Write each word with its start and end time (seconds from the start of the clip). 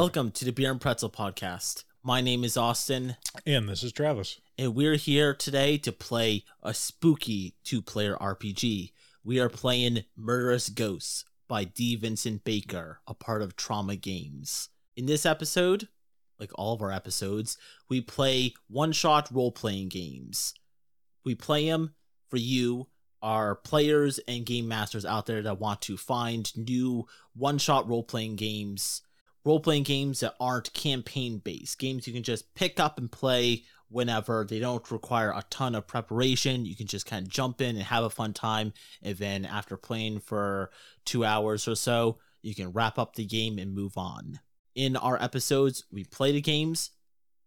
Welcome 0.00 0.30
to 0.30 0.46
the 0.46 0.50
Beer 0.50 0.70
and 0.70 0.80
Pretzel 0.80 1.10
podcast. 1.10 1.84
My 2.02 2.22
name 2.22 2.42
is 2.42 2.56
Austen, 2.56 3.18
And 3.44 3.68
this 3.68 3.82
is 3.82 3.92
Travis. 3.92 4.40
and 4.56 4.74
we're 4.74 4.96
here 4.96 5.34
today 5.34 5.76
to 5.76 5.92
play 5.92 6.44
a 6.62 6.72
spooky 6.72 7.56
two 7.64 7.82
player 7.82 8.16
RPG. 8.18 8.92
We 9.22 9.38
are 9.40 9.50
playing 9.50 10.04
Murderous 10.16 10.70
Ghosts 10.70 11.26
by 11.48 11.64
D. 11.64 11.96
Vincent 11.96 12.44
Baker, 12.44 13.00
a 13.06 13.12
part 13.12 13.42
of 13.42 13.56
Trauma 13.56 13.94
Games. 13.94 14.70
In 14.96 15.04
this 15.04 15.26
episode, 15.26 15.88
like 16.38 16.50
all 16.54 16.72
of 16.72 16.80
our 16.80 16.90
episodes, 16.90 17.58
we 17.90 18.00
play 18.00 18.54
one 18.68 18.92
shot 18.92 19.28
role 19.30 19.52
playing 19.52 19.90
games. 19.90 20.54
We 21.26 21.34
play 21.34 21.68
them 21.68 21.92
for 22.30 22.38
you, 22.38 22.88
our 23.20 23.54
players 23.54 24.18
and 24.26 24.46
game 24.46 24.66
masters 24.66 25.04
out 25.04 25.26
there 25.26 25.42
that 25.42 25.60
want 25.60 25.82
to 25.82 25.98
find 25.98 26.50
new 26.56 27.06
one 27.34 27.58
shot 27.58 27.86
role 27.86 28.02
playing 28.02 28.36
games 28.36 29.02
role 29.44 29.60
playing 29.60 29.84
games 29.84 30.20
that 30.20 30.34
aren't 30.40 30.72
campaign 30.72 31.38
based, 31.38 31.78
games 31.78 32.06
you 32.06 32.12
can 32.12 32.22
just 32.22 32.54
pick 32.54 32.78
up 32.78 32.98
and 32.98 33.10
play 33.10 33.64
whenever. 33.88 34.46
They 34.48 34.58
don't 34.58 34.90
require 34.90 35.30
a 35.30 35.44
ton 35.50 35.74
of 35.74 35.86
preparation. 35.86 36.64
You 36.64 36.76
can 36.76 36.86
just 36.86 37.06
kind 37.06 37.26
of 37.26 37.32
jump 37.32 37.60
in 37.60 37.76
and 37.76 37.84
have 37.84 38.04
a 38.04 38.10
fun 38.10 38.32
time. 38.32 38.72
And 39.02 39.16
then 39.16 39.44
after 39.44 39.76
playing 39.76 40.20
for 40.20 40.70
two 41.04 41.24
hours 41.24 41.66
or 41.68 41.74
so, 41.74 42.18
you 42.42 42.54
can 42.54 42.72
wrap 42.72 42.98
up 42.98 43.14
the 43.14 43.24
game 43.24 43.58
and 43.58 43.74
move 43.74 43.98
on. 43.98 44.40
In 44.74 44.96
our 44.96 45.20
episodes, 45.20 45.84
we 45.90 46.04
play 46.04 46.32
the 46.32 46.40
games, 46.40 46.90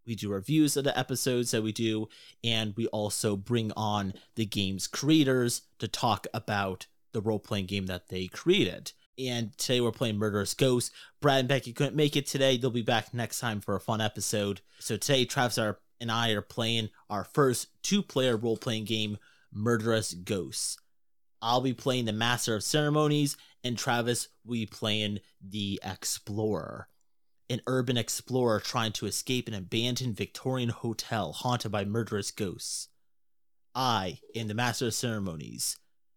we 0.06 0.14
do 0.14 0.30
reviews 0.30 0.76
of 0.76 0.84
the 0.84 0.96
episodes 0.96 1.50
that 1.50 1.62
we 1.62 1.72
do, 1.72 2.08
and 2.42 2.74
we 2.76 2.86
also 2.88 3.36
bring 3.36 3.72
on 3.76 4.12
the 4.34 4.44
game's 4.44 4.86
creators 4.86 5.62
to 5.78 5.88
talk 5.88 6.26
about 6.34 6.86
the 7.12 7.22
role 7.22 7.38
playing 7.38 7.66
game 7.66 7.86
that 7.86 8.08
they 8.08 8.26
created. 8.26 8.92
And 9.18 9.56
today 9.56 9.80
we're 9.80 9.92
playing 9.92 10.18
Murderous 10.18 10.54
Ghosts. 10.54 10.90
Brad 11.20 11.40
and 11.40 11.48
Becky 11.48 11.72
couldn't 11.72 11.94
make 11.94 12.16
it 12.16 12.26
today. 12.26 12.56
They'll 12.56 12.70
be 12.70 12.82
back 12.82 13.14
next 13.14 13.38
time 13.38 13.60
for 13.60 13.76
a 13.76 13.80
fun 13.80 14.00
episode. 14.00 14.60
So 14.80 14.96
today, 14.96 15.24
Travis 15.24 15.58
are, 15.58 15.78
and 16.00 16.10
I 16.10 16.30
are 16.30 16.42
playing 16.42 16.90
our 17.08 17.24
first 17.24 17.68
two 17.82 18.02
player 18.02 18.36
role 18.36 18.56
playing 18.56 18.86
game, 18.86 19.18
Murderous 19.52 20.14
Ghosts. 20.14 20.78
I'll 21.40 21.60
be 21.60 21.74
playing 21.74 22.06
the 22.06 22.12
Master 22.12 22.56
of 22.56 22.64
Ceremonies, 22.64 23.36
and 23.62 23.78
Travis 23.78 24.28
will 24.44 24.54
be 24.54 24.66
playing 24.66 25.20
the 25.40 25.80
Explorer. 25.84 26.88
An 27.50 27.60
urban 27.66 27.98
explorer 27.98 28.58
trying 28.58 28.92
to 28.92 29.06
escape 29.06 29.46
an 29.46 29.54
abandoned 29.54 30.16
Victorian 30.16 30.70
hotel 30.70 31.32
haunted 31.32 31.70
by 31.70 31.84
murderous 31.84 32.30
ghosts. 32.30 32.88
I 33.74 34.18
am 34.34 34.48
the 34.48 34.54
Master 34.54 34.86
of 34.86 34.94
Ceremonies. 34.94 35.76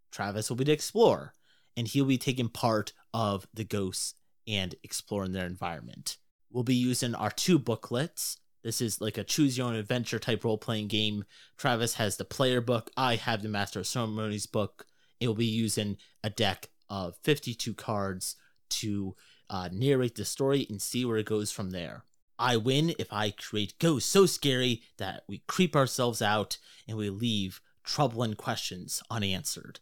Travis 0.10 0.50
will 0.50 0.56
be 0.56 0.64
the 0.64 0.72
Explorer 0.72 1.34
and 1.78 1.88
he'll 1.88 2.06
be 2.06 2.18
taking 2.18 2.50
part 2.50 2.92
of 3.14 3.48
the 3.54 3.64
ghosts 3.64 4.16
and 4.48 4.76
exploring 4.84 5.32
their 5.32 5.46
environment. 5.46 6.18
We'll 6.52 6.64
be 6.64 6.76
using 6.76 7.14
our 7.14 7.30
two 7.30 7.60
booklets. 7.60 8.38
This 8.64 8.82
is 8.82 9.00
like 9.00 9.18
a 9.18 9.24
choose 9.24 9.58
your 9.58 9.68
own 9.68 9.76
adventure 9.76 10.20
type 10.20 10.44
role 10.44 10.58
playing 10.58 10.88
game. 10.88 11.24
Travis 11.58 11.94
has 11.94 12.18
the 12.18 12.26
player 12.26 12.60
book. 12.60 12.90
I 12.98 13.16
have 13.16 13.44
the 13.44 13.50
Master 13.50 13.80
of 13.80 13.88
Ceremonies 13.88 14.48
book. 14.48 14.88
We'll 15.22 15.36
be 15.36 15.46
using 15.46 15.98
a 16.24 16.30
deck 16.30 16.70
of 16.90 17.16
52 17.24 17.74
cards 17.76 18.36
to 18.70 19.16
uh, 19.50 19.70
narrate 19.72 20.16
the 20.16 20.26
story 20.26 20.66
and 20.70 20.82
see 20.82 21.06
where 21.06 21.18
it 21.18 21.26
goes 21.26 21.52
from 21.52 21.70
there. 21.70 22.04
I 22.40 22.58
win 22.58 22.94
if 23.00 23.12
I 23.12 23.32
create 23.32 23.80
ghosts 23.80 24.10
so 24.10 24.26
scary 24.26 24.84
that 24.98 25.24
we 25.28 25.44
creep 25.48 25.76
ourselves 25.76 26.22
out 26.22 26.58
and 26.88 26.98
we 26.98 27.10
leave 27.10 27.62
troubling 27.84 28.36
questions 28.36 29.02
unanswered. 29.10 29.80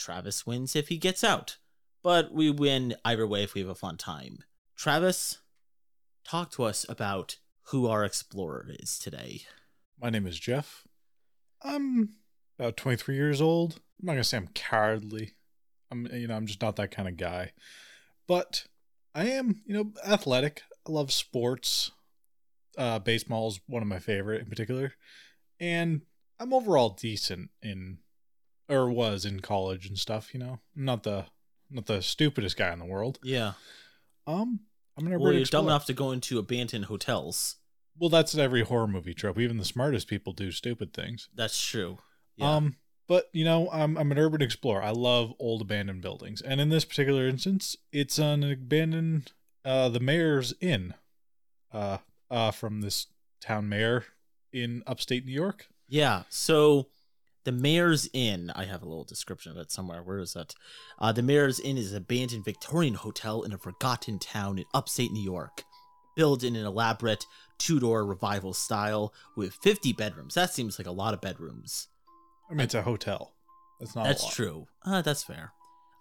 Travis 0.00 0.46
wins 0.46 0.74
if 0.74 0.88
he 0.88 0.96
gets 0.96 1.22
out, 1.22 1.58
but 2.02 2.32
we 2.32 2.50
win 2.50 2.96
either 3.04 3.26
way 3.26 3.44
if 3.44 3.54
we 3.54 3.60
have 3.60 3.68
a 3.68 3.74
fun 3.74 3.98
time. 3.98 4.38
Travis, 4.74 5.38
talk 6.24 6.50
to 6.52 6.64
us 6.64 6.86
about 6.88 7.36
who 7.64 7.86
our 7.86 8.04
explorer 8.04 8.66
is 8.80 8.98
today. 8.98 9.42
My 10.00 10.08
name 10.08 10.26
is 10.26 10.40
Jeff. 10.40 10.88
I'm 11.62 12.14
about 12.58 12.78
23 12.78 13.14
years 13.14 13.42
old. 13.42 13.74
I'm 14.00 14.06
not 14.06 14.12
gonna 14.12 14.24
say 14.24 14.38
I'm 14.38 14.48
cowardly. 14.48 15.34
I'm 15.90 16.06
you 16.12 16.26
know 16.26 16.34
I'm 16.34 16.46
just 16.46 16.62
not 16.62 16.76
that 16.76 16.90
kind 16.90 17.06
of 17.06 17.18
guy, 17.18 17.52
but 18.26 18.64
I 19.14 19.26
am 19.26 19.60
you 19.66 19.74
know 19.74 19.92
athletic. 20.06 20.62
I 20.88 20.92
love 20.92 21.12
sports. 21.12 21.90
Uh, 22.78 22.98
baseball 22.98 23.48
is 23.48 23.60
one 23.66 23.82
of 23.82 23.88
my 23.88 23.98
favorite 23.98 24.40
in 24.40 24.48
particular, 24.48 24.94
and 25.58 26.02
I'm 26.38 26.54
overall 26.54 26.90
decent 26.90 27.50
in 27.62 27.98
or 28.70 28.90
was 28.90 29.24
in 29.24 29.40
college 29.40 29.86
and 29.86 29.98
stuff. 29.98 30.32
You 30.32 30.40
know, 30.40 30.60
not 30.74 31.02
the 31.02 31.26
not 31.70 31.86
the 31.86 32.02
stupidest 32.02 32.56
guy 32.56 32.72
in 32.72 32.78
the 32.78 32.84
world. 32.84 33.18
Yeah. 33.22 33.52
Um, 34.26 34.60
I'm 34.96 35.06
an 35.06 35.12
urban 35.12 35.24
Well, 35.24 35.32
you're 35.34 35.44
dumb 35.44 35.66
enough 35.66 35.86
to 35.86 35.92
go 35.92 36.12
into 36.12 36.38
abandoned 36.38 36.86
hotels. 36.86 37.56
Well, 37.98 38.10
that's 38.10 38.36
every 38.36 38.62
horror 38.62 38.86
movie 38.86 39.14
trope. 39.14 39.38
Even 39.38 39.58
the 39.58 39.64
smartest 39.64 40.08
people 40.08 40.32
do 40.32 40.50
stupid 40.52 40.92
things. 40.92 41.28
That's 41.34 41.60
true. 41.60 41.98
Yeah. 42.36 42.56
Um, 42.56 42.76
but 43.06 43.28
you 43.32 43.44
know, 43.44 43.68
I'm 43.72 43.98
I'm 43.98 44.12
an 44.12 44.18
urban 44.18 44.40
explorer. 44.40 44.82
I 44.82 44.90
love 44.90 45.34
old 45.38 45.62
abandoned 45.62 46.00
buildings, 46.00 46.40
and 46.40 46.60
in 46.60 46.68
this 46.68 46.84
particular 46.84 47.26
instance, 47.26 47.76
it's 47.92 48.18
an 48.18 48.44
abandoned 48.44 49.32
uh 49.64 49.88
the 49.88 50.00
mayor's 50.00 50.54
inn, 50.60 50.94
uh 51.72 51.98
uh 52.30 52.50
from 52.52 52.80
this 52.80 53.08
town 53.40 53.68
mayor 53.68 54.04
in 54.52 54.82
upstate 54.86 55.26
New 55.26 55.32
York. 55.32 55.66
Yeah. 55.88 56.22
So 56.28 56.86
the 57.44 57.52
Mayor's 57.52 58.08
Inn, 58.12 58.52
I 58.54 58.64
have 58.64 58.82
a 58.82 58.86
little 58.86 59.04
description 59.04 59.52
of 59.52 59.58
it 59.58 59.72
somewhere. 59.72 60.02
Where 60.02 60.18
is 60.18 60.34
that? 60.34 60.54
Uh, 60.98 61.12
the 61.12 61.22
Mayor's 61.22 61.60
Inn 61.60 61.78
is 61.78 61.92
an 61.92 61.98
abandoned 61.98 62.44
Victorian 62.44 62.94
hotel 62.94 63.42
in 63.42 63.52
a 63.52 63.58
forgotten 63.58 64.18
town 64.18 64.58
in 64.58 64.64
upstate 64.74 65.12
New 65.12 65.22
York. 65.22 65.64
Built 66.16 66.42
in 66.42 66.56
an 66.56 66.66
elaborate 66.66 67.24
Tudor 67.58 68.04
revival 68.04 68.52
style 68.52 69.14
with 69.36 69.54
50 69.62 69.92
bedrooms. 69.92 70.34
That 70.34 70.52
seems 70.52 70.78
like 70.78 70.86
a 70.86 70.92
lot 70.92 71.14
of 71.14 71.20
bedrooms. 71.20 71.88
I 72.50 72.54
mean, 72.54 72.64
it's 72.64 72.74
a 72.74 72.82
hotel. 72.82 73.34
That's 73.78 73.94
not. 73.94 74.04
That's 74.04 74.34
true. 74.34 74.66
Uh, 74.84 75.02
that's 75.02 75.22
fair. 75.22 75.52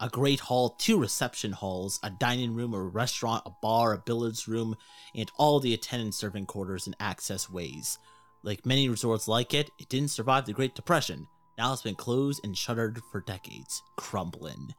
A 0.01 0.09
great 0.09 0.39
hall, 0.39 0.71
two 0.79 0.97
reception 0.97 1.51
halls, 1.51 1.99
a 2.03 2.09
dining 2.09 2.53
room, 2.53 2.73
a 2.73 2.81
restaurant, 2.81 3.43
a 3.45 3.51
bar, 3.61 3.93
a 3.93 3.97
billiards 3.97 4.47
room, 4.47 4.75
and 5.13 5.29
all 5.37 5.59
the 5.59 5.73
attendant 5.73 6.15
serving 6.15 6.45
quarters 6.45 6.87
and 6.87 6.95
access 6.99 7.49
ways. 7.49 7.99
Like 8.43 8.65
many 8.65 8.87
resorts 8.89 9.27
like 9.27 9.53
it, 9.53 9.69
it 9.79 9.89
didn't 9.89 10.11
survive 10.11 10.45
the 10.45 10.53
Great 10.53 10.75
Depression. 10.75 11.27
Now 11.57 11.73
it's 11.73 11.81
been 11.81 11.95
closed 11.95 12.39
and 12.43 12.57
shuttered 12.57 13.01
for 13.11 13.21
decades, 13.21 13.81
crumbling. 13.97 14.73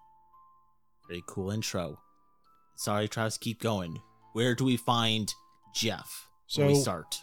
Very 1.08 1.22
cool 1.26 1.50
intro. 1.50 1.98
Sorry, 2.76 3.06
Travis, 3.08 3.36
keep 3.36 3.60
going. 3.60 4.00
Where 4.32 4.54
do 4.54 4.64
we 4.64 4.76
find 4.76 5.32
Jeff? 5.74 6.28
when 6.56 6.68
we 6.68 6.74
So- 6.74 6.80
start. 6.82 7.14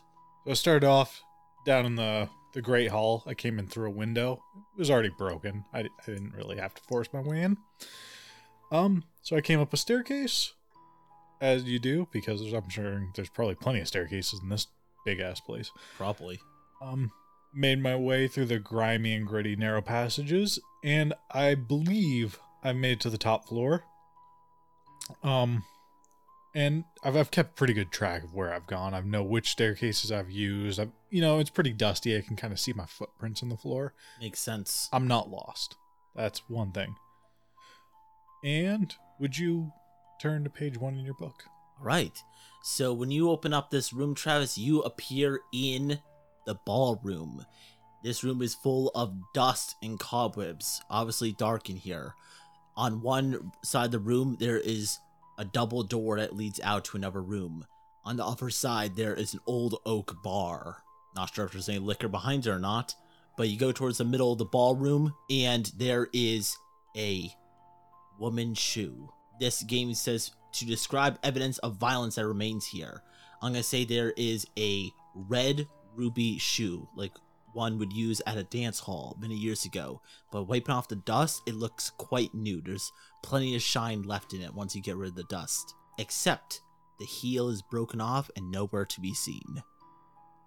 So 0.46 0.52
I 0.52 0.54
started 0.54 0.86
off 0.88 1.22
down 1.66 1.86
in 1.86 1.96
the 1.96 2.30
the 2.54 2.62
great 2.62 2.90
hall. 2.90 3.24
I 3.28 3.34
came 3.34 3.60
in 3.60 3.68
through 3.68 3.88
a 3.88 3.94
window. 3.94 4.42
It 4.76 4.80
was 4.80 4.90
already 4.90 5.10
broken. 5.18 5.66
I, 5.74 5.80
I 5.82 5.86
didn't 6.06 6.34
really 6.34 6.58
have 6.58 6.74
to 6.76 6.82
force 6.84 7.08
my 7.14 7.20
way 7.20 7.42
in. 7.44 7.58
Um, 8.72 9.04
so 9.22 9.36
I 9.36 9.42
came 9.42 9.60
up 9.60 9.74
a 9.74 9.78
staircase, 9.78 10.54
as 11.42 11.66
you 11.66 11.78
do, 11.78 12.08
because 12.12 12.42
I'm 12.54 12.70
sure 12.70 13.06
there's 13.16 13.30
probably 13.30 13.56
plenty 13.56 13.80
of 13.82 13.88
staircases 13.88 14.40
in 14.42 14.50
this 14.50 14.68
big 15.08 15.22
ass 15.22 15.40
place. 15.40 15.72
Probably. 15.96 16.42
Um, 16.82 17.14
made 17.54 17.82
my 17.82 17.96
way 17.96 18.28
through 18.28 18.48
the 18.48 18.60
grimy 18.60 19.16
and 19.16 19.26
gritty 19.26 19.56
narrow 19.56 19.82
passages, 19.82 20.60
and 20.84 21.14
I 21.32 21.56
believe 21.56 22.40
I 22.62 22.74
made 22.74 22.94
it 22.94 23.00
to 23.02 23.10
the 23.10 23.18
top 23.18 23.48
floor. 23.48 23.86
Um, 25.24 25.64
and 26.54 26.84
I've, 27.06 27.16
I've 27.16 27.32
kept 27.32 27.56
pretty 27.56 27.74
good 27.74 27.90
track 27.90 28.26
of 28.26 28.34
where 28.34 28.54
I've 28.54 28.68
gone. 28.68 28.94
I 28.94 29.00
know 29.00 29.24
which 29.24 29.50
staircases 29.50 30.12
I've 30.12 30.30
used. 30.30 30.78
I've, 30.78 30.92
you 31.10 31.22
know, 31.22 31.40
it's 31.40 31.50
pretty 31.50 31.72
dusty. 31.72 32.18
I 32.18 32.22
can 32.22 32.36
kind 32.36 32.52
of 32.52 32.60
see 32.60 32.74
my 32.74 32.86
footprints 32.86 33.42
on 33.42 33.48
the 33.48 33.56
floor. 33.56 33.94
Makes 34.20 34.40
sense. 34.40 34.90
I'm 34.92 35.08
not 35.08 35.30
lost. 35.30 35.78
That's 36.16 36.42
one 36.50 36.74
thing. 36.74 36.96
And 38.44 38.94
would 39.22 39.38
you 39.38 39.72
turn 40.22 40.44
to 40.44 40.50
page 40.50 40.78
one 40.78 40.98
in 40.98 41.06
your 41.06 41.14
book? 41.14 41.44
All 41.80 41.86
right. 41.86 42.22
So 42.70 42.92
when 42.92 43.12
you 43.12 43.30
open 43.30 43.54
up 43.54 43.72
this 43.72 43.94
room, 43.94 44.14
Travis, 44.14 44.58
you 44.58 44.82
appear 44.82 45.40
in 45.54 46.00
the 46.46 46.56
ballroom. 46.66 47.46
This 48.04 48.26
room 48.26 48.42
is 48.42 48.56
full 48.56 48.92
of 48.94 49.18
dust 49.34 49.78
and 49.82 49.98
cobwebs, 49.98 50.82
obviously 50.90 51.32
dark 51.32 51.70
in 51.70 51.78
here. 51.78 52.14
On 52.76 53.02
one 53.02 53.54
side 53.64 53.86
of 53.86 53.92
the 53.92 54.00
room, 54.00 54.36
there 54.42 54.60
is 54.60 55.00
a 55.38 55.46
double 55.46 55.82
door 55.82 56.20
that 56.20 56.36
leads 56.36 56.60
out 56.60 56.84
to 56.86 56.98
another 56.98 57.22
room. 57.22 57.66
On 58.04 58.18
the 58.18 58.26
other 58.26 58.50
side, 58.50 58.98
there 58.98 59.16
is 59.16 59.34
an 59.34 59.40
old 59.48 59.80
oak 59.86 60.22
bar. 60.22 60.84
Not 61.16 61.34
sure 61.34 61.46
if 61.46 61.54
there's 61.54 61.70
any 61.70 61.80
liquor 61.80 62.10
behind 62.10 62.48
it 62.48 62.52
or 62.52 62.60
not, 62.60 62.94
but 63.38 63.48
you 63.48 63.58
go 63.58 63.72
towards 63.72 64.00
the 64.00 64.04
middle 64.04 64.34
of 64.34 64.40
the 64.40 64.46
ballroom, 64.46 65.14
and 65.30 65.72
there 65.78 66.10
is 66.12 66.58
a 66.98 67.34
woman's 68.20 68.58
shoe. 68.60 69.10
This 69.40 69.64
game 69.64 69.94
says 69.94 70.32
to 70.60 70.66
describe 70.66 71.20
evidence 71.24 71.58
of 71.60 71.78
violence 71.78 72.16
that 72.16 72.28
remains 72.28 72.66
here. 72.66 73.02
I'm 73.42 73.54
gonna 73.54 73.64
say 73.64 73.86
there 73.86 74.14
is 74.18 74.48
a 74.58 74.92
red 75.14 75.68
ruby 75.96 76.38
shoe, 76.38 76.88
like 76.96 77.14
one 77.54 77.80
would 77.80 77.94
use 77.94 78.22
at 78.28 78.38
a 78.38 78.44
dance 78.44 78.80
hall 78.80 79.18
many 79.20 79.36
years 79.36 79.66
ago. 79.66 80.02
But 80.32 80.44
wiping 80.44 80.76
off 80.76 80.88
the 80.88 80.96
dust, 80.96 81.42
it 81.48 81.56
looks 81.56 81.90
quite 81.98 82.34
new. 82.34 82.62
There's 82.62 82.92
plenty 83.24 83.56
of 83.56 83.62
shine 83.62 84.04
left 84.04 84.34
in 84.34 84.42
it 84.42 84.54
once 84.54 84.76
you 84.76 84.82
get 84.82 84.96
rid 84.96 85.10
of 85.10 85.16
the 85.16 85.24
dust. 85.24 85.74
Except 85.98 86.62
The 87.00 87.06
heel 87.06 87.50
is 87.50 87.62
broken 87.62 88.02
off 88.02 88.32
and 88.36 88.50
nowhere 88.50 88.86
to 88.86 89.02
be 89.02 89.14
seen. 89.14 89.64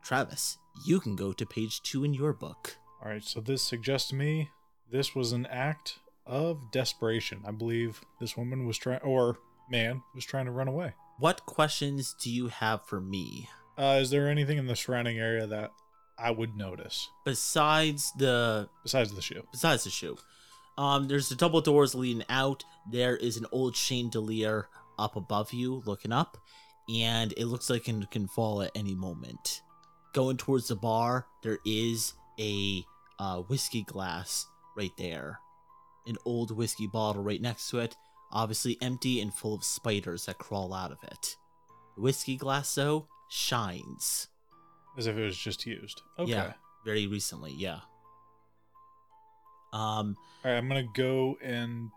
Travis, 0.03 0.59
you 0.85 0.99
can 0.99 1.15
go 1.15 1.33
to 1.33 1.47
page 1.47 1.83
two 1.83 2.03
in 2.03 2.12
your 2.12 2.33
book. 2.33 2.77
All 3.03 3.11
right, 3.11 3.23
so 3.23 3.41
this 3.41 3.62
suggests 3.62 4.09
to 4.11 4.17
me 4.17 4.51
this 4.91 5.15
was 5.15 5.33
an 5.33 5.47
act 5.47 6.01
of 6.27 6.73
desperation. 6.73 7.43
I 7.47 7.53
believe 7.53 8.01
this 8.21 8.37
woman 8.37 8.67
was 8.67 8.79
trying, 8.79 9.01
or 9.01 9.39
man 9.71 10.03
was 10.15 10.25
trying 10.25 10.47
to 10.47 10.51
run 10.51 10.69
away. 10.69 10.95
What 11.19 11.47
questions 11.47 12.15
do 12.21 12.31
you 12.31 12.49
have 12.49 12.85
for 12.87 13.01
me? 13.01 13.49
Uh, 13.79 13.99
is 14.01 14.11
there 14.11 14.29
anything 14.29 14.59
in 14.59 14.67
the 14.67 14.77
surrounding 14.77 15.19
area 15.19 15.47
that 15.47 15.73
I 16.19 16.31
would 16.31 16.57
notice 16.57 17.09
Besides 17.25 18.13
the 18.19 18.69
besides 18.83 19.13
the 19.15 19.23
shoe? 19.23 19.43
besides 19.53 19.85
the 19.85 19.91
shoe, 19.91 20.19
um, 20.77 21.09
there's 21.09 21.29
the 21.29 21.35
double 21.37 21.61
doors 21.61 21.95
leading 21.95 22.25
out. 22.29 22.65
There 22.91 23.17
is 23.17 23.37
an 23.37 23.47
old 23.53 23.77
chandelier 23.77 24.69
up 24.99 25.17
above 25.17 25.53
you, 25.53 25.83
looking 25.87 26.13
up, 26.13 26.37
and 26.95 27.33
it 27.37 27.47
looks 27.47 27.71
like 27.71 27.89
it 27.89 28.11
can 28.11 28.27
fall 28.29 28.63
at 28.63 28.73
any 28.75 28.95
moment. 28.95 29.63
Going 30.13 30.37
towards 30.37 30.69
the 30.69 30.77
bar, 30.77 31.27
there 31.43 31.59
is 31.65 32.15
a 32.39 32.85
uh, 33.19 33.39
whiskey 33.43 33.83
glass 33.83 34.47
right 34.77 34.93
there, 34.99 35.39
an 36.07 36.17
old 36.25 36.51
whiskey 36.57 36.87
bottle 36.87 37.23
right 37.23 37.41
next 37.41 37.71
to 37.71 37.79
it, 37.79 37.97
obviously 38.32 38.79
empty 38.81 39.21
and 39.21 39.32
full 39.32 39.55
of 39.55 39.65
spiders 39.65 40.27
that 40.27 40.38
crawl 40.38 40.73
out 40.73 40.93
of 40.93 40.99
it. 41.05 41.37
The 41.97 42.03
whiskey 42.03 42.37
glass, 42.37 42.75
though, 42.75 43.06
shines. 43.29 44.29
As 44.97 45.06
if 45.06 45.17
it 45.17 45.25
was 45.25 45.37
just 45.37 45.67
used. 45.67 46.03
Okay. 46.19 46.32
Yeah, 46.32 46.53
very 46.85 47.06
recently, 47.06 47.53
yeah. 47.53 47.81
Um, 49.73 50.17
All 50.44 50.50
right, 50.50 50.56
I'm 50.56 50.69
gonna 50.69 50.85
go 50.94 51.37
and 51.43 51.91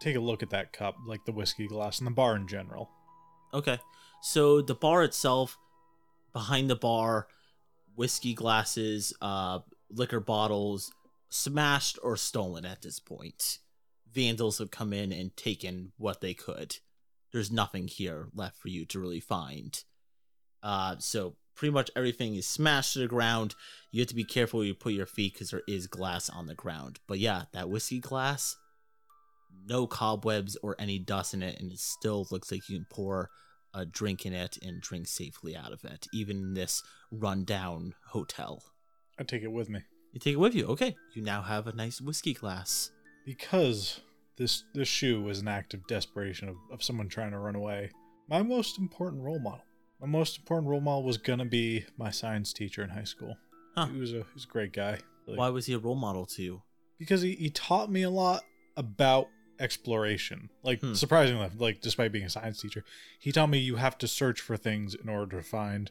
take 0.00 0.16
a 0.16 0.20
look 0.20 0.42
at 0.42 0.50
that 0.50 0.72
cup, 0.72 0.96
like 1.06 1.24
the 1.24 1.32
whiskey 1.32 1.66
glass 1.68 1.98
and 1.98 2.06
the 2.06 2.10
bar 2.12 2.36
in 2.36 2.46
general. 2.48 2.90
okay. 3.54 3.78
So 4.22 4.60
the 4.60 4.74
bar 4.74 5.04
itself, 5.04 5.56
behind 6.32 6.68
the 6.68 6.76
bar, 6.76 7.28
whiskey 7.94 8.34
glasses, 8.34 9.12
uh, 9.22 9.60
liquor 9.90 10.20
bottles, 10.20 10.92
smashed 11.28 11.98
or 12.02 12.16
stolen 12.16 12.64
at 12.64 12.82
this 12.82 12.98
point. 12.98 13.58
Vandals 14.16 14.58
have 14.58 14.70
come 14.70 14.94
in 14.94 15.12
and 15.12 15.36
taken 15.36 15.92
what 15.98 16.22
they 16.22 16.32
could. 16.32 16.78
There's 17.32 17.52
nothing 17.52 17.86
here 17.86 18.28
left 18.34 18.56
for 18.56 18.68
you 18.68 18.86
to 18.86 18.98
really 18.98 19.20
find. 19.20 19.78
Uh, 20.62 20.96
so 20.98 21.36
pretty 21.54 21.72
much 21.72 21.90
everything 21.94 22.34
is 22.34 22.48
smashed 22.48 22.94
to 22.94 23.00
the 23.00 23.08
ground. 23.08 23.54
You 23.92 24.00
have 24.00 24.08
to 24.08 24.14
be 24.14 24.24
careful 24.24 24.58
where 24.60 24.66
you 24.66 24.74
put 24.74 24.94
your 24.94 25.04
feet 25.04 25.34
because 25.34 25.50
there 25.50 25.62
is 25.68 25.86
glass 25.86 26.30
on 26.30 26.46
the 26.46 26.54
ground. 26.54 26.98
But 27.06 27.18
yeah, 27.18 27.42
that 27.52 27.68
whiskey 27.68 28.00
glass, 28.00 28.56
no 29.66 29.86
cobwebs 29.86 30.56
or 30.62 30.76
any 30.78 30.98
dust 30.98 31.34
in 31.34 31.42
it, 31.42 31.60
and 31.60 31.70
it 31.70 31.78
still 31.78 32.26
looks 32.30 32.50
like 32.50 32.70
you 32.70 32.78
can 32.78 32.86
pour 32.90 33.28
a 33.74 33.84
drink 33.84 34.24
in 34.24 34.32
it 34.32 34.56
and 34.62 34.80
drink 34.80 35.08
safely 35.08 35.54
out 35.54 35.72
of 35.72 35.84
it, 35.84 36.06
even 36.14 36.38
in 36.38 36.54
this 36.54 36.82
rundown 37.10 37.94
hotel. 38.06 38.62
I 39.18 39.24
take 39.24 39.42
it 39.42 39.52
with 39.52 39.68
me 39.68 39.80
You 40.14 40.20
take 40.20 40.34
it 40.34 40.40
with 40.40 40.54
you. 40.54 40.64
Okay, 40.68 40.96
you 41.14 41.20
now 41.20 41.42
have 41.42 41.66
a 41.66 41.74
nice 41.74 42.00
whiskey 42.00 42.32
glass. 42.32 42.90
Because 43.26 44.00
this 44.38 44.64
this 44.74 44.88
shoe 44.88 45.20
was 45.20 45.40
an 45.40 45.48
act 45.48 45.74
of 45.74 45.86
desperation 45.86 46.48
of, 46.48 46.56
of 46.72 46.82
someone 46.82 47.08
trying 47.08 47.32
to 47.32 47.38
run 47.38 47.56
away. 47.56 47.90
My 48.28 48.40
most 48.42 48.78
important 48.78 49.22
role 49.22 49.38
model. 49.40 49.64
My 50.00 50.06
most 50.06 50.38
important 50.38 50.68
role 50.68 50.80
model 50.80 51.02
was 51.04 51.18
gonna 51.18 51.44
be 51.44 51.84
my 51.98 52.10
science 52.10 52.52
teacher 52.52 52.82
in 52.82 52.90
high 52.90 53.04
school. 53.04 53.36
Huh. 53.76 53.86
He 53.86 53.98
was 53.98 54.12
a 54.12 54.16
he 54.18 54.24
was 54.34 54.44
a 54.44 54.48
great 54.48 54.72
guy. 54.72 55.00
Really. 55.26 55.38
Why 55.38 55.48
was 55.50 55.66
he 55.66 55.74
a 55.74 55.78
role 55.78 55.96
model 55.96 56.24
to 56.26 56.42
you? 56.42 56.62
because 56.98 57.20
he, 57.20 57.32
he 57.34 57.50
taught 57.50 57.90
me 57.90 58.04
a 58.04 58.08
lot 58.08 58.40
about 58.78 59.28
exploration. 59.60 60.48
Like 60.62 60.80
Hmm. 60.80 60.94
surprisingly, 60.94 61.50
like 61.58 61.82
despite 61.82 62.10
being 62.10 62.24
a 62.24 62.30
science 62.30 62.58
teacher, 62.62 62.84
he 63.18 63.32
taught 63.32 63.48
me 63.50 63.58
you 63.58 63.76
have 63.76 63.98
to 63.98 64.08
search 64.08 64.40
for 64.40 64.56
things 64.56 64.94
in 64.94 65.10
order 65.10 65.36
to 65.36 65.42
find 65.42 65.90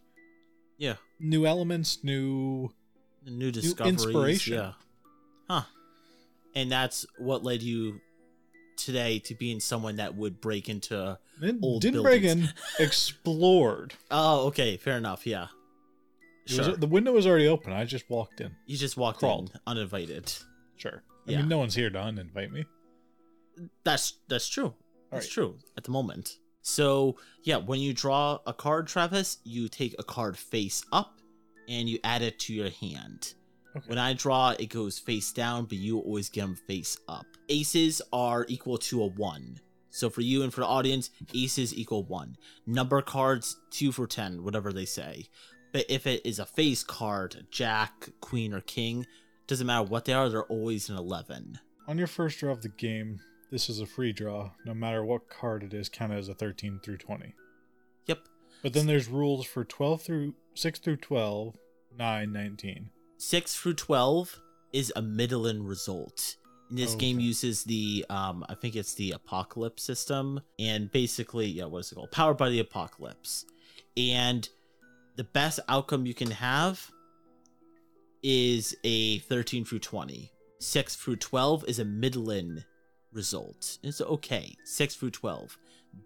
Yeah, 0.79 0.95
new 1.19 1.45
elements, 1.45 2.03
new 2.03 2.71
new 3.23 3.51
discoveries. 3.51 3.93
inspiration. 3.93 4.53
Yeah, 4.55 4.71
huh? 5.47 5.63
And 6.55 6.71
that's 6.71 7.05
what 7.17 7.43
led 7.43 7.61
you 7.61 7.99
today 8.77 9.19
to 9.19 9.35
being 9.35 9.59
someone 9.59 9.97
that 9.97 10.15
would 10.15 10.39
break 10.41 10.69
into. 10.69 11.17
It 11.41 11.55
Old 11.61 11.81
didn't 11.81 12.01
break 12.03 12.21
buildings. 12.21 12.53
in, 12.79 12.83
explored. 12.85 13.93
Oh, 14.09 14.47
okay, 14.47 14.77
fair 14.77 14.97
enough. 14.97 15.25
Yeah, 15.27 15.47
It 16.47 16.57
was- 16.57 16.65
sure. 16.67 16.75
the 16.77 16.87
window 16.87 17.11
was 17.11 17.27
already 17.27 17.47
open. 17.47 17.73
I 17.73 17.83
just 17.85 18.09
walked 18.09 18.39
in. 18.41 18.55
you 18.65 18.77
just 18.77 18.95
walked 18.97 19.19
crawled. 19.19 19.51
in 19.53 19.59
uninvited. 19.67 20.31
Sure. 20.77 21.03
I 21.27 21.31
Yeah. 21.31 21.37
mean, 21.39 21.49
no 21.49 21.57
one's 21.57 21.75
here 21.75 21.89
to 21.89 21.99
uninvite 21.99 22.51
me. 22.51 22.65
That's 23.83 24.13
that's 24.27 24.47
true. 24.47 24.73
That's 25.11 25.25
right. 25.25 25.31
true 25.31 25.57
at 25.77 25.83
the 25.83 25.91
moment. 25.91 26.37
So 26.61 27.17
yeah, 27.43 27.57
when 27.57 27.79
you 27.79 27.93
draw 27.93 28.39
a 28.45 28.53
card, 28.53 28.87
Travis, 28.87 29.37
you 29.43 29.67
take 29.69 29.95
a 29.99 30.03
card 30.03 30.37
face 30.37 30.83
up 30.91 31.19
and 31.69 31.87
you 31.89 31.99
add 32.03 32.21
it 32.21 32.39
to 32.39 32.53
your 32.53 32.69
hand. 32.69 33.33
Okay. 33.75 33.85
When 33.87 33.97
I 33.97 34.13
draw, 34.13 34.51
it 34.51 34.69
goes 34.69 34.99
face 34.99 35.31
down, 35.31 35.65
but 35.65 35.77
you 35.77 35.99
always 35.99 36.29
get 36.29 36.41
them 36.41 36.55
face 36.55 36.97
up. 37.07 37.25
Aces 37.49 38.01
are 38.13 38.45
equal 38.47 38.77
to 38.77 39.03
a 39.03 39.07
one. 39.07 39.59
So 39.89 40.09
for 40.09 40.21
you 40.21 40.43
and 40.43 40.53
for 40.53 40.61
the 40.61 40.67
audience, 40.67 41.09
aces 41.33 41.73
equal 41.73 42.03
one. 42.03 42.37
Number 42.65 43.01
cards, 43.01 43.57
two 43.71 43.91
for 43.91 44.07
ten, 44.07 44.43
whatever 44.43 44.73
they 44.73 44.85
say. 44.85 45.27
But 45.71 45.85
if 45.89 46.07
it 46.07 46.25
is 46.25 46.39
a 46.39 46.45
face 46.45 46.83
card, 46.83 47.47
jack, 47.51 48.09
queen, 48.21 48.53
or 48.53 48.61
king, 48.61 49.05
doesn't 49.47 49.67
matter 49.67 49.83
what 49.83 50.05
they 50.05 50.13
are, 50.13 50.29
they're 50.29 50.43
always 50.43 50.89
an 50.89 50.97
eleven. 50.97 51.59
On 51.87 51.97
your 51.97 52.07
first 52.07 52.39
draw 52.39 52.51
of 52.51 52.61
the 52.61 52.69
game, 52.69 53.19
this 53.51 53.69
is 53.69 53.79
a 53.79 53.85
free 53.85 54.11
draw. 54.11 54.51
No 54.65 54.73
matter 54.73 55.03
what 55.05 55.29
card 55.29 55.63
it 55.63 55.73
is, 55.73 55.87
counted 55.87 56.17
as 56.17 56.29
a 56.29 56.33
13 56.33 56.79
through 56.83 56.97
20. 56.97 57.33
Yep. 58.07 58.19
But 58.63 58.73
then 58.73 58.87
there's 58.87 59.07
rules 59.07 59.45
for 59.45 59.63
12 59.63 60.01
through 60.01 60.33
6 60.55 60.79
through 60.79 60.97
12, 60.97 61.55
9, 61.97 62.33
19. 62.33 62.89
6 63.27 63.55
through 63.55 63.73
12 63.73 64.39
is 64.71 64.93
a 64.95 65.01
middling 65.01 65.63
result. 65.63 66.35
And 66.69 66.77
this 66.77 66.93
game 66.93 67.17
Okay. 67.17 67.25
uses 67.25 67.63
the, 67.63 68.05
um, 68.07 68.45
I 68.47 68.53
think 68.53 68.75
it's 68.75 68.93
the 68.93 69.11
Apocalypse 69.13 69.81
system. 69.81 70.41
And 70.59 70.91
basically, 70.91 71.47
yeah, 71.47 71.65
what 71.65 71.79
is 71.79 71.91
it 71.91 71.95
called? 71.95 72.11
Powered 72.11 72.37
by 72.37 72.49
the 72.49 72.59
Apocalypse. 72.59 73.45
And 73.97 74.47
the 75.15 75.23
best 75.23 75.59
outcome 75.67 76.05
you 76.05 76.13
can 76.13 76.29
have 76.29 76.91
is 78.21 78.75
a 78.83 79.17
13 79.19 79.65
through 79.65 79.79
20. 79.79 80.31
6 80.59 80.95
through 80.95 81.15
12 81.15 81.65
is 81.67 81.79
a 81.79 81.85
middling 81.85 82.63
result. 83.11 83.79
It's 83.81 84.01
okay. 84.01 84.55
6 84.65 84.95
through 84.95 85.11
12. 85.11 85.57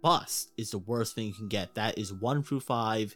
Bust 0.01 0.51
is 0.57 0.71
the 0.71 0.77
worst 0.77 1.15
thing 1.15 1.27
you 1.27 1.33
can 1.33 1.49
get. 1.49 1.75
That 1.75 1.97
is 1.97 2.13
1 2.13 2.43
through 2.43 2.61
5. 2.61 3.13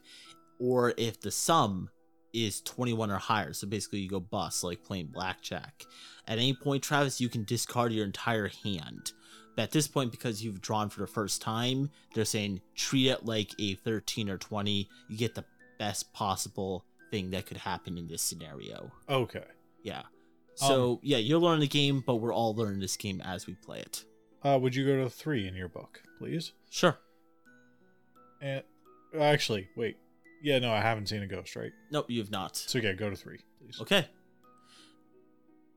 Or 0.60 0.94
if 0.98 1.22
the 1.22 1.32
sum 1.32 1.90
is 2.34 2.62
21 2.62 3.12
or 3.12 3.18
higher. 3.18 3.54
So 3.54 3.68
basically, 3.68 4.00
you 4.00 4.10
go 4.10 4.20
bust 4.20 4.64
like 4.64 4.84
playing 4.84 5.08
blackjack. 5.08 5.86
At 6.28 6.38
any 6.38 6.54
point, 6.54 6.84
Travis, 6.84 7.22
you 7.22 7.30
can 7.30 7.44
discard 7.44 7.92
your 7.92 8.06
entire 8.06 8.50
hand. 8.64 9.12
But 9.56 9.64
at 9.64 9.72
this 9.72 9.88
point, 9.88 10.12
because 10.12 10.44
you've 10.44 10.62
drawn 10.62 10.90
for 10.90 11.02
the 11.02 11.08
first 11.08 11.42
time, 11.42 11.92
they're 12.14 12.26
saying 12.26 12.62
treat 12.76 13.08
it 13.08 13.26
like 13.26 13.52
a 13.60 13.76
13 13.76 14.30
or 14.30 14.38
20. 14.38 14.90
You 15.08 15.18
get 15.18 15.36
the 15.36 15.46
best 15.78 16.12
possible 16.14 16.86
thing 17.12 17.32
that 17.32 17.46
could 17.46 17.58
happen 17.58 17.98
in 17.98 18.08
this 18.08 18.22
scenario. 18.22 18.92
Okay. 19.08 19.46
Yeah. 19.84 20.04
So, 20.56 21.00
yeah, 21.02 21.18
you're 21.18 21.40
learning 21.40 21.62
the 21.62 21.68
game, 21.68 22.04
but 22.06 22.16
we're 22.16 22.34
all 22.34 22.56
learning 22.56 22.80
this 22.80 22.96
game 22.96 23.22
as 23.22 23.48
we 23.48 23.56
play 23.56 23.80
it. 23.80 24.06
Uh, 24.44 24.60
would 24.62 24.76
you 24.76 24.86
go 24.86 25.04
to 25.04 25.10
3 25.10 25.48
in 25.48 25.56
your 25.56 25.68
book, 25.68 26.02
please? 26.20 26.54
Sure. 26.70 26.98
And 28.42 28.64
actually, 29.20 29.70
wait. 29.76 29.98
Yeah, 30.44 30.60
no, 30.60 30.74
I 30.74 30.82
haven't 30.82 31.08
seen 31.08 31.24
a 31.24 31.28
ghost, 31.28 31.56
right? 31.56 31.72
Nope, 31.90 32.10
you 32.10 32.20
have 32.20 32.30
not. 32.30 32.58
So 32.58 32.78
yeah, 32.78 32.92
go 32.92 33.10
to 33.10 33.16
3, 33.16 33.40
please. 33.60 33.80
Okay. 33.82 34.08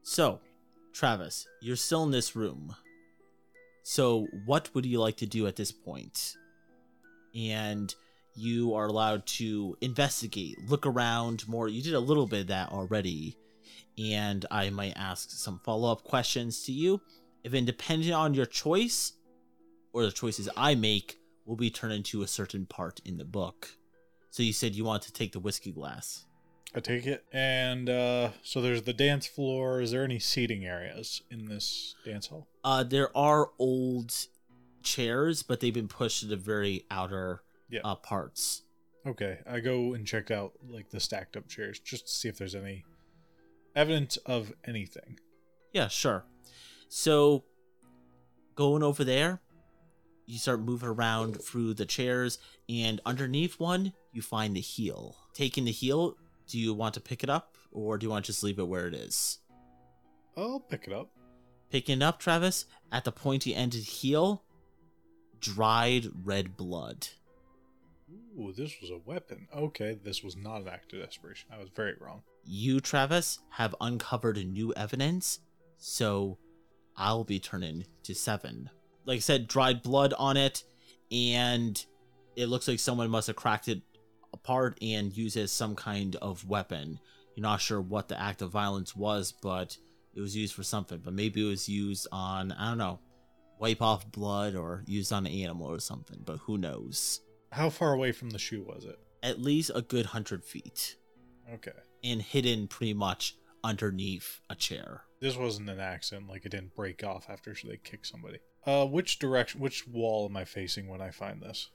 So, 0.03 0.41
Travis, 0.93 1.47
you're 1.63 1.77
still 1.77 2.03
in 2.03 2.11
this 2.11 2.35
room. 2.35 2.75
So, 3.85 4.27
what 4.45 4.75
would 4.75 4.85
you 4.85 4.99
like 4.99 5.19
to 5.19 5.27
do 5.27 5.47
at 5.47 5.55
this 5.55 5.71
point? 5.71 6.35
And 7.33 7.95
you 8.35 8.75
are 8.75 8.87
allowed 8.87 9.25
to 9.27 9.77
investigate, 9.81 10.57
look 10.69 10.85
around 10.85 11.47
more. 11.47 11.69
You 11.69 11.81
did 11.81 11.95
a 11.95 12.01
little 12.01 12.27
bit 12.27 12.41
of 12.41 12.47
that 12.49 12.71
already. 12.71 13.39
And 13.97 14.45
I 14.51 14.71
might 14.71 14.95
ask 14.97 15.31
some 15.31 15.61
follow 15.65 15.93
up 15.93 16.03
questions 16.03 16.65
to 16.65 16.73
you. 16.73 17.01
If 17.45 17.55
independent 17.55 18.13
on 18.13 18.35
your 18.35 18.47
choice, 18.47 19.13
or 19.93 20.03
the 20.03 20.11
choices 20.11 20.49
I 20.57 20.75
make, 20.75 21.19
will 21.45 21.57
be 21.57 21.71
turned 21.71 21.93
into 21.93 22.23
a 22.23 22.27
certain 22.27 22.67
part 22.67 23.01
in 23.05 23.17
the 23.17 23.25
book. 23.25 23.76
So, 24.37 24.43
you 24.43 24.53
said 24.53 24.75
you 24.75 24.85
want 24.85 25.03
to 25.05 25.13
take 25.15 25.33
the 25.33 25.39
whiskey 25.41 25.73
glass. 25.73 26.27
I 26.75 26.81
take 26.81 27.07
it. 27.07 27.25
And 27.33 27.89
uh, 27.89 28.33
so 28.43 28.61
there's 28.61 28.83
the 28.83 28.93
dance 28.93 29.27
floor. 29.27 29.81
Is 29.81 29.93
there 29.93 30.05
any 30.05 30.19
seating 30.19 30.67
areas 30.67 31.23
in 31.31 31.47
this 31.47 31.95
dance 32.05 32.27
hall? 32.27 32.47
Uh, 32.63 32.85
there 32.85 33.17
are 33.17 33.49
old 33.59 34.13
chairs, 34.83 35.43
but 35.43 35.61
they've 35.61 35.73
been 35.73 35.89
pushed 35.89 36.21
to 36.21 36.27
the 36.27 36.37
very 36.37 36.85
outer 36.91 37.45
Yeah. 37.71 37.81
uh, 37.83 37.95
parts. 37.95 38.61
Okay, 39.07 39.39
I 39.47 39.61
go 39.61 39.95
and 39.95 40.07
check 40.07 40.31
out 40.31 40.53
like 40.69 40.91
the 40.91 41.01
stacked 41.01 41.35
up 41.39 41.49
chairs 41.49 41.79
just 41.79 42.07
to 42.07 42.13
see 42.13 42.29
if 42.29 42.37
there's 42.37 42.55
any 42.55 42.85
evidence 43.75 44.19
of 44.27 44.53
anything. 44.67 45.19
Yeah, 45.73 45.89
sure. 45.89 46.27
So, 46.91 47.45
going 48.55 48.83
over 48.83 49.03
there, 49.03 49.41
you 50.27 50.37
start 50.39 50.61
moving 50.61 50.91
around 50.91 51.41
through 51.41 51.73
the 51.73 51.87
chairs, 51.87 52.39
and 52.69 53.01
underneath 53.07 53.61
one, 53.61 53.93
you 54.13 54.23
find 54.23 54.57
the 54.57 54.61
heel. 54.61 55.17
Taking 55.35 55.65
the 55.65 55.73
heel, 55.73 56.17
do 56.49 56.59
you 56.59 56.75
want 56.75 56.95
to 56.95 57.01
pick 57.01 57.23
it 57.23 57.31
up, 57.31 57.57
or 57.73 57.99
do 57.99 58.07
you 58.07 58.11
want 58.11 58.25
to 58.25 58.33
just 58.33 58.43
leave 58.43 58.59
it 58.59 58.69
where 58.69 58.87
it 58.87 58.95
is? 58.95 59.39
I'll 60.37 60.61
pick 60.61 60.87
it 60.87 60.93
up. 60.93 61.11
Picking 61.71 62.01
it 62.01 62.05
up, 62.05 62.19
Travis, 62.19 62.67
at 62.93 63.05
the 63.05 63.13
pointy 63.13 63.55
ended 63.55 63.85
heel, 63.85 64.43
dried 65.41 66.09
red 66.25 66.57
blood. 66.57 67.09
Ooh, 68.39 68.53
this 68.53 68.75
was 68.81 68.91
a 68.91 68.99
weapon. 69.05 69.49
Okay, 69.55 69.99
this 70.05 70.23
was 70.23 70.37
not 70.37 70.61
an 70.61 70.69
act 70.69 70.93
of 70.93 71.01
desperation. 71.01 71.49
I 71.53 71.59
was 71.59 71.71
very 71.75 71.95
wrong. 72.01 72.23
You, 72.45 72.81
Travis, 72.81 73.41
have 73.51 73.75
uncovered 73.81 74.37
new 74.47 74.73
evidence, 74.75 75.41
so 75.79 76.39
I'll 76.97 77.25
be 77.25 77.41
turning 77.41 77.87
to 78.05 78.15
seven. 78.15 78.71
Like 79.05 79.17
I 79.17 79.21
said, 79.21 79.49
dried 79.49 79.83
blood 79.83 80.15
on 80.19 80.37
it, 80.37 80.65
and 81.11 81.85
it 82.37 82.47
looks 82.47 82.69
like 82.69 82.79
someone 82.79 83.11
must 83.11 83.27
have 83.27 83.37
cracked 83.37 83.69
it 83.69 83.83
apart 84.33 84.79
and 84.83 85.17
used 85.17 85.37
it 85.37 85.43
as 85.43 85.53
some 85.53 85.75
kind 85.75 86.17
of 86.17 86.47
weapon. 86.47 86.99
You're 87.35 87.43
not 87.43 87.61
sure 87.61 87.81
what 87.81 88.09
the 88.09 88.21
act 88.21 88.43
of 88.43 88.51
violence 88.51 88.95
was, 88.95 89.33
but 89.43 89.77
it 90.15 90.21
was 90.21 90.37
used 90.37 90.55
for 90.55 90.63
something. 90.63 91.01
But 91.05 91.15
maybe 91.15 91.45
it 91.45 91.49
was 91.49 91.69
used 91.69 92.07
on, 92.13 92.53
I 92.53 92.69
don't 92.69 92.79
know, 92.79 92.99
wipe 93.59 93.81
off 93.83 94.11
blood 94.11 94.55
or 94.55 94.83
used 94.87 95.13
on 95.13 95.27
an 95.27 95.33
animal 95.33 95.67
or 95.71 95.81
something, 95.81 96.21
but 96.25 96.39
who 96.39 96.59
knows? 96.59 97.21
How 97.53 97.71
far 97.71 97.93
away 97.93 98.13
from 98.13 98.31
the 98.31 98.39
shoe 98.39 98.63
was 98.63 98.85
it? 98.85 98.99
At 99.23 99.41
least 99.41 99.71
a 99.75 99.83
good 99.83 100.07
hundred 100.07 100.45
feet 100.45 100.97
Okay. 101.53 101.73
and 102.05 102.21
hidden 102.21 102.69
pretty 102.69 102.95
much 102.95 103.37
underneath 103.65 104.41
a 104.51 104.55
chair. 104.55 105.03
This 105.21 105.37
wasn't 105.37 105.71
an 105.71 105.81
accident, 105.81 106.29
like 106.29 106.45
it 106.45 106.51
didn't 106.51 106.75
break 106.75 107.03
off 107.03 107.27
after 107.31 107.55
they 107.65 107.79
kicked 107.79 108.07
somebody. 108.07 108.39
Uh, 108.67 108.85
which 108.85 109.19
direction, 109.19 109.61
which 109.61 109.87
wall 109.89 110.27
am 110.29 110.37
I 110.37 110.45
facing 110.45 110.89
when 110.89 111.01
I 111.01 111.11
find 111.11 111.41
this? 111.41 111.71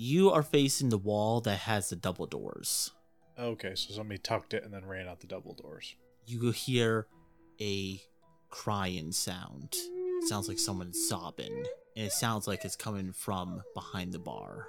You 0.00 0.30
are 0.30 0.44
facing 0.44 0.90
the 0.90 0.96
wall 0.96 1.40
that 1.40 1.58
has 1.58 1.90
the 1.90 1.96
double 1.96 2.26
doors. 2.26 2.92
Okay, 3.36 3.74
so 3.74 3.92
somebody 3.92 4.18
tucked 4.18 4.54
it 4.54 4.62
and 4.62 4.72
then 4.72 4.86
ran 4.86 5.08
out 5.08 5.18
the 5.18 5.26
double 5.26 5.54
doors. 5.54 5.96
You 6.24 6.38
will 6.38 6.52
hear 6.52 7.08
a 7.60 8.00
crying 8.48 9.10
sound. 9.10 9.74
It 9.74 10.28
sounds 10.28 10.46
like 10.46 10.60
someone 10.60 10.92
sobbing, 10.92 11.64
and 11.96 12.06
it 12.06 12.12
sounds 12.12 12.46
like 12.46 12.64
it's 12.64 12.76
coming 12.76 13.12
from 13.12 13.64
behind 13.74 14.12
the 14.12 14.20
bar. 14.20 14.68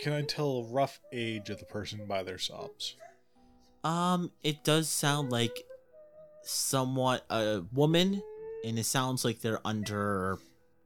Can 0.00 0.14
I 0.14 0.22
tell 0.22 0.60
a 0.60 0.72
rough 0.72 1.00
age 1.12 1.50
of 1.50 1.58
the 1.58 1.66
person 1.66 2.06
by 2.06 2.22
their 2.22 2.38
sobs? 2.38 2.96
Um, 3.84 4.32
it 4.42 4.64
does 4.64 4.88
sound 4.88 5.30
like 5.30 5.64
somewhat 6.44 7.26
a 7.28 7.60
woman, 7.74 8.22
and 8.64 8.78
it 8.78 8.86
sounds 8.86 9.22
like 9.22 9.42
they're 9.42 9.60
under 9.66 10.38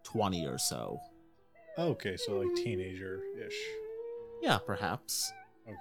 20 0.03 0.45
or 0.49 0.59
so. 0.59 1.00
Okay, 1.81 2.17
so 2.17 2.39
like 2.39 2.55
teenager 2.57 3.21
ish. 3.47 3.57
Yeah, 4.43 4.59
perhaps. 4.59 5.33
Okay. 5.67 5.77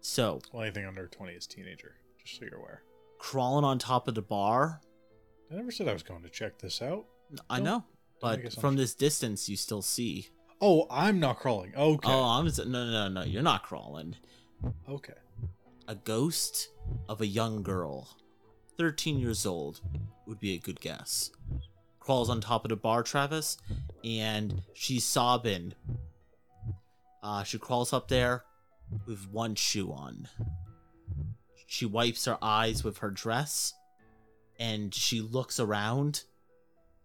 So, 0.00 0.40
Well, 0.52 0.62
anything 0.62 0.86
under 0.86 1.06
20 1.06 1.32
is 1.34 1.46
teenager, 1.46 1.96
just 2.24 2.38
so 2.38 2.46
you're 2.46 2.58
aware. 2.58 2.82
crawling 3.18 3.64
on 3.64 3.78
top 3.78 4.08
of 4.08 4.14
the 4.14 4.22
bar. 4.22 4.80
I 5.50 5.54
never 5.56 5.70
said 5.70 5.88
I 5.88 5.92
was 5.92 6.02
going 6.02 6.22
to 6.22 6.28
check 6.28 6.58
this 6.58 6.80
out. 6.82 7.04
I 7.50 7.56
Don't- 7.56 7.64
know, 7.64 7.84
but 8.20 8.52
from 8.54 8.76
this 8.76 8.94
distance, 8.94 9.48
you 9.48 9.56
still 9.56 9.82
see. 9.82 10.28
Oh, 10.60 10.86
I'm 10.90 11.20
not 11.20 11.38
crawling. 11.38 11.74
Okay. 11.76 12.08
Oh, 12.10 12.22
I'm 12.24 12.46
no, 12.46 12.64
no, 12.64 12.90
no, 12.90 13.08
no. 13.08 13.22
You're 13.24 13.42
not 13.42 13.62
crawling. 13.62 14.16
okay. 14.88 15.14
A 15.88 15.94
ghost 15.94 16.70
of 17.08 17.20
a 17.20 17.26
young 17.26 17.62
girl, 17.62 18.08
13 18.78 19.18
years 19.18 19.44
old, 19.46 19.80
would 20.26 20.40
be 20.40 20.54
a 20.54 20.58
good 20.58 20.80
guess. 20.80 21.30
Crawls 22.06 22.30
on 22.30 22.40
top 22.40 22.64
of 22.64 22.68
the 22.68 22.76
bar, 22.76 23.02
Travis, 23.02 23.58
and 24.04 24.62
she's 24.74 25.04
sobbing. 25.04 25.74
Uh, 27.20 27.42
she 27.42 27.58
crawls 27.58 27.92
up 27.92 28.06
there 28.06 28.44
with 29.08 29.28
one 29.28 29.56
shoe 29.56 29.90
on. 29.90 30.28
She 31.66 31.84
wipes 31.84 32.24
her 32.26 32.38
eyes 32.40 32.84
with 32.84 32.98
her 32.98 33.10
dress, 33.10 33.74
and 34.60 34.94
she 34.94 35.20
looks 35.20 35.58
around, 35.58 36.22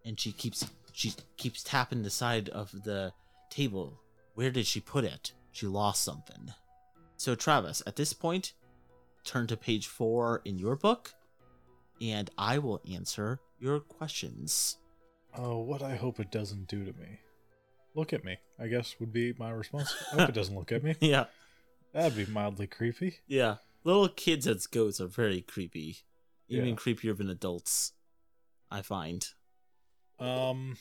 and 0.04 0.20
she 0.20 0.30
keeps 0.30 0.64
she 0.92 1.12
keeps 1.36 1.64
tapping 1.64 2.04
the 2.04 2.10
side 2.10 2.48
of 2.50 2.70
the 2.84 3.12
table. 3.50 3.98
Where 4.36 4.52
did 4.52 4.68
she 4.68 4.78
put 4.78 5.02
it? 5.02 5.32
She 5.50 5.66
lost 5.66 6.04
something. 6.04 6.54
So, 7.16 7.34
Travis, 7.34 7.82
at 7.88 7.96
this 7.96 8.12
point, 8.12 8.52
turn 9.24 9.48
to 9.48 9.56
page 9.56 9.88
four 9.88 10.42
in 10.44 10.60
your 10.60 10.76
book, 10.76 11.12
and 12.00 12.30
I 12.38 12.58
will 12.58 12.80
answer 12.88 13.40
your 13.58 13.80
questions. 13.80 14.76
Oh, 15.36 15.58
what 15.58 15.82
I 15.82 15.96
hope 15.96 16.20
it 16.20 16.30
doesn't 16.30 16.68
do 16.68 16.84
to 16.84 16.92
me. 16.92 17.18
Look 17.94 18.12
at 18.12 18.24
me, 18.24 18.38
I 18.58 18.68
guess 18.68 18.96
would 19.00 19.12
be 19.12 19.34
my 19.38 19.50
response. 19.50 19.94
I 20.12 20.16
hope 20.16 20.28
it 20.30 20.34
doesn't 20.34 20.54
look 20.56 20.72
at 20.72 20.82
me. 20.82 20.94
Yeah, 21.00 21.26
That'd 21.92 22.16
be 22.16 22.30
mildly 22.30 22.66
creepy. 22.66 23.18
yeah. 23.26 23.56
Little 23.84 24.08
kids 24.08 24.46
as 24.46 24.66
goats 24.66 25.00
are 25.00 25.06
very 25.08 25.40
creepy, 25.42 25.98
even 26.48 26.68
Yeah. 26.68 26.74
creepier 26.74 27.16
than 27.16 27.28
adults. 27.28 27.92
I 28.70 28.80
find. 28.82 29.26
Um, 30.18 30.76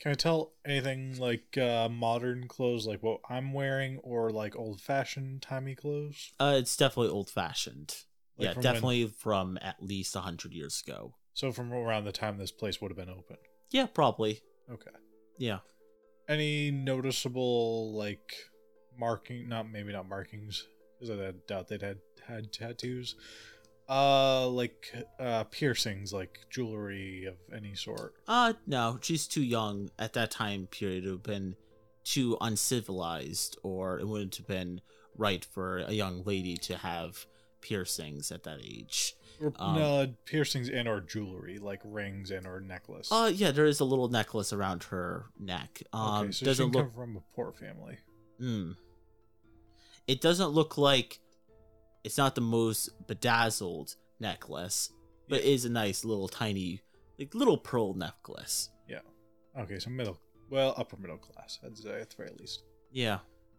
can 0.00 0.12
I 0.12 0.14
tell 0.14 0.52
anything 0.64 1.18
like 1.18 1.56
uh, 1.58 1.88
modern 1.90 2.48
clothes, 2.48 2.86
like 2.86 3.02
what 3.02 3.20
I'm 3.28 3.52
wearing, 3.52 3.98
or 3.98 4.30
like 4.30 4.56
old 4.56 4.80
fashioned 4.80 5.42
timey 5.42 5.74
clothes? 5.76 6.32
Uh, 6.40 6.54
it's 6.58 6.76
definitely 6.76 7.10
old 7.12 7.28
fashioned. 7.30 7.94
Like 8.38 8.46
yeah, 8.46 8.52
from 8.54 8.62
when- 8.62 8.72
definitely 8.72 9.06
from 9.08 9.58
at 9.60 9.82
least 9.82 10.16
a 10.16 10.20
hundred 10.20 10.52
years 10.54 10.82
ago. 10.84 11.14
So 11.34 11.52
from 11.52 11.72
around 11.72 12.04
the 12.04 12.12
time 12.12 12.38
this 12.38 12.50
place 12.50 12.80
would 12.80 12.90
have 12.90 12.96
been 12.98 13.10
open. 13.10 13.36
Yeah, 13.72 13.86
probably. 13.86 14.42
Okay. 14.70 14.90
Yeah. 15.38 15.58
Any 16.28 16.70
noticeable 16.70 17.92
like 17.94 18.34
marking? 18.98 19.48
Not 19.48 19.70
maybe 19.70 19.92
not 19.92 20.08
markings, 20.08 20.66
because 21.00 21.18
I 21.18 21.32
doubt 21.48 21.68
they'd 21.68 21.82
had 21.82 21.98
had 22.26 22.52
tattoos. 22.52 23.16
Uh, 23.88 24.46
like 24.48 24.94
uh 25.18 25.44
piercings, 25.44 26.12
like 26.12 26.38
jewelry 26.50 27.24
of 27.26 27.34
any 27.54 27.74
sort. 27.74 28.14
Uh, 28.28 28.52
no, 28.66 28.98
she's 29.02 29.26
too 29.26 29.42
young 29.42 29.90
at 29.98 30.12
that 30.12 30.30
time 30.30 30.68
period. 30.68 31.04
It 31.04 31.08
would 31.08 31.14
have 31.14 31.22
been 31.24 31.56
too 32.04 32.36
uncivilized, 32.40 33.58
or 33.62 33.98
it 33.98 34.06
wouldn't 34.06 34.36
have 34.36 34.46
been 34.46 34.80
right 35.16 35.44
for 35.44 35.78
a 35.78 35.92
young 35.92 36.22
lady 36.24 36.56
to 36.56 36.76
have 36.76 37.26
piercings 37.60 38.30
at 38.32 38.44
that 38.44 38.60
age. 38.62 39.14
Or, 39.42 39.52
Um, 39.58 39.74
no, 39.76 40.14
piercings 40.24 40.68
and 40.68 40.86
or 40.86 41.00
jewelry, 41.00 41.58
like 41.58 41.80
rings 41.84 42.30
and 42.30 42.46
or 42.46 42.60
necklace. 42.60 43.10
Uh, 43.10 43.30
yeah, 43.34 43.50
there 43.50 43.64
is 43.66 43.80
a 43.80 43.84
little 43.84 44.08
necklace 44.08 44.52
around 44.52 44.84
her 44.84 45.26
neck. 45.38 45.82
Um, 45.92 46.24
okay, 46.24 46.32
so 46.32 46.38
she 46.38 46.44
doesn't 46.44 46.70
can 46.70 46.82
look. 46.82 46.94
from 46.94 47.16
a 47.16 47.20
poor 47.34 47.52
family. 47.52 47.98
Mm. 48.40 48.76
It 50.06 50.20
doesn't 50.20 50.48
look 50.50 50.78
like. 50.78 51.18
It's 52.04 52.18
not 52.18 52.34
the 52.34 52.40
most 52.40 52.90
bedazzled 53.06 53.94
necklace, 54.18 54.90
but 55.28 55.40
it 55.40 55.44
is 55.44 55.64
a 55.64 55.70
nice 55.70 56.04
little 56.04 56.28
tiny, 56.28 56.82
like 57.18 57.34
little 57.34 57.58
pearl 57.58 57.94
necklace. 57.94 58.70
Yeah. 58.88 59.00
Okay, 59.58 59.78
so 59.78 59.90
middle, 59.90 60.18
well, 60.50 60.74
upper 60.76 60.96
middle 60.96 61.18
class, 61.18 61.58
I'd 61.64 61.76
say 61.78 62.00
at 62.00 62.10
the 62.10 62.16
very 62.16 62.30
least. 62.38 62.64
Yeah, 62.90 63.14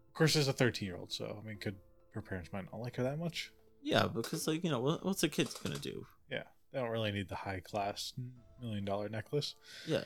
Of 0.08 0.14
course, 0.14 0.34
there's 0.34 0.48
a 0.48 0.52
13 0.52 0.86
year 0.86 0.96
old, 0.96 1.10
so 1.12 1.40
I 1.42 1.46
mean, 1.46 1.56
could 1.58 1.76
her 2.12 2.20
parents 2.22 2.50
might 2.52 2.64
not 2.70 2.80
like 2.80 2.96
her 2.96 3.02
that 3.04 3.18
much? 3.18 3.50
Yeah, 3.84 4.06
because 4.06 4.48
like 4.48 4.64
you 4.64 4.70
know, 4.70 4.80
what's 4.80 5.22
a 5.22 5.28
kid's 5.28 5.54
gonna 5.54 5.78
do? 5.78 6.06
Yeah, 6.30 6.44
they 6.72 6.80
don't 6.80 6.90
really 6.90 7.12
need 7.12 7.28
the 7.28 7.36
high 7.36 7.60
class 7.60 8.14
million 8.60 8.84
dollar 8.84 9.08
necklace. 9.08 9.54
Yeah, 9.86 10.04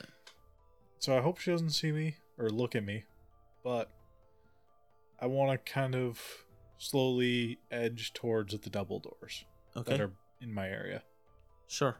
So 0.99 1.17
I 1.17 1.21
hope 1.21 1.39
she 1.39 1.49
doesn't 1.51 1.71
see 1.71 1.91
me 1.91 2.17
or 2.37 2.49
look 2.49 2.75
at 2.75 2.83
me, 2.83 3.05
but 3.63 3.89
I 5.19 5.27
want 5.27 5.51
to 5.51 5.71
kind 5.71 5.95
of 5.95 6.21
slowly 6.77 7.59
edge 7.71 8.13
towards 8.13 8.57
the 8.57 8.69
double 8.69 8.99
doors 8.99 9.45
okay. 9.75 9.91
that 9.91 10.01
are 10.01 10.11
in 10.41 10.53
my 10.53 10.67
area. 10.67 11.03
Sure. 11.67 11.97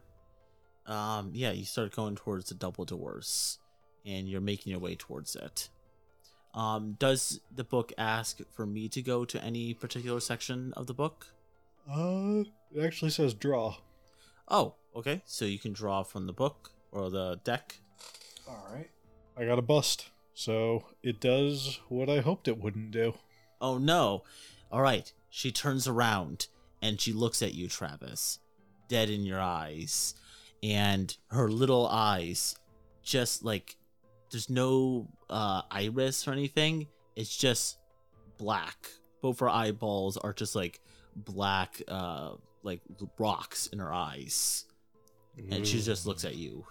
Um, 0.85 1.31
yeah, 1.33 1.51
you 1.51 1.65
start 1.65 1.95
going 1.95 2.15
towards 2.15 2.49
the 2.49 2.55
double 2.55 2.83
doors, 2.83 3.59
and 4.05 4.27
you're 4.27 4.41
making 4.41 4.71
your 4.71 4.79
way 4.79 4.95
towards 4.95 5.35
it. 5.35 5.69
Um, 6.53 6.95
does 6.97 7.39
the 7.53 7.63
book 7.63 7.93
ask 7.97 8.39
for 8.51 8.65
me 8.65 8.89
to 8.89 9.01
go 9.01 9.23
to 9.23 9.43
any 9.43 9.73
particular 9.73 10.19
section 10.19 10.73
of 10.75 10.87
the 10.87 10.93
book? 10.93 11.27
Uh, 11.91 12.43
it 12.75 12.83
actually 12.83 13.11
says 13.11 13.33
draw. 13.33 13.77
Oh, 14.47 14.75
okay. 14.95 15.21
So 15.25 15.45
you 15.45 15.59
can 15.59 15.73
draw 15.73 16.03
from 16.03 16.27
the 16.27 16.33
book 16.33 16.71
or 16.91 17.09
the 17.09 17.39
deck. 17.43 17.79
All 18.47 18.67
right. 18.71 18.89
I 19.37 19.45
got 19.45 19.59
a 19.59 19.63
bust, 19.63 20.09
so 20.33 20.85
it 21.01 21.19
does 21.19 21.79
what 21.87 22.09
I 22.09 22.19
hoped 22.19 22.47
it 22.47 22.61
wouldn't 22.61 22.91
do. 22.91 23.13
Oh 23.61 23.77
no. 23.77 24.23
All 24.71 24.81
right. 24.81 25.11
She 25.29 25.51
turns 25.51 25.87
around 25.87 26.47
and 26.81 26.99
she 26.99 27.13
looks 27.13 27.41
at 27.41 27.53
you, 27.53 27.67
Travis, 27.67 28.39
dead 28.87 29.09
in 29.09 29.23
your 29.23 29.39
eyes. 29.39 30.15
And 30.61 31.15
her 31.29 31.49
little 31.49 31.87
eyes 31.87 32.57
just 33.01 33.43
like 33.43 33.77
there's 34.29 34.49
no 34.49 35.07
uh 35.29 35.61
iris 35.71 36.27
or 36.27 36.33
anything. 36.33 36.87
It's 37.15 37.35
just 37.35 37.77
black. 38.37 38.89
Both 39.21 39.39
her 39.39 39.49
eyeballs 39.49 40.17
are 40.17 40.33
just 40.33 40.55
like 40.55 40.81
black 41.15 41.81
uh 41.87 42.31
like 42.63 42.81
rocks 43.17 43.67
in 43.67 43.79
her 43.79 43.91
eyes. 43.93 44.65
And 45.51 45.65
she 45.65 45.81
just 45.81 46.05
looks 46.05 46.25
at 46.25 46.35
you. 46.35 46.65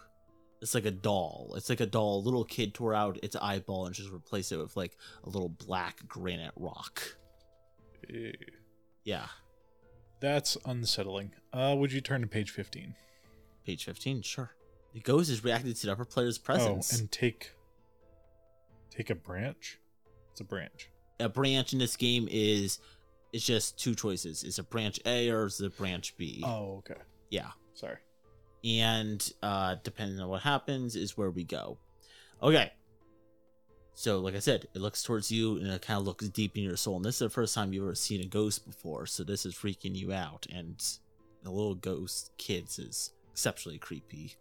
It's 0.60 0.74
like 0.74 0.84
a 0.84 0.90
doll. 0.90 1.54
It's 1.56 1.70
like 1.70 1.80
a 1.80 1.86
doll. 1.86 2.18
A 2.18 2.24
little 2.24 2.44
kid 2.44 2.74
tore 2.74 2.92
out 2.94 3.18
its 3.22 3.34
eyeball 3.36 3.86
and 3.86 3.94
just 3.94 4.10
replaced 4.10 4.52
it 4.52 4.58
with 4.58 4.76
like 4.76 4.96
a 5.24 5.28
little 5.30 5.48
black 5.48 6.06
granite 6.06 6.52
rock. 6.56 7.16
Eh, 8.12 8.32
Yeah. 9.04 9.26
That's 10.20 10.58
unsettling. 10.66 11.30
Uh, 11.52 11.76
would 11.78 11.92
you 11.92 12.00
turn 12.00 12.20
to 12.22 12.26
page 12.26 12.50
15? 12.50 12.94
Page 13.64 13.84
15, 13.84 14.22
sure. 14.22 14.50
The 14.92 15.00
ghost 15.00 15.30
is 15.30 15.44
reacting 15.44 15.72
to 15.72 15.86
the 15.86 15.92
upper 15.92 16.04
player's 16.04 16.38
presence. 16.38 16.92
Oh, 16.92 16.98
and 16.98 17.10
take 17.12 17.52
take 18.90 19.10
a 19.10 19.14
branch. 19.14 19.78
It's 20.32 20.40
a 20.40 20.44
branch. 20.44 20.90
a 21.20 21.28
branch 21.28 21.72
in 21.72 21.78
this 21.78 21.96
game 21.96 22.26
is 22.30 22.78
it's 23.32 23.44
just 23.44 23.78
two 23.78 23.94
choices. 23.94 24.44
Is 24.44 24.58
it 24.58 24.70
branch 24.70 25.00
A 25.06 25.30
or 25.30 25.46
is 25.46 25.60
it 25.60 25.76
branch 25.76 26.16
B? 26.16 26.42
Oh, 26.44 26.78
okay. 26.78 27.00
Yeah. 27.30 27.50
Sorry. 27.74 27.98
And 28.64 29.32
uh 29.42 29.76
depending 29.82 30.20
on 30.20 30.28
what 30.28 30.42
happens 30.42 30.96
is 30.96 31.16
where 31.16 31.30
we 31.30 31.44
go. 31.44 31.78
Okay. 32.42 32.72
So 33.94 34.20
like 34.20 34.34
I 34.34 34.38
said, 34.38 34.68
it 34.74 34.80
looks 34.80 35.02
towards 35.02 35.30
you 35.30 35.56
and 35.58 35.66
it 35.66 35.82
kind 35.82 35.98
of 35.98 36.06
looks 36.06 36.28
deep 36.28 36.56
in 36.56 36.62
your 36.62 36.76
soul. 36.76 36.96
And 36.96 37.04
this 37.04 37.16
is 37.16 37.20
the 37.20 37.30
first 37.30 37.54
time 37.54 37.72
you've 37.72 37.84
ever 37.84 37.94
seen 37.94 38.20
a 38.20 38.26
ghost 38.26 38.64
before, 38.64 39.06
so 39.06 39.24
this 39.24 39.44
is 39.44 39.54
freaking 39.54 39.96
you 39.96 40.12
out. 40.12 40.46
And 40.52 40.80
the 41.42 41.50
little 41.50 41.74
ghost 41.74 42.30
kids 42.38 42.78
is 42.78 43.12
exceptionally 43.32 43.78
creepy. 43.78 44.34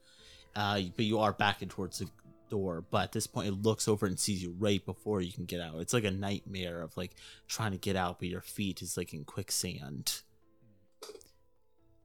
Uh, 0.55 0.81
but 0.95 1.05
you 1.05 1.19
are 1.19 1.33
backing 1.33 1.69
towards 1.69 1.99
the 1.99 2.09
door. 2.49 2.83
But 2.89 3.03
at 3.03 3.11
this 3.11 3.27
point, 3.27 3.47
it 3.47 3.61
looks 3.61 3.87
over 3.87 4.05
and 4.05 4.19
sees 4.19 4.41
you 4.41 4.55
right 4.57 4.83
before 4.85 5.21
you 5.21 5.31
can 5.31 5.45
get 5.45 5.61
out. 5.61 5.79
It's 5.79 5.93
like 5.93 6.03
a 6.03 6.11
nightmare 6.11 6.81
of 6.81 6.95
like 6.97 7.15
trying 7.47 7.71
to 7.71 7.77
get 7.77 7.95
out, 7.95 8.19
but 8.19 8.29
your 8.29 8.41
feet 8.41 8.81
is 8.81 8.97
like 8.97 9.13
in 9.13 9.25
quicksand. 9.25 10.21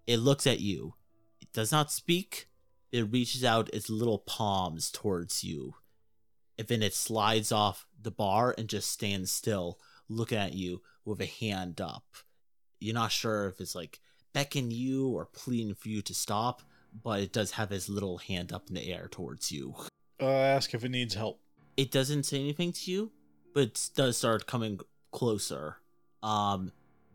It 0.06 0.18
looks 0.18 0.46
at 0.46 0.61
you. 0.61 0.94
It 1.40 1.52
does 1.52 1.72
not 1.72 1.92
speak. 1.92 2.49
It 2.90 3.11
reaches 3.11 3.44
out 3.44 3.72
its 3.72 3.88
little 3.88 4.18
palms 4.18 4.90
towards 4.90 5.42
you. 5.44 5.75
And 6.58 6.68
then 6.68 6.82
it 6.82 6.94
slides 6.94 7.50
off 7.50 7.87
the 8.00 8.11
bar 8.11 8.54
and 8.58 8.68
just 8.68 8.90
stands 8.90 9.32
still, 9.32 9.78
looking 10.08 10.38
at 10.38 10.52
you 10.52 10.82
with 11.04 11.20
a 11.20 11.26
hand 11.26 11.80
up. 11.80 12.04
You're 12.78 12.94
not 12.94 13.12
sure 13.12 13.46
if 13.46 13.61
it's 13.61 13.75
like 13.75 14.00
beckoning 14.32 14.70
you 14.70 15.08
or 15.08 15.25
pleading 15.25 15.75
for 15.75 15.88
you 15.88 16.02
to 16.02 16.14
stop, 16.14 16.62
but 17.02 17.20
it 17.20 17.32
does 17.32 17.52
have 17.52 17.72
its 17.72 17.88
little 17.88 18.18
hand 18.18 18.52
up 18.52 18.68
in 18.68 18.75
the 18.75 18.92
air 18.92 19.08
towards 19.11 19.50
you. 19.50 19.75
Uh, 20.22 20.26
ask 20.26 20.72
if 20.72 20.84
it 20.84 20.90
needs 20.90 21.14
help. 21.14 21.40
It 21.76 21.90
doesn't 21.90 22.24
say 22.24 22.38
anything 22.38 22.72
to 22.72 22.90
you, 22.90 23.10
but 23.54 23.62
it 23.62 23.90
does 23.96 24.16
start 24.18 24.46
coming 24.46 24.78
closer. 25.10 25.78
Um, 26.22 26.70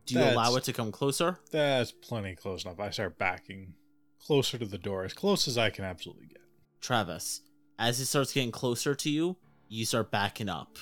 do 0.05 0.15
you 0.15 0.23
allow 0.23 0.55
it 0.55 0.63
to 0.65 0.73
come 0.73 0.91
closer? 0.91 1.39
That's 1.51 1.91
plenty 1.91 2.35
close 2.35 2.65
enough. 2.65 2.79
I 2.79 2.89
start 2.89 3.17
backing 3.17 3.73
closer 4.19 4.57
to 4.57 4.65
the 4.65 4.77
door, 4.77 5.05
as 5.05 5.13
close 5.13 5.47
as 5.47 5.57
I 5.57 5.69
can 5.69 5.85
absolutely 5.85 6.27
get. 6.27 6.41
Travis, 6.81 7.41
as 7.79 7.99
it 7.99 8.07
starts 8.07 8.33
getting 8.33 8.51
closer 8.51 8.93
to 8.95 9.09
you, 9.09 9.37
you 9.69 9.85
start 9.85 10.11
backing 10.11 10.49
up. 10.49 10.77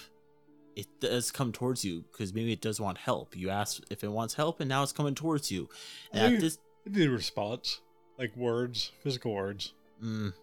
It 0.75 0.88
does 1.00 1.32
come 1.32 1.51
towards 1.51 1.86
you 1.86 2.05
because 2.12 2.34
maybe 2.34 2.51
it 2.51 2.62
does 2.62 2.79
want 2.79 2.98
help. 2.98 3.36
You 3.36 3.50
ask 3.50 3.82
if 3.89 4.03
it 4.03 4.12
wants 4.12 4.34
help, 4.34 4.60
and 4.60 4.67
now 4.70 4.84
it's 4.84 4.91
coming 4.91 5.15
towards 5.15 5.51
you. 5.51 5.70
And 6.12 6.36
at 6.36 6.39
this, 6.41 6.58
I 6.86 6.89
did 6.89 7.08
a 7.08 7.12
response, 7.12 7.82
like 8.17 8.36
words, 8.36 8.91
physical 9.01 9.34
words. 9.34 9.74
mm, 10.03 10.34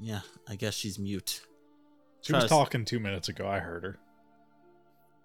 yeah, 0.00 0.20
I 0.48 0.56
guess 0.56 0.74
she's 0.74 0.98
mute. 0.98 1.42
She 2.22 2.32
was 2.32 2.46
talking 2.46 2.84
two 2.84 3.00
minutes 3.00 3.28
ago. 3.28 3.46
I 3.46 3.58
heard 3.58 3.84
her. 3.84 3.98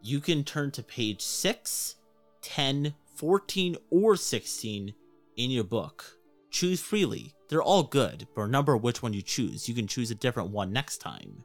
You 0.02 0.20
can 0.20 0.44
turn 0.44 0.72
to 0.72 0.84
page 0.84 1.22
6, 1.22 1.96
10, 2.42 2.94
14, 3.16 3.78
or 3.90 4.16
16 4.16 4.94
in 5.38 5.52
your 5.52 5.64
book. 5.64 6.06
Choose 6.52 6.82
freely. 6.82 7.34
They're 7.50 7.62
all 7.62 7.84
good, 7.84 8.28
but 8.36 8.42
remember 8.44 8.78
which 8.78 9.02
one 9.02 9.14
you 9.14 9.22
choose. 9.22 9.68
You 9.68 9.76
can 9.76 9.88
choose 9.88 10.12
a 10.12 10.16
different 10.16 10.52
one 10.52 10.72
next 10.72 10.98
time. 10.98 11.44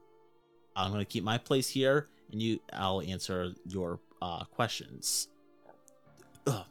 I'm 0.77 0.93
going 0.93 1.05
to 1.05 1.11
keep 1.11 1.25
my 1.25 1.39
place 1.39 1.69
here, 1.69 2.09
and 2.31 2.41
you 2.41 2.61
I'll 2.73 3.03
answer 3.03 3.53
your 3.67 4.01
uh, 4.23 4.45
questions. 4.45 5.29
Ugh. 6.47 6.65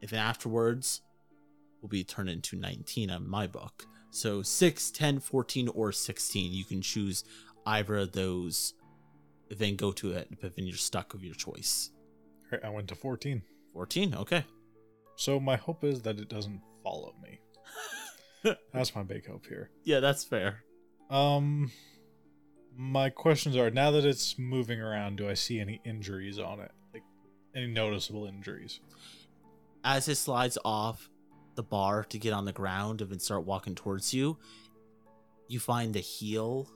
If 0.00 0.12
afterwards 0.12 1.02
will 1.80 1.88
be 1.88 2.04
turned 2.04 2.28
into 2.28 2.56
19 2.56 3.10
on 3.10 3.28
my 3.28 3.46
book. 3.46 3.86
So 4.16 4.40
6, 4.40 4.90
10, 4.92 5.20
14, 5.20 5.68
or 5.68 5.92
16. 5.92 6.52
You 6.52 6.64
can 6.64 6.80
choose 6.80 7.22
either 7.66 7.98
of 7.98 8.12
those 8.12 8.72
then 9.50 9.76
go 9.76 9.92
to 9.92 10.12
it, 10.12 10.28
but 10.40 10.56
then 10.56 10.66
you're 10.66 10.76
stuck 10.76 11.12
with 11.12 11.22
your 11.22 11.34
choice. 11.34 11.90
All 12.50 12.58
right, 12.58 12.64
I 12.64 12.70
went 12.70 12.88
to 12.88 12.94
14. 12.94 13.42
14, 13.74 14.14
okay. 14.14 14.44
So 15.16 15.38
my 15.38 15.56
hope 15.56 15.84
is 15.84 16.02
that 16.02 16.18
it 16.18 16.28
doesn't 16.28 16.62
follow 16.82 17.14
me. 17.22 17.40
That's 18.72 18.94
my 18.94 19.02
big 19.02 19.26
hope 19.26 19.46
here. 19.46 19.70
Yeah, 19.84 20.00
that's 20.00 20.24
fair. 20.24 20.62
Um, 21.10 21.72
my 22.76 23.10
questions 23.10 23.56
are: 23.56 23.70
now 23.70 23.90
that 23.90 24.04
it's 24.04 24.38
moving 24.38 24.80
around, 24.80 25.16
do 25.16 25.28
I 25.28 25.34
see 25.34 25.58
any 25.58 25.80
injuries 25.84 26.38
on 26.38 26.60
it? 26.60 26.70
Like 26.94 27.02
any 27.56 27.66
noticeable 27.66 28.26
injuries? 28.26 28.80
As 29.82 30.06
it 30.08 30.14
slides 30.14 30.58
off 30.64 31.08
the 31.56 31.62
bar 31.62 32.04
to 32.04 32.18
get 32.18 32.32
on 32.32 32.44
the 32.44 32.52
ground 32.52 33.00
and 33.00 33.10
then 33.10 33.18
start 33.18 33.44
walking 33.44 33.74
towards 33.74 34.12
you, 34.14 34.38
you 35.48 35.58
find 35.58 35.92
the 35.94 36.00
heel 36.00 36.70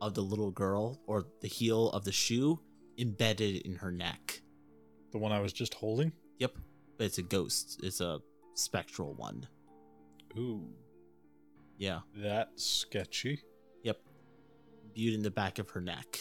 of 0.00 0.14
the 0.14 0.22
little 0.22 0.50
girl 0.50 1.00
or 1.06 1.26
the 1.40 1.48
heel 1.48 1.90
of 1.90 2.04
the 2.04 2.12
shoe 2.12 2.58
embedded 2.98 3.62
in 3.66 3.74
her 3.76 3.90
neck. 3.92 4.40
The 5.12 5.18
one 5.18 5.32
I 5.32 5.40
was 5.40 5.52
just 5.52 5.74
holding. 5.74 6.12
Yep, 6.38 6.56
but 6.96 7.04
it's 7.04 7.18
a 7.18 7.22
ghost. 7.22 7.80
It's 7.82 8.00
a 8.00 8.20
spectral 8.54 9.14
one. 9.14 9.46
Ooh, 10.38 10.68
Yeah, 11.78 12.00
that's 12.14 12.64
sketchy. 12.64 13.42
yep. 13.82 13.98
Viewed 14.94 15.14
in 15.14 15.22
the 15.22 15.30
back 15.30 15.58
of 15.58 15.70
her 15.70 15.80
neck. 15.80 16.18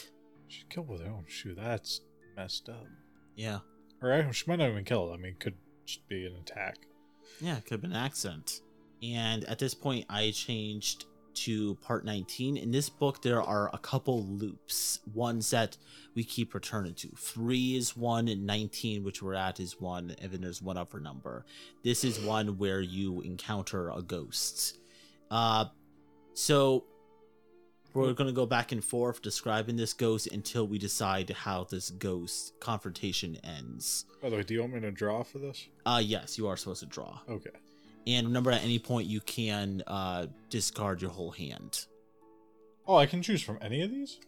She 0.48 0.64
killed 0.70 0.88
with 0.90 1.02
her 1.02 1.12
own 1.12 1.26
shoe. 1.28 1.54
That's 1.56 2.02
messed 2.36 2.70
up. 2.70 2.88
Yeah, 3.36 3.60
Or 4.02 4.12
I- 4.14 4.32
she 4.32 4.46
might 4.48 4.60
not 4.60 4.70
even 4.70 4.84
kill 4.86 5.12
it. 5.12 5.14
I 5.14 5.18
mean, 5.18 5.34
it 5.34 5.40
could 5.40 5.58
just 5.86 6.08
be 6.08 6.26
an 6.26 6.36
attack. 6.38 6.78
Yeah, 7.40 7.58
it 7.58 7.64
could 7.64 7.72
have 7.72 7.82
been 7.82 7.92
an 7.92 7.98
accident. 7.98 8.62
And 9.02 9.46
at 9.46 9.60
this 9.60 9.74
point, 9.74 10.06
I 10.10 10.32
changed 10.32 11.06
to 11.36 11.76
part 11.76 12.04
19. 12.04 12.58
In 12.58 12.72
this 12.72 12.90
book, 12.90 13.22
there 13.22 13.42
are 13.42 13.70
a 13.74 13.78
couple 13.78 14.26
loops, 14.26 15.00
ones 15.14 15.50
that 15.52 15.78
we 16.16 16.24
keep 16.24 16.54
returning 16.54 16.94
to. 16.96 17.10
Three 17.18 17.76
is 17.76 17.96
one, 17.96 18.28
and 18.28 18.46
19, 18.46 19.04
which 19.04 19.22
we're 19.22 19.36
at, 19.36 19.60
is 19.60 19.80
one, 19.80 20.16
and 20.22 20.32
then 20.32 20.42
there's 20.42 20.62
one 20.62 20.78
other 20.78 21.00
number. 21.00 21.46
This 21.84 22.04
is 22.04 22.20
one 22.20 22.58
where 22.58 22.82
you 22.82 23.22
encounter 23.22 23.90
a 23.90 24.02
ghost. 24.02 24.80
Uh, 25.32 25.66
so 26.34 26.84
we're 27.94 28.14
going 28.14 28.28
to 28.28 28.34
go 28.34 28.46
back 28.46 28.72
and 28.72 28.84
forth 28.84 29.22
describing 29.22 29.76
this 29.76 29.94
ghost 29.94 30.28
until 30.28 30.68
we 30.68 30.78
decide 30.78 31.30
how 31.30 31.64
this 31.64 31.90
ghost 31.90 32.54
confrontation 32.60 33.38
ends. 33.44 34.06
By 34.22 34.30
the 34.30 34.38
way, 34.38 34.44
do 34.44 34.54
you 34.54 34.62
want 34.62 34.74
me 34.74 34.80
to 34.82 34.92
draw 34.92 35.24
for 35.24 35.40
this? 35.40 35.68
Uh, 35.86 36.02
yes, 36.04 36.38
you 36.38 36.48
are 36.48 36.56
supposed 36.56 36.82
to 36.82 36.86
draw. 36.86 37.20
Okay. 37.30 37.52
And 38.08 38.28
remember, 38.28 38.52
at 38.52 38.64
any 38.64 38.80
point, 38.80 39.08
you 39.08 39.20
can 39.22 39.84
uh, 39.88 40.28
discard 40.50 41.02
your 41.02 41.12
whole 41.12 41.32
hand. 41.32 41.86
Oh, 42.88 42.96
I 42.96 43.06
can 43.06 43.22
choose 43.22 43.42
from 43.42 43.58
any 43.62 43.82
of 43.82 43.92
these. 43.92 44.20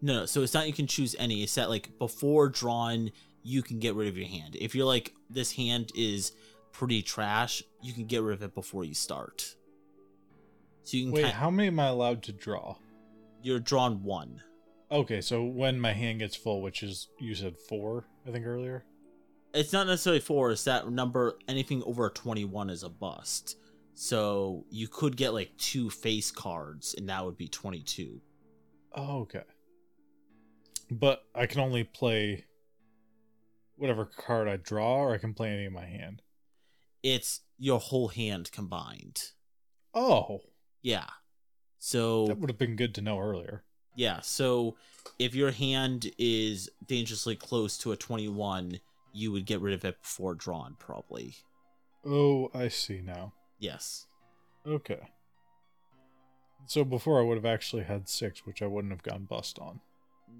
No, 0.00 0.20
no, 0.20 0.26
so 0.26 0.42
it's 0.42 0.54
not 0.54 0.66
you 0.66 0.72
can 0.72 0.86
choose 0.86 1.16
any. 1.18 1.42
It's 1.42 1.54
that, 1.54 1.70
like, 1.70 1.98
before 1.98 2.48
drawing, 2.48 3.12
you 3.42 3.62
can 3.62 3.78
get 3.78 3.94
rid 3.94 4.08
of 4.08 4.16
your 4.16 4.28
hand. 4.28 4.56
If 4.58 4.74
you're 4.74 4.86
like, 4.86 5.14
this 5.30 5.52
hand 5.52 5.92
is 5.94 6.32
pretty 6.72 7.02
trash, 7.02 7.62
you 7.82 7.92
can 7.92 8.06
get 8.06 8.22
rid 8.22 8.34
of 8.34 8.42
it 8.42 8.54
before 8.54 8.84
you 8.84 8.94
start. 8.94 9.54
So 10.84 10.96
you 10.96 11.04
can 11.04 11.12
Wait, 11.12 11.22
kind 11.22 11.34
how 11.34 11.50
many 11.50 11.68
am 11.68 11.80
I 11.80 11.88
allowed 11.88 12.22
to 12.24 12.32
draw? 12.32 12.76
you're 13.44 13.60
drawn 13.60 14.02
one. 14.02 14.42
Okay, 14.90 15.20
so 15.20 15.44
when 15.44 15.78
my 15.78 15.92
hand 15.92 16.20
gets 16.20 16.34
full, 16.34 16.62
which 16.62 16.82
is 16.82 17.08
you 17.20 17.34
said 17.34 17.56
four, 17.68 18.06
I 18.26 18.30
think 18.30 18.46
earlier. 18.46 18.84
It's 19.52 19.72
not 19.72 19.86
necessarily 19.86 20.20
four, 20.20 20.50
it's 20.50 20.64
that 20.64 20.90
number, 20.90 21.38
anything 21.46 21.82
over 21.84 22.08
21 22.08 22.70
is 22.70 22.82
a 22.82 22.88
bust. 22.88 23.56
So 23.94 24.64
you 24.70 24.88
could 24.88 25.16
get 25.16 25.34
like 25.34 25.56
two 25.58 25.90
face 25.90 26.32
cards, 26.32 26.94
and 26.96 27.08
that 27.08 27.24
would 27.24 27.36
be 27.36 27.46
22. 27.46 28.20
Oh, 28.96 29.20
okay. 29.20 29.42
But 30.90 31.22
I 31.34 31.46
can 31.46 31.60
only 31.60 31.84
play 31.84 32.46
whatever 33.76 34.06
card 34.06 34.48
I 34.48 34.56
draw, 34.56 34.96
or 34.96 35.14
I 35.14 35.18
can 35.18 35.34
play 35.34 35.50
any 35.50 35.66
in 35.66 35.72
my 35.72 35.86
hand. 35.86 36.22
It's 37.02 37.42
your 37.58 37.78
whole 37.78 38.08
hand 38.08 38.50
combined. 38.52 39.20
Oh, 39.92 40.40
Yeah. 40.84 41.06
So 41.78 42.26
that 42.28 42.38
would 42.38 42.50
have 42.50 42.58
been 42.58 42.76
good 42.76 42.94
to 42.94 43.00
know 43.02 43.18
earlier. 43.18 43.64
yeah, 43.96 44.20
so 44.20 44.76
if 45.18 45.34
your 45.34 45.50
hand 45.50 46.10
is 46.18 46.70
dangerously 46.86 47.34
close 47.36 47.76
to 47.78 47.92
a 47.92 47.96
21, 47.96 48.80
you 49.12 49.32
would 49.32 49.44
get 49.46 49.60
rid 49.60 49.74
of 49.74 49.84
it 49.84 50.00
before 50.00 50.34
drawn 50.34 50.76
probably. 50.78 51.34
Oh, 52.06 52.50
I 52.54 52.68
see 52.68 53.00
now. 53.00 53.32
Yes. 53.58 54.06
Okay. 54.66 55.00
So 56.66 56.84
before 56.84 57.20
I 57.20 57.22
would 57.24 57.36
have 57.36 57.44
actually 57.44 57.84
had 57.84 58.08
six, 58.08 58.46
which 58.46 58.62
I 58.62 58.66
wouldn't 58.66 58.92
have 58.92 59.02
gone 59.02 59.24
bust 59.24 59.58
on. 59.58 59.80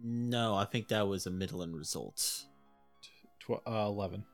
No, 0.02 0.54
I 0.54 0.64
think 0.64 0.88
that 0.88 1.07
was 1.07 1.26
a 1.26 1.30
middling 1.30 1.72
result. 1.72 2.44
Tw- 3.40 3.66
uh, 3.66 3.87
11. 3.87 4.24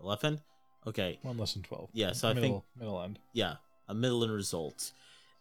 11? 0.00 0.40
Okay. 0.86 1.18
One 1.22 1.36
less 1.36 1.54
than 1.54 1.62
12. 1.64 1.90
Yeah, 1.92 2.12
so 2.12 2.28
I 2.28 2.34
think- 2.34 2.62
middle 2.76 3.02
end. 3.02 3.18
Yeah, 3.32 3.56
a 3.88 3.94
middling 3.94 4.30
result. 4.30 4.92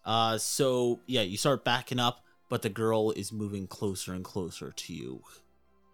Uh, 0.10 0.40
so 0.40 1.00
yeah, 1.06 1.22
you 1.22 1.38
start 1.38 1.64
backing 1.64 2.00
up, 2.00 2.26
but 2.50 2.64
the 2.64 2.70
girl 2.70 3.12
is 3.12 3.32
moving 3.32 3.68
closer 3.68 4.12
and 4.12 4.26
closer 4.26 4.72
to 4.72 4.92
you. 4.92 5.22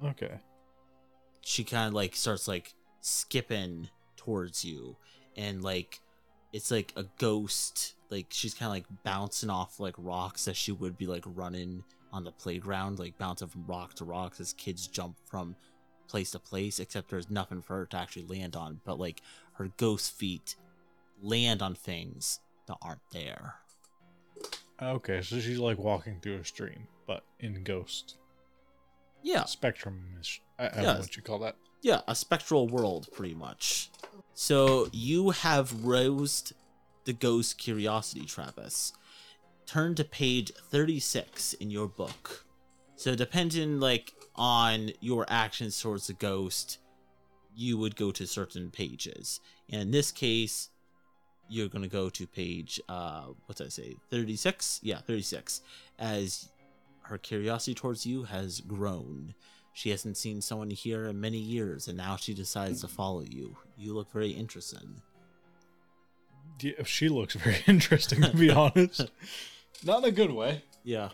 Okay. 0.02 0.40
She 1.42 1.66
kind 1.66 1.90
of 1.90 1.94
like 1.94 2.16
starts 2.16 2.48
like 2.48 2.74
skipping 3.02 3.90
towards 4.16 4.64
you, 4.64 4.96
and 5.36 5.62
like 5.62 6.00
it's 6.54 6.72
like 6.72 6.94
a 6.96 7.04
ghost. 7.20 7.96
Like 8.10 8.28
she's 8.30 8.54
kind 8.54 8.68
of 8.68 8.72
like 8.72 8.86
bouncing 9.04 9.50
off 9.50 9.82
like 9.82 9.96
rocks 9.98 10.48
as 10.48 10.56
she 10.56 10.72
would 10.72 10.98
be 10.98 11.08
like 11.08 11.26
running 11.26 11.84
on 12.14 12.24
the 12.24 12.32
playground, 12.32 13.00
like 13.00 13.18
bouncing 13.18 13.50
from 13.50 13.66
rock 13.68 13.96
to 13.96 14.06
rock 14.06 14.36
as 14.40 14.54
kids 14.54 14.88
jump 14.88 15.18
from 15.26 15.58
place 16.08 16.32
to 16.32 16.40
place. 16.40 16.80
Except 16.80 17.10
there's 17.10 17.30
nothing 17.30 17.62
for 17.62 17.80
her 17.80 17.86
to 17.88 17.98
actually 17.98 18.28
land 18.28 18.56
on, 18.56 18.80
but 18.86 18.98
like 18.98 19.20
her 19.56 19.70
ghost 19.76 20.18
feet 20.18 20.56
land 21.22 21.62
on 21.62 21.76
things 21.76 22.40
that 22.68 22.78
aren't 22.82 23.02
there. 23.12 23.56
Okay, 24.82 25.22
so 25.22 25.40
she's 25.40 25.60
like 25.60 25.78
walking 25.78 26.20
through 26.20 26.38
a 26.38 26.46
stream, 26.46 26.88
but 27.08 27.24
in 27.40 27.64
ghost 27.64 28.18
Yeah, 29.24 29.46
spectrum. 29.46 30.18
Is, 30.20 30.40
I, 30.60 30.66
I 30.66 30.70
don't 30.70 30.84
Yeah. 30.84 30.94
know 30.94 31.00
what 31.00 31.16
you 31.16 31.24
call 31.24 31.40
that. 31.40 31.56
yeah, 31.82 32.02
a 32.08 32.16
spectral 32.16 32.68
world, 32.68 33.08
pretty 33.14 33.36
much. 33.36 33.90
So 34.34 34.90
you 34.92 35.30
have 35.32 35.86
roused 35.86 36.54
the 37.06 37.14
ghost 37.14 37.58
curiosity, 37.58 38.26
Travis. 38.26 38.92
Turn 39.66 39.96
to 39.96 40.04
page 40.04 40.52
36 40.72 41.54
in 41.54 41.72
your 41.72 41.88
book. 41.88 42.46
So 42.98 43.16
depending 43.16 43.80
like 43.80 44.14
on 44.36 44.92
your 45.00 45.26
actions 45.30 45.80
towards 45.80 46.08
the 46.08 46.14
ghost, 46.14 46.80
you 47.56 47.78
would 47.78 47.96
go 47.96 48.12
to 48.12 48.28
certain 48.28 48.70
pages. 48.72 49.40
And 49.70 49.82
in 49.84 49.92
this 49.92 50.12
case, 50.12 50.70
you're 51.48 51.68
gonna 51.68 51.88
go 51.88 52.10
to 52.10 52.26
page 52.28 52.80
uh 52.90 53.26
what 53.46 53.58
did 53.58 53.68
I 53.68 53.70
say? 53.70 53.96
36? 54.10 54.80
Yeah, 54.84 55.00
36. 55.00 55.62
As 56.00 56.50
her 57.04 57.18
curiosity 57.18 57.76
towards 57.76 58.06
you 58.06 58.24
has 58.24 58.62
grown. 58.62 59.34
She 59.74 59.90
hasn't 59.90 60.18
seen 60.18 60.42
someone 60.42 60.70
here 60.70 61.06
in 61.08 61.20
many 61.20 61.38
years, 61.38 61.88
and 61.88 61.98
now 61.98 62.16
she 62.16 62.34
decides 62.34 62.82
to 62.82 62.88
follow 62.88 63.22
you. 63.22 63.58
You 63.78 63.94
look 63.94 64.10
very 64.12 64.32
interesting. 64.32 65.02
Yeah, 66.62 66.84
she 66.86 67.10
looks 67.10 67.36
very 67.36 67.58
interesting 67.68 68.22
to 68.22 68.36
be 68.36 68.50
honest. 68.50 69.12
Not 69.86 70.00
in 70.00 70.06
a 70.06 70.12
good 70.12 70.32
way. 70.32 70.64
Yeah. 70.84 71.10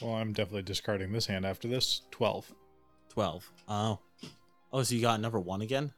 Well, 0.00 0.14
I'm 0.14 0.32
definitely 0.32 0.62
discarding 0.62 1.12
this 1.12 1.26
hand 1.26 1.44
after 1.44 1.68
this. 1.68 2.02
Twelve. 2.10 2.50
12. 3.10 3.50
Oh. 3.68 3.98
Oh, 4.72 4.82
so 4.84 4.94
you 4.94 5.00
got 5.00 5.20
number 5.20 5.40
one 5.40 5.62
again? 5.62 5.92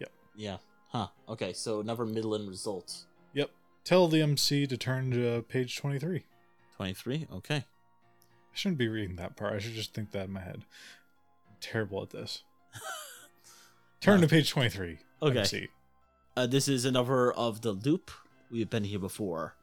Yep. 0.00 0.10
Yeah. 0.34 0.56
Huh. 0.94 1.08
Okay, 1.28 1.52
so 1.52 1.80
another 1.80 2.04
middling 2.04 2.46
result. 2.46 3.04
Yep. 3.32 3.50
Tell 3.84 4.06
the 4.06 4.22
MC 4.22 4.66
to 4.66 4.76
turn 4.76 5.10
to 5.10 5.42
page 5.48 5.76
twenty-three. 5.76 6.24
23? 6.76 7.28
Okay. 7.32 7.56
I 7.56 7.64
shouldn't 8.52 8.78
be 8.78 8.88
reading 8.88 9.16
that 9.16 9.36
part. 9.36 9.54
I 9.54 9.58
should 9.58 9.74
just 9.74 9.94
think 9.94 10.10
that 10.10 10.26
in 10.26 10.32
my 10.32 10.40
head. 10.40 10.64
I'm 11.48 11.56
terrible 11.60 12.02
at 12.02 12.10
this. 12.10 12.42
Turn 14.00 14.20
to 14.20 14.28
page 14.28 14.50
23. 14.50 14.98
Okay. 15.22 15.38
MC. 15.38 15.68
Uh, 16.36 16.46
this 16.46 16.66
is 16.66 16.84
another 16.84 17.32
of 17.32 17.60
the 17.60 17.72
loop. 17.72 18.10
We've 18.50 18.68
been 18.68 18.84
here 18.84 18.98
before. 18.98 19.54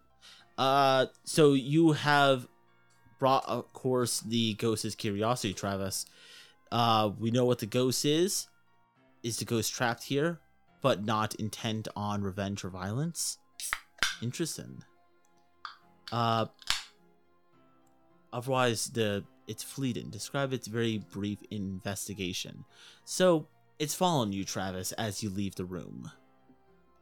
Uh, 0.57 1.07
so 1.25 1.53
you 1.53 1.91
have 1.91 2.47
brought, 3.19 3.45
of 3.45 3.71
course, 3.73 4.21
the 4.21 4.53
ghost's 4.53 4.95
curiosity, 4.95 5.53
Travis. 5.53 6.05
Uh, 6.71 7.11
we 7.19 7.29
know 7.29 7.45
what 7.45 7.59
the 7.59 7.65
ghost 7.65 8.05
is. 8.05 8.47
Is 9.21 9.37
the 9.37 9.45
ghost 9.45 9.73
trapped 9.73 10.03
here, 10.03 10.39
but 10.81 11.05
not 11.05 11.35
intent 11.35 11.87
on 11.95 12.21
revenge 12.21 12.63
or 12.63 12.69
violence? 12.69 13.37
Interesting. 14.21 14.83
Uh, 16.11 16.45
otherwise, 18.33 18.87
the 18.87 19.23
it's 19.47 19.63
fleeting. 19.63 20.09
Describe 20.09 20.53
its 20.53 20.67
very 20.67 20.99
brief 20.99 21.39
investigation. 21.51 22.63
So 23.05 23.47
it's 23.79 23.95
following 23.95 24.31
you, 24.31 24.43
Travis, 24.45 24.91
as 24.93 25.21
you 25.23 25.29
leave 25.29 25.55
the 25.55 25.65
room. 25.65 26.11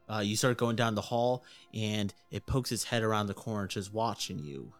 Uh, 0.08 0.20
you 0.20 0.34
start 0.36 0.56
going 0.58 0.74
down 0.74 0.96
the 0.96 1.00
hall, 1.00 1.44
and 1.72 2.12
it 2.32 2.44
pokes 2.46 2.72
its 2.72 2.82
head 2.82 3.02
around 3.04 3.28
the 3.28 3.34
corner, 3.34 3.68
just 3.68 3.92
watching 3.92 4.40
you. 4.40 4.72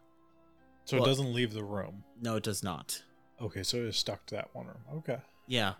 So 0.85 0.99
What? 0.99 1.07
it 1.07 1.11
doesn't 1.11 1.33
leave 1.33 1.53
the 1.53 1.63
room. 1.63 2.03
No, 2.21 2.35
it 2.37 2.43
does 2.43 2.65
not. 2.65 3.01
Okay, 3.41 3.63
so 3.63 3.77
it's 3.79 3.99
stuck 3.99 4.27
to 4.27 4.35
that 4.35 4.49
one 4.55 4.67
room. 4.67 4.81
Okay. 4.97 5.19
Yeah. 5.47 5.75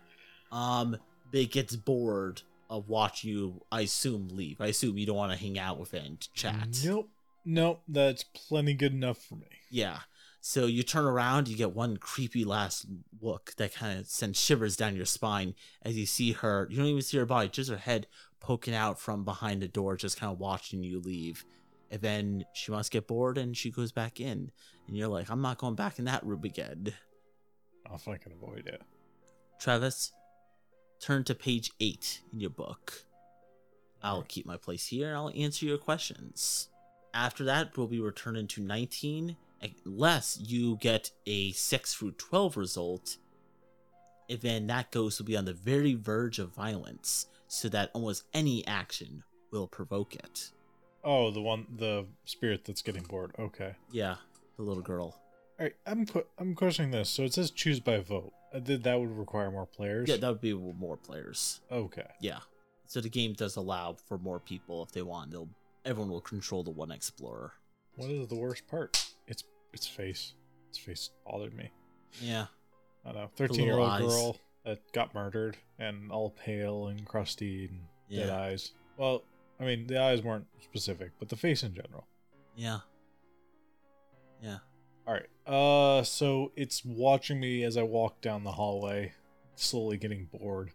Um, 0.53 0.95
it 1.33 1.51
gets 1.51 1.75
bored 1.75 2.41
of 2.71 2.87
watching 2.87 3.29
you. 3.29 3.61
I 3.71 3.81
assume 3.81 4.29
leave. 4.31 4.61
I 4.61 4.67
assume 4.67 4.97
you 4.97 5.05
don't 5.05 5.17
want 5.17 5.33
to 5.33 5.37
hang 5.37 5.59
out 5.59 5.77
with 5.77 5.93
it 5.93 6.03
and 6.03 6.33
chat. 6.33 6.79
Nope. 6.83 7.09
Nope. 7.45 7.83
That's 7.87 8.23
plenty 8.23 8.73
good 8.73 8.93
enough 8.93 9.17
for 9.17 9.35
me. 9.35 9.47
Yeah. 9.69 9.99
So 10.39 10.65
you 10.65 10.81
turn 10.81 11.05
around, 11.05 11.47
you 11.47 11.55
get 11.55 11.75
one 11.75 11.97
creepy 11.97 12.45
last 12.45 12.87
look 13.21 13.53
that 13.57 13.75
kind 13.75 13.99
of 13.99 14.07
sends 14.07 14.39
shivers 14.39 14.75
down 14.75 14.95
your 14.95 15.05
spine 15.05 15.53
as 15.83 15.95
you 15.95 16.07
see 16.07 16.31
her. 16.31 16.67
You 16.71 16.77
don't 16.77 16.87
even 16.87 17.01
see 17.03 17.17
her 17.17 17.25
body, 17.27 17.49
just 17.49 17.69
her 17.69 17.77
head 17.77 18.07
poking 18.39 18.73
out 18.73 18.99
from 18.99 19.23
behind 19.23 19.61
the 19.61 19.67
door, 19.67 19.95
just 19.97 20.19
kind 20.19 20.31
of 20.31 20.39
watching 20.39 20.81
you 20.81 20.99
leave. 20.99 21.45
And 21.91 22.01
then 22.01 22.45
she 22.53 22.71
must 22.71 22.89
get 22.89 23.05
bored 23.05 23.37
and 23.37 23.55
she 23.55 23.69
goes 23.69 23.91
back 23.91 24.19
in. 24.19 24.49
And 24.87 24.97
you're 24.97 25.09
like, 25.09 25.29
I'm 25.29 25.41
not 25.41 25.57
going 25.57 25.75
back 25.75 25.99
in 25.99 26.05
that 26.05 26.25
room 26.25 26.43
again. 26.45 26.93
I'll 27.85 28.01
I 28.11 28.17
can 28.17 28.31
avoid 28.31 28.65
it. 28.65 28.81
Travis, 29.59 30.11
turn 31.01 31.23
to 31.25 31.35
page 31.35 31.71
eight 31.79 32.21
in 32.31 32.39
your 32.39 32.49
book. 32.49 33.05
I'll 34.03 34.23
keep 34.23 34.45
my 34.45 34.57
place 34.57 34.87
here 34.87 35.09
and 35.09 35.17
I'll 35.17 35.31
answer 35.35 35.65
your 35.65 35.77
questions. 35.77 36.69
After 37.13 37.43
that, 37.43 37.75
we'll 37.75 37.87
be 37.87 37.99
returning 37.99 38.47
to 38.47 38.61
19, 38.61 39.35
unless 39.85 40.39
you 40.41 40.77
get 40.77 41.11
a 41.25 41.51
6 41.51 41.93
through 41.93 42.11
12 42.13 42.57
result. 42.57 43.17
And 44.29 44.39
then 44.39 44.67
that 44.67 44.91
ghost 44.91 45.19
will 45.19 45.25
be 45.25 45.35
on 45.35 45.45
the 45.45 45.53
very 45.53 45.93
verge 45.93 46.39
of 46.39 46.55
violence, 46.55 47.27
so 47.47 47.67
that 47.69 47.91
almost 47.93 48.23
any 48.33 48.65
action 48.65 49.23
will 49.51 49.67
provoke 49.67 50.15
it. 50.15 50.51
Oh, 51.03 51.31
the 51.31 51.41
one, 51.41 51.67
the 51.77 52.05
spirit 52.25 52.63
that's 52.63 52.81
getting 52.81 53.03
bored. 53.03 53.33
Okay. 53.37 53.75
Yeah, 53.91 54.15
the 54.55 54.63
little 54.63 54.83
girl. 54.83 55.19
All 55.59 55.65
right. 55.65 55.75
I'm 55.85 56.05
que- 56.05 56.27
I'm 56.37 56.55
questioning 56.55 56.91
this. 56.91 57.09
So 57.09 57.23
it 57.23 57.33
says 57.33 57.51
choose 57.51 57.79
by 57.79 57.99
vote. 57.99 58.31
Uh, 58.53 58.59
th- 58.59 58.81
that 58.83 58.99
would 58.99 59.17
require 59.17 59.49
more 59.51 59.65
players. 59.65 60.09
Yeah, 60.09 60.17
that 60.17 60.27
would 60.29 60.41
be 60.41 60.53
more 60.53 60.97
players. 60.97 61.61
Okay. 61.71 62.07
Yeah. 62.19 62.39
So 62.85 62.99
the 62.99 63.09
game 63.09 63.33
does 63.33 63.55
allow 63.55 63.95
for 64.07 64.17
more 64.17 64.39
people 64.39 64.83
if 64.83 64.91
they 64.91 65.01
want. 65.01 65.31
They'll 65.31 65.49
everyone 65.85 66.11
will 66.11 66.21
control 66.21 66.63
the 66.63 66.71
one 66.71 66.91
explorer. 66.91 67.53
What 67.95 68.09
is 68.09 68.27
the 68.27 68.35
worst 68.35 68.67
part? 68.67 69.03
It's 69.27 69.43
its 69.73 69.87
face. 69.87 70.33
Its 70.69 70.77
face 70.77 71.09
bothered 71.25 71.53
me. 71.55 71.71
Yeah. 72.21 72.47
I 73.05 73.11
don't 73.13 73.21
know. 73.21 73.29
Thirteen 73.35 73.65
year 73.65 73.77
old 73.77 73.89
eyes. 73.89 74.01
girl 74.01 74.37
that 74.65 74.79
got 74.91 75.13
murdered 75.15 75.57
and 75.79 76.11
all 76.11 76.29
pale 76.31 76.87
and 76.87 77.05
crusty 77.07 77.65
and 77.65 77.79
dead 78.11 78.29
eyes. 78.29 78.73
Well, 78.97 79.23
I 79.59 79.63
mean 79.63 79.87
the 79.87 80.01
eyes 80.01 80.21
weren't 80.21 80.45
specific, 80.61 81.11
but 81.19 81.29
the 81.29 81.37
face 81.37 81.63
in 81.63 81.73
general. 81.73 82.05
Yeah. 82.55 82.79
Yeah. 84.41 84.57
All 85.07 85.13
right. 85.13 85.27
Uh, 85.51 86.01
so 86.01 86.53
it's 86.55 86.85
watching 86.85 87.39
me 87.39 87.63
as 87.63 87.75
I 87.75 87.83
walk 87.83 88.21
down 88.21 88.45
the 88.45 88.53
hallway, 88.53 89.11
slowly 89.55 89.97
getting 89.97 90.29
bored. 90.31 90.71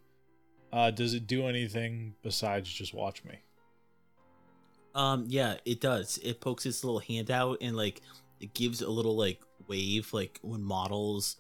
Uh, 0.70 0.90
does 0.90 1.14
it 1.14 1.26
do 1.26 1.46
anything 1.46 2.14
besides 2.22 2.70
just 2.70 2.92
watch 2.92 3.24
me? 3.24 3.40
Um 4.94 5.26
yeah, 5.28 5.56
it 5.64 5.80
does. 5.80 6.18
It 6.22 6.40
pokes 6.40 6.64
its 6.64 6.82
little 6.82 7.00
hand 7.00 7.30
out 7.30 7.58
and 7.60 7.76
like 7.76 8.00
it 8.40 8.54
gives 8.54 8.80
a 8.80 8.88
little 8.88 9.14
like 9.14 9.40
wave 9.68 10.12
like 10.12 10.38
when 10.42 10.62
models 10.62 11.36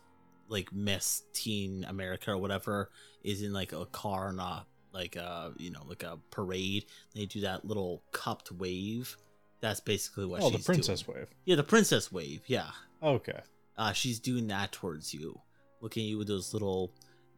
like 0.48 0.72
Miss 0.72 1.22
Teen 1.32 1.84
America 1.88 2.32
or 2.32 2.38
whatever 2.38 2.90
is 3.24 3.42
in 3.42 3.54
like 3.54 3.72
a 3.72 3.86
car 3.86 4.28
and 4.28 4.40
a 4.40 4.66
like 4.92 5.16
a 5.16 5.52
you 5.56 5.70
know 5.70 5.82
like 5.88 6.02
a 6.02 6.18
parade. 6.30 6.84
They 7.14 7.24
do 7.24 7.40
that 7.40 7.64
little 7.64 8.02
cupped 8.12 8.52
wave. 8.52 9.16
That's 9.60 9.80
basically 9.80 10.26
what 10.26 10.42
oh, 10.42 10.50
the 10.50 10.58
princess 10.58 11.02
doing. 11.02 11.18
wave. 11.18 11.28
Yeah, 11.46 11.56
the 11.56 11.64
princess 11.64 12.12
wave. 12.12 12.42
Yeah. 12.46 12.70
Okay. 13.02 13.40
Uh, 13.76 13.92
she's 13.92 14.18
doing 14.18 14.46
that 14.48 14.72
towards 14.72 15.12
you, 15.12 15.38
looking 15.80 16.04
at 16.04 16.08
you 16.08 16.18
with 16.18 16.28
those 16.28 16.52
little 16.52 16.92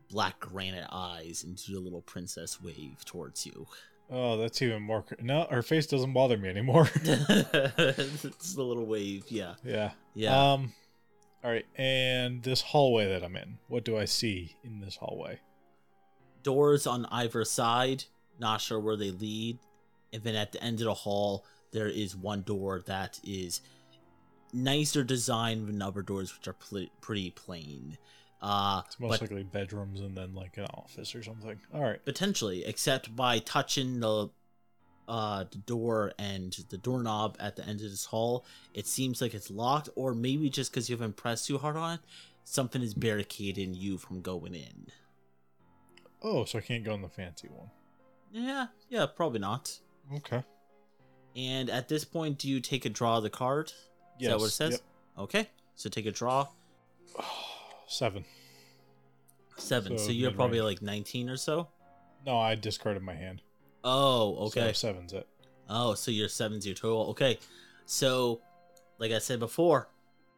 black 0.08 0.38
granite 0.40 0.88
eyes 0.90 1.44
and 1.44 1.56
do 1.56 1.78
a 1.78 1.80
little 1.80 2.02
princess 2.02 2.60
wave 2.62 3.04
towards 3.04 3.44
you. 3.44 3.66
Oh, 4.10 4.38
that's 4.38 4.62
even 4.62 4.82
more. 4.82 5.02
cr- 5.02 5.14
No, 5.20 5.46
her 5.50 5.62
face 5.62 5.86
doesn't 5.86 6.12
bother 6.14 6.38
me 6.38 6.48
anymore. 6.48 6.88
it's 7.04 8.54
the 8.54 8.62
little 8.62 8.86
wave, 8.86 9.24
yeah, 9.28 9.54
yeah. 9.64 9.90
yeah. 10.14 10.52
Um. 10.52 10.72
All 11.44 11.50
right, 11.50 11.66
and 11.76 12.42
this 12.42 12.60
hallway 12.62 13.06
that 13.08 13.22
I'm 13.22 13.36
in. 13.36 13.58
What 13.68 13.84
do 13.84 13.96
I 13.96 14.06
see 14.06 14.56
in 14.64 14.80
this 14.80 14.96
hallway? 14.96 15.38
Doors 16.42 16.86
on 16.86 17.06
either 17.12 17.44
side, 17.44 18.04
not 18.40 18.60
sure 18.60 18.80
where 18.80 18.96
they 18.96 19.10
lead. 19.10 19.58
And 20.12 20.22
then 20.24 20.34
at 20.34 20.52
the 20.52 20.62
end 20.64 20.80
of 20.80 20.86
the 20.86 20.94
hall, 20.94 21.44
there 21.70 21.86
is 21.88 22.16
one 22.16 22.42
door 22.42 22.82
that 22.86 23.20
is 23.22 23.60
nicer 24.52 25.04
design 25.04 25.66
than 25.66 25.80
other 25.82 26.02
doors, 26.02 26.34
which 26.36 26.48
are 26.48 26.52
pl- 26.54 26.88
pretty 27.00 27.30
plain. 27.30 27.98
Uh, 28.40 28.82
It's 28.86 29.00
most 29.00 29.10
but 29.10 29.20
likely 29.22 29.42
bedrooms 29.42 30.00
and 30.00 30.16
then 30.16 30.34
like 30.34 30.56
an 30.58 30.66
office 30.66 31.14
or 31.14 31.22
something. 31.22 31.58
All 31.74 31.82
right. 31.82 32.04
potentially, 32.04 32.64
except 32.64 33.14
by 33.16 33.38
touching 33.40 34.00
the 34.00 34.28
uh, 35.08 35.44
the 35.50 35.58
door 35.58 36.12
and 36.18 36.52
the 36.68 36.76
doorknob 36.76 37.34
at 37.40 37.56
the 37.56 37.62
end 37.64 37.80
of 37.80 37.90
this 37.90 38.04
hall, 38.04 38.44
it 38.74 38.86
seems 38.86 39.22
like 39.22 39.32
it's 39.32 39.50
locked, 39.50 39.88
or 39.96 40.14
maybe 40.14 40.50
just 40.50 40.70
because 40.70 40.88
you 40.90 40.96
haven't 40.96 41.16
pressed 41.16 41.46
too 41.46 41.56
hard 41.56 41.76
on 41.76 41.94
it, 41.94 42.00
something 42.44 42.82
is 42.82 42.92
barricading 42.92 43.72
you 43.74 43.96
from 43.96 44.20
going 44.20 44.54
in. 44.54 44.86
Oh, 46.22 46.44
so 46.44 46.58
I 46.58 46.60
can't 46.60 46.84
go 46.84 46.92
in 46.94 47.00
the 47.00 47.08
fancy 47.08 47.48
one. 47.48 47.70
Yeah, 48.30 48.66
yeah, 48.90 49.06
probably 49.06 49.38
not. 49.38 49.78
Okay. 50.14 50.42
And 51.34 51.70
at 51.70 51.88
this 51.88 52.04
point, 52.04 52.38
do 52.38 52.48
you 52.48 52.60
take 52.60 52.84
a 52.84 52.90
draw 52.90 53.16
of 53.16 53.22
the 53.22 53.30
card? 53.30 53.72
Is 54.20 54.28
that 54.28 54.38
what 54.38 54.46
it 54.46 54.50
says? 54.50 54.72
Yep. 54.72 54.80
Okay, 55.18 55.48
so 55.74 55.88
take 55.88 56.06
a 56.06 56.12
draw. 56.12 56.46
Seven. 57.86 58.24
Seven. 59.56 59.98
So, 59.98 60.06
So 60.06 60.10
you're 60.12 60.30
probably 60.30 60.58
mid-range. 60.58 60.82
like 60.82 60.86
19 60.86 61.30
or 61.30 61.36
so? 61.36 61.68
No, 62.26 62.38
I 62.38 62.54
discarded 62.54 63.02
my 63.02 63.14
hand. 63.14 63.42
Oh, 63.84 64.36
okay. 64.46 64.68
So 64.68 64.88
seven's 64.88 65.12
it. 65.12 65.26
Oh, 65.68 65.94
so 65.94 66.10
your 66.10 66.28
seven's 66.28 66.66
your 66.66 66.74
total. 66.74 67.06
Okay. 67.10 67.38
So, 67.86 68.40
like 68.98 69.12
I 69.12 69.18
said 69.18 69.38
before, 69.38 69.88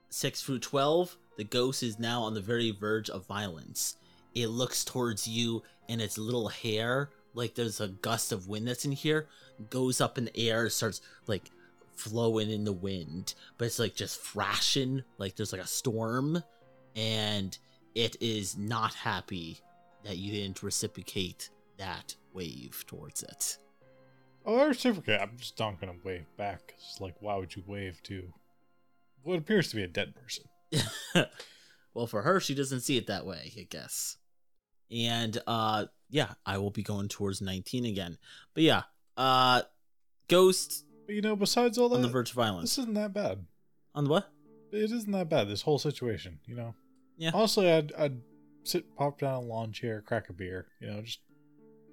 six 0.08 0.42
through 0.42 0.60
12, 0.60 1.16
the 1.36 1.44
ghost 1.44 1.82
is 1.82 1.98
now 1.98 2.22
on 2.22 2.34
the 2.34 2.40
very 2.40 2.70
verge 2.70 3.10
of 3.10 3.26
violence. 3.26 3.96
It 4.34 4.48
looks 4.48 4.84
towards 4.84 5.26
you, 5.26 5.62
and 5.88 6.00
its 6.00 6.16
little 6.18 6.48
hair, 6.48 7.10
like 7.34 7.54
there's 7.54 7.80
a 7.80 7.88
gust 7.88 8.30
of 8.30 8.46
wind 8.46 8.68
that's 8.68 8.84
in 8.84 8.92
here, 8.92 9.26
goes 9.70 10.00
up 10.00 10.16
in 10.18 10.26
the 10.26 10.38
air, 10.38 10.68
starts 10.70 11.00
like 11.26 11.50
flowing 12.00 12.50
in 12.50 12.64
the 12.64 12.72
wind, 12.72 13.34
but 13.58 13.66
it's 13.66 13.78
like 13.78 13.94
just 13.94 14.20
thrashing, 14.20 15.02
like 15.18 15.36
there's 15.36 15.52
like 15.52 15.62
a 15.62 15.66
storm, 15.66 16.42
and 16.96 17.56
it 17.94 18.16
is 18.20 18.56
not 18.56 18.94
happy 18.94 19.60
that 20.04 20.16
you 20.16 20.32
didn't 20.32 20.62
reciprocate 20.62 21.50
that 21.78 22.14
wave 22.32 22.84
towards 22.86 23.22
it. 23.22 23.58
Oh, 24.46 24.58
I 24.58 24.64
reciprocate. 24.66 25.20
I'm 25.20 25.36
just 25.36 25.58
not 25.58 25.80
gonna 25.80 25.94
wave 26.02 26.26
back. 26.36 26.74
It's 26.76 27.00
like, 27.00 27.14
why 27.20 27.36
would 27.36 27.54
you 27.54 27.62
wave 27.66 28.02
to 28.04 28.32
what 29.22 29.38
appears 29.38 29.68
to 29.70 29.76
be 29.76 29.82
a 29.82 29.88
dead 29.88 30.14
person? 30.14 30.44
well, 31.94 32.06
for 32.06 32.22
her, 32.22 32.40
she 32.40 32.54
doesn't 32.54 32.80
see 32.80 32.96
it 32.96 33.06
that 33.08 33.26
way, 33.26 33.52
I 33.58 33.66
guess. 33.68 34.16
And 34.90 35.38
uh 35.46 35.86
yeah, 36.08 36.32
I 36.44 36.58
will 36.58 36.70
be 36.70 36.82
going 36.82 37.08
towards 37.08 37.40
19 37.40 37.84
again. 37.84 38.18
But 38.54 38.62
yeah, 38.62 38.82
uh 39.16 39.62
Ghost 40.28 40.84
you 41.10 41.22
know, 41.22 41.36
besides 41.36 41.78
all 41.78 41.88
that, 41.90 41.96
on 41.96 42.02
the 42.02 42.08
verge 42.08 42.30
of 42.30 42.36
violence. 42.36 42.70
this 42.70 42.78
isn't 42.78 42.94
that 42.94 43.12
bad. 43.12 43.44
On 43.94 44.04
the 44.04 44.10
what? 44.10 44.30
It 44.72 44.90
isn't 44.92 45.10
that 45.10 45.28
bad. 45.28 45.48
This 45.48 45.62
whole 45.62 45.78
situation, 45.78 46.38
you 46.46 46.54
know. 46.54 46.74
Yeah. 47.16 47.32
Honestly, 47.34 47.70
I'd 47.70 47.92
I'd 47.94 48.20
sit, 48.64 48.96
pop 48.96 49.18
down 49.20 49.34
a 49.34 49.40
lawn 49.40 49.72
chair, 49.72 50.02
crack 50.02 50.28
a 50.28 50.32
beer, 50.32 50.66
you 50.80 50.88
know, 50.88 51.02
just 51.02 51.20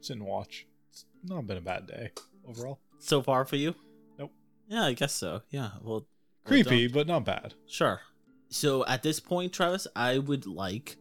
sit 0.02 0.16
and 0.16 0.26
watch. 0.26 0.68
It's 0.90 1.06
not 1.24 1.48
been 1.48 1.58
a 1.58 1.62
bad 1.62 1.88
day 1.88 2.12
overall. 2.48 2.80
So 3.00 3.22
far 3.22 3.46
for 3.46 3.56
you? 3.56 3.76
Nope. 4.18 4.32
Yeah, 4.68 4.86
I 4.86 4.94
guess 4.94 5.14
so. 5.14 5.42
Yeah. 5.50 5.72
Well, 5.82 5.94
well 5.94 6.06
Creepy, 6.46 6.88
done. 6.88 6.94
but 6.94 7.08
not 7.08 7.26
bad. 7.26 7.54
Sure. 7.68 8.02
So 8.50 8.86
at 8.86 9.04
this 9.04 9.20
point, 9.20 9.54
Travis, 9.54 9.88
I 9.96 10.20
would 10.20 10.46
like 10.46 10.98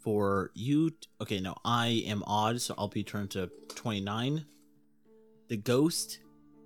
for 0.00 0.50
you. 0.54 0.90
t- 0.90 0.96
okay, 1.20 1.40
no, 1.40 1.56
I 1.64 2.04
am 2.06 2.22
odd, 2.26 2.60
so 2.60 2.74
I'll 2.78 2.88
be 2.88 3.02
turned 3.02 3.30
to 3.32 3.50
29. 3.74 4.46
The 5.48 5.56
ghost 5.56 6.20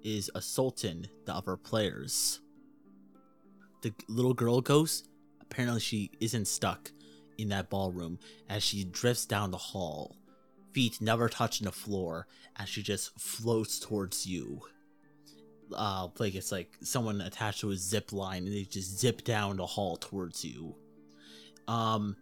is 0.05 0.31
assaulting 0.35 1.07
the 1.25 1.35
other 1.35 1.57
players. 1.57 2.41
The 3.83 3.93
little 4.09 4.35
girl 4.35 4.61
ghost, 4.61 5.09
apparently, 5.41 5.81
she 5.81 6.11
isn't 6.21 6.49
stuck 6.49 6.91
in 7.39 7.49
that 7.49 7.71
ballroom 7.71 8.19
as 8.49 8.63
she 8.63 8.85
drifts 8.85 9.25
down 9.25 9.51
the 9.51 9.57
hall, 9.57 10.17
feet 10.73 11.01
never 11.01 11.29
touching 11.29 11.65
the 11.65 11.73
floor, 11.73 12.27
as 12.57 12.69
she 12.69 12.83
just 12.83 13.19
floats 13.19 13.79
towards 13.79 14.27
you. 14.27 14.61
Uh 15.75 16.09
like 16.19 16.35
it's 16.35 16.51
like 16.51 16.77
someone 16.81 17.21
attached 17.21 17.61
to 17.61 17.71
a 17.71 17.77
zip 17.77 18.13
line 18.13 18.47
and 18.47 18.55
they 18.55 18.65
just 18.65 18.99
zip 18.99 19.23
down 19.23 19.59
the 19.59 19.67
hall 19.67 19.97
towards 19.99 20.43
you. 20.43 20.75
Um 21.69 22.17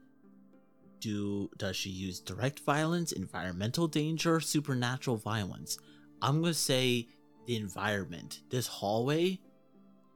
do 1.01 1.49
does 1.57 1.77
she 1.77 1.91
use 1.91 2.19
direct 2.19 2.61
violence 2.61 3.12
environmental 3.12 3.87
danger 3.87 4.41
supernatural 4.41 5.17
violence? 5.17 5.79
I'm 6.21 6.41
gonna 6.41 6.55
say 6.55 7.07
the 7.47 7.57
environment 7.57 8.41
this 8.51 8.67
hallway 8.67 9.39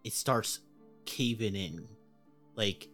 it 0.05 0.13
starts 0.13 0.61
caving 1.05 1.57
in 1.57 1.87
like 2.57 2.89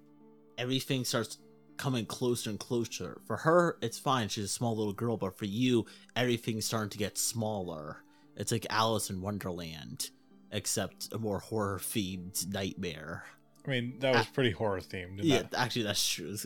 everything 0.59 1.05
starts 1.05 1.39
coming 1.77 2.07
closer 2.07 2.49
and 2.49 2.59
closer 2.59 3.21
for 3.27 3.37
her 3.37 3.77
it's 3.83 3.99
fine 3.99 4.29
she's 4.29 4.45
a 4.45 4.49
small 4.49 4.77
little 4.77 4.95
girl 4.95 5.17
but 5.17 5.37
for 5.37 5.45
you 5.45 5.85
everything's 6.15 6.65
starting 6.65 6.89
to 6.89 6.99
get 6.99 7.19
smaller 7.19 8.03
it's 8.37 8.51
like 8.53 8.67
alice 8.71 9.11
in 9.11 9.21
wonderland 9.21 10.11
except 10.53 11.13
a 11.13 11.19
more 11.19 11.39
horror 11.39 11.79
themed 11.79 12.47
nightmare. 12.53 13.25
I 13.67 13.71
mean, 13.71 13.99
that 14.01 14.15
was 14.15 14.27
ah. 14.27 14.31
pretty 14.33 14.53
horror 14.53 14.81
themed. 14.81 15.21
Yeah, 15.23 15.43
actually, 15.57 15.83
that's 15.83 16.07
true. 16.07 16.37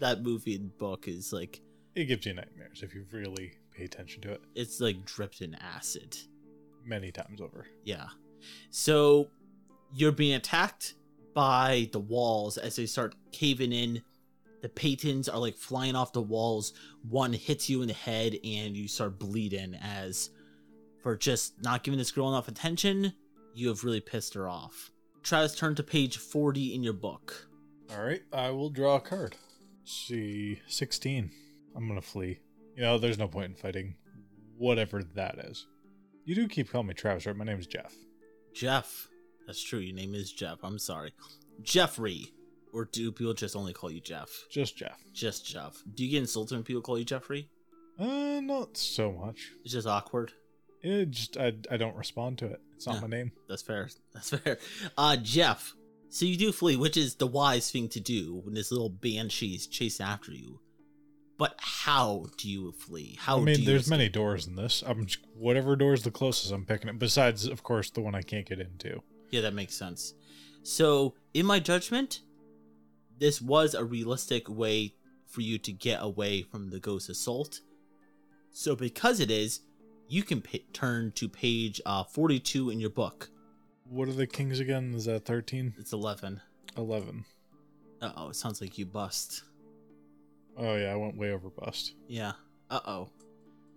That 0.00 0.22
movie 0.22 0.56
and 0.56 0.76
book 0.78 1.06
is 1.06 1.32
like 1.32 1.60
It 1.94 2.06
gives 2.06 2.26
you 2.26 2.34
nightmares 2.34 2.82
if 2.82 2.94
you 2.94 3.04
really 3.12 3.52
pay 3.70 3.84
attention 3.84 4.20
to 4.20 4.32
it 4.32 4.42
it's 4.54 4.80
like 4.80 5.04
dripped 5.04 5.40
in 5.40 5.54
acid. 5.54 6.16
Many 6.84 7.12
times 7.12 7.40
over. 7.40 7.66
Yeah. 7.84 8.06
So 8.70 9.28
you're 9.94 10.12
being 10.12 10.34
attacked 10.34 10.94
by 11.34 11.88
the 11.92 12.00
walls 12.00 12.58
as 12.58 12.76
they 12.76 12.86
start 12.86 13.14
caving 13.32 13.72
in. 13.72 14.02
The 14.62 14.68
patons 14.68 15.28
are 15.28 15.38
like 15.38 15.56
flying 15.56 15.96
off 15.96 16.12
the 16.12 16.22
walls. 16.22 16.72
One 17.08 17.32
hits 17.32 17.68
you 17.68 17.82
in 17.82 17.88
the 17.88 17.94
head 17.94 18.36
and 18.44 18.76
you 18.76 18.86
start 18.88 19.18
bleeding 19.18 19.74
as 19.74 20.30
for 21.02 21.16
just 21.16 21.62
not 21.62 21.82
giving 21.82 21.98
this 21.98 22.12
girl 22.12 22.28
enough 22.28 22.48
attention, 22.48 23.12
you 23.54 23.68
have 23.68 23.84
really 23.84 24.00
pissed 24.00 24.34
her 24.34 24.48
off. 24.48 24.90
Travis, 25.22 25.54
turn 25.54 25.74
to 25.74 25.82
page 25.82 26.16
40 26.16 26.74
in 26.74 26.82
your 26.82 26.92
book. 26.92 27.48
All 27.90 28.02
right, 28.04 28.22
I 28.32 28.50
will 28.50 28.70
draw 28.70 28.96
a 28.96 29.00
card. 29.00 29.36
see, 29.84 30.60
16. 30.66 31.30
I'm 31.76 31.88
going 31.88 32.00
to 32.00 32.06
flee. 32.06 32.38
You 32.76 32.82
know, 32.82 32.98
there's 32.98 33.18
no 33.18 33.28
point 33.28 33.46
in 33.50 33.54
fighting 33.54 33.96
whatever 34.56 35.02
that 35.14 35.38
is. 35.38 35.66
You 36.24 36.34
do 36.34 36.48
keep 36.48 36.70
calling 36.70 36.86
me 36.86 36.94
Travis, 36.94 37.26
right? 37.26 37.36
My 37.36 37.44
name's 37.44 37.66
Jeff. 37.66 37.94
Jeff. 38.54 39.08
That's 39.46 39.62
true. 39.62 39.80
Your 39.80 39.94
name 39.96 40.14
is 40.14 40.32
Jeff. 40.32 40.58
I'm 40.62 40.78
sorry. 40.78 41.12
Jeffrey. 41.62 42.32
Or 42.72 42.86
do 42.86 43.12
people 43.12 43.34
just 43.34 43.56
only 43.56 43.72
call 43.72 43.90
you 43.90 44.00
Jeff? 44.00 44.30
Just 44.50 44.76
Jeff. 44.76 44.98
Just 45.12 45.44
Jeff. 45.46 45.82
Do 45.94 46.04
you 46.04 46.10
get 46.10 46.18
insulted 46.20 46.54
when 46.54 46.64
people 46.64 46.80
call 46.82 46.98
you 46.98 47.04
Jeffrey? 47.04 47.48
Uh, 47.98 48.40
not 48.40 48.76
so 48.76 49.12
much. 49.12 49.50
It's 49.64 49.72
just 49.74 49.86
awkward. 49.86 50.32
It 50.80 51.10
just, 51.10 51.36
I, 51.36 51.52
I 51.70 51.76
don't 51.76 51.96
respond 51.96 52.38
to 52.38 52.46
it. 52.46 52.60
It's 52.74 52.86
not 52.86 52.96
Yeah. 52.96 53.00
my 53.02 53.06
name. 53.08 53.32
That's 53.48 53.62
fair. 53.62 53.88
That's 54.14 54.30
fair. 54.30 54.58
Uh, 54.96 55.16
Jeff. 55.16 55.74
So 56.08 56.24
you 56.24 56.36
do 56.36 56.52
flee, 56.52 56.76
which 56.76 56.96
is 56.96 57.14
the 57.16 57.26
wise 57.26 57.70
thing 57.70 57.88
to 57.90 58.00
do 58.00 58.40
when 58.44 58.54
this 58.54 58.70
little 58.70 58.90
banshees 58.90 59.66
chasing 59.66 60.06
after 60.06 60.32
you. 60.32 60.60
But 61.38 61.54
how 61.58 62.26
do 62.36 62.48
you 62.48 62.72
flee? 62.72 63.16
How 63.18 63.38
I 63.38 63.40
mean, 63.40 63.64
there's 63.64 63.82
escape? 63.82 63.90
many 63.90 64.08
doors 64.08 64.46
in 64.46 64.54
this. 64.54 64.82
I'm 64.86 65.06
just, 65.06 65.24
whatever 65.36 65.74
door 65.76 65.94
is 65.94 66.02
the 66.02 66.10
closest, 66.10 66.52
I'm 66.52 66.64
picking 66.64 66.88
it. 66.88 66.98
Besides, 66.98 67.46
of 67.46 67.62
course, 67.62 67.90
the 67.90 68.00
one 68.00 68.14
I 68.14 68.22
can't 68.22 68.46
get 68.46 68.60
into. 68.60 69.02
Yeah, 69.30 69.40
that 69.40 69.54
makes 69.54 69.74
sense. 69.74 70.14
So, 70.62 71.14
in 71.34 71.46
my 71.46 71.58
judgment, 71.58 72.20
this 73.18 73.40
was 73.40 73.74
a 73.74 73.84
realistic 73.84 74.48
way 74.48 74.94
for 75.26 75.40
you 75.40 75.58
to 75.58 75.72
get 75.72 75.98
away 76.02 76.42
from 76.42 76.70
the 76.70 76.78
ghost 76.78 77.08
assault. 77.08 77.60
So, 78.52 78.76
because 78.76 79.18
it 79.18 79.30
is, 79.30 79.60
you 80.08 80.22
can 80.22 80.42
pa 80.42 80.58
turn 80.72 81.12
to 81.12 81.28
page 81.28 81.80
uh, 81.86 82.04
42 82.04 82.70
in 82.70 82.78
your 82.78 82.90
book. 82.90 83.30
What 83.88 84.08
are 84.08 84.12
the 84.12 84.26
kings 84.26 84.60
again? 84.60 84.92
Is 84.94 85.06
that 85.06 85.24
13? 85.24 85.74
It's 85.78 85.92
11. 85.92 86.40
11. 86.76 87.24
Uh 88.00 88.12
oh, 88.16 88.28
it 88.28 88.36
sounds 88.36 88.60
like 88.60 88.76
you 88.78 88.86
bust. 88.86 89.44
Oh, 90.56 90.76
yeah, 90.76 90.92
I 90.92 90.96
went 90.96 91.16
way 91.16 91.32
over 91.32 91.50
bust. 91.50 91.94
Yeah. 92.06 92.32
Uh 92.70 92.80
oh. 92.86 93.08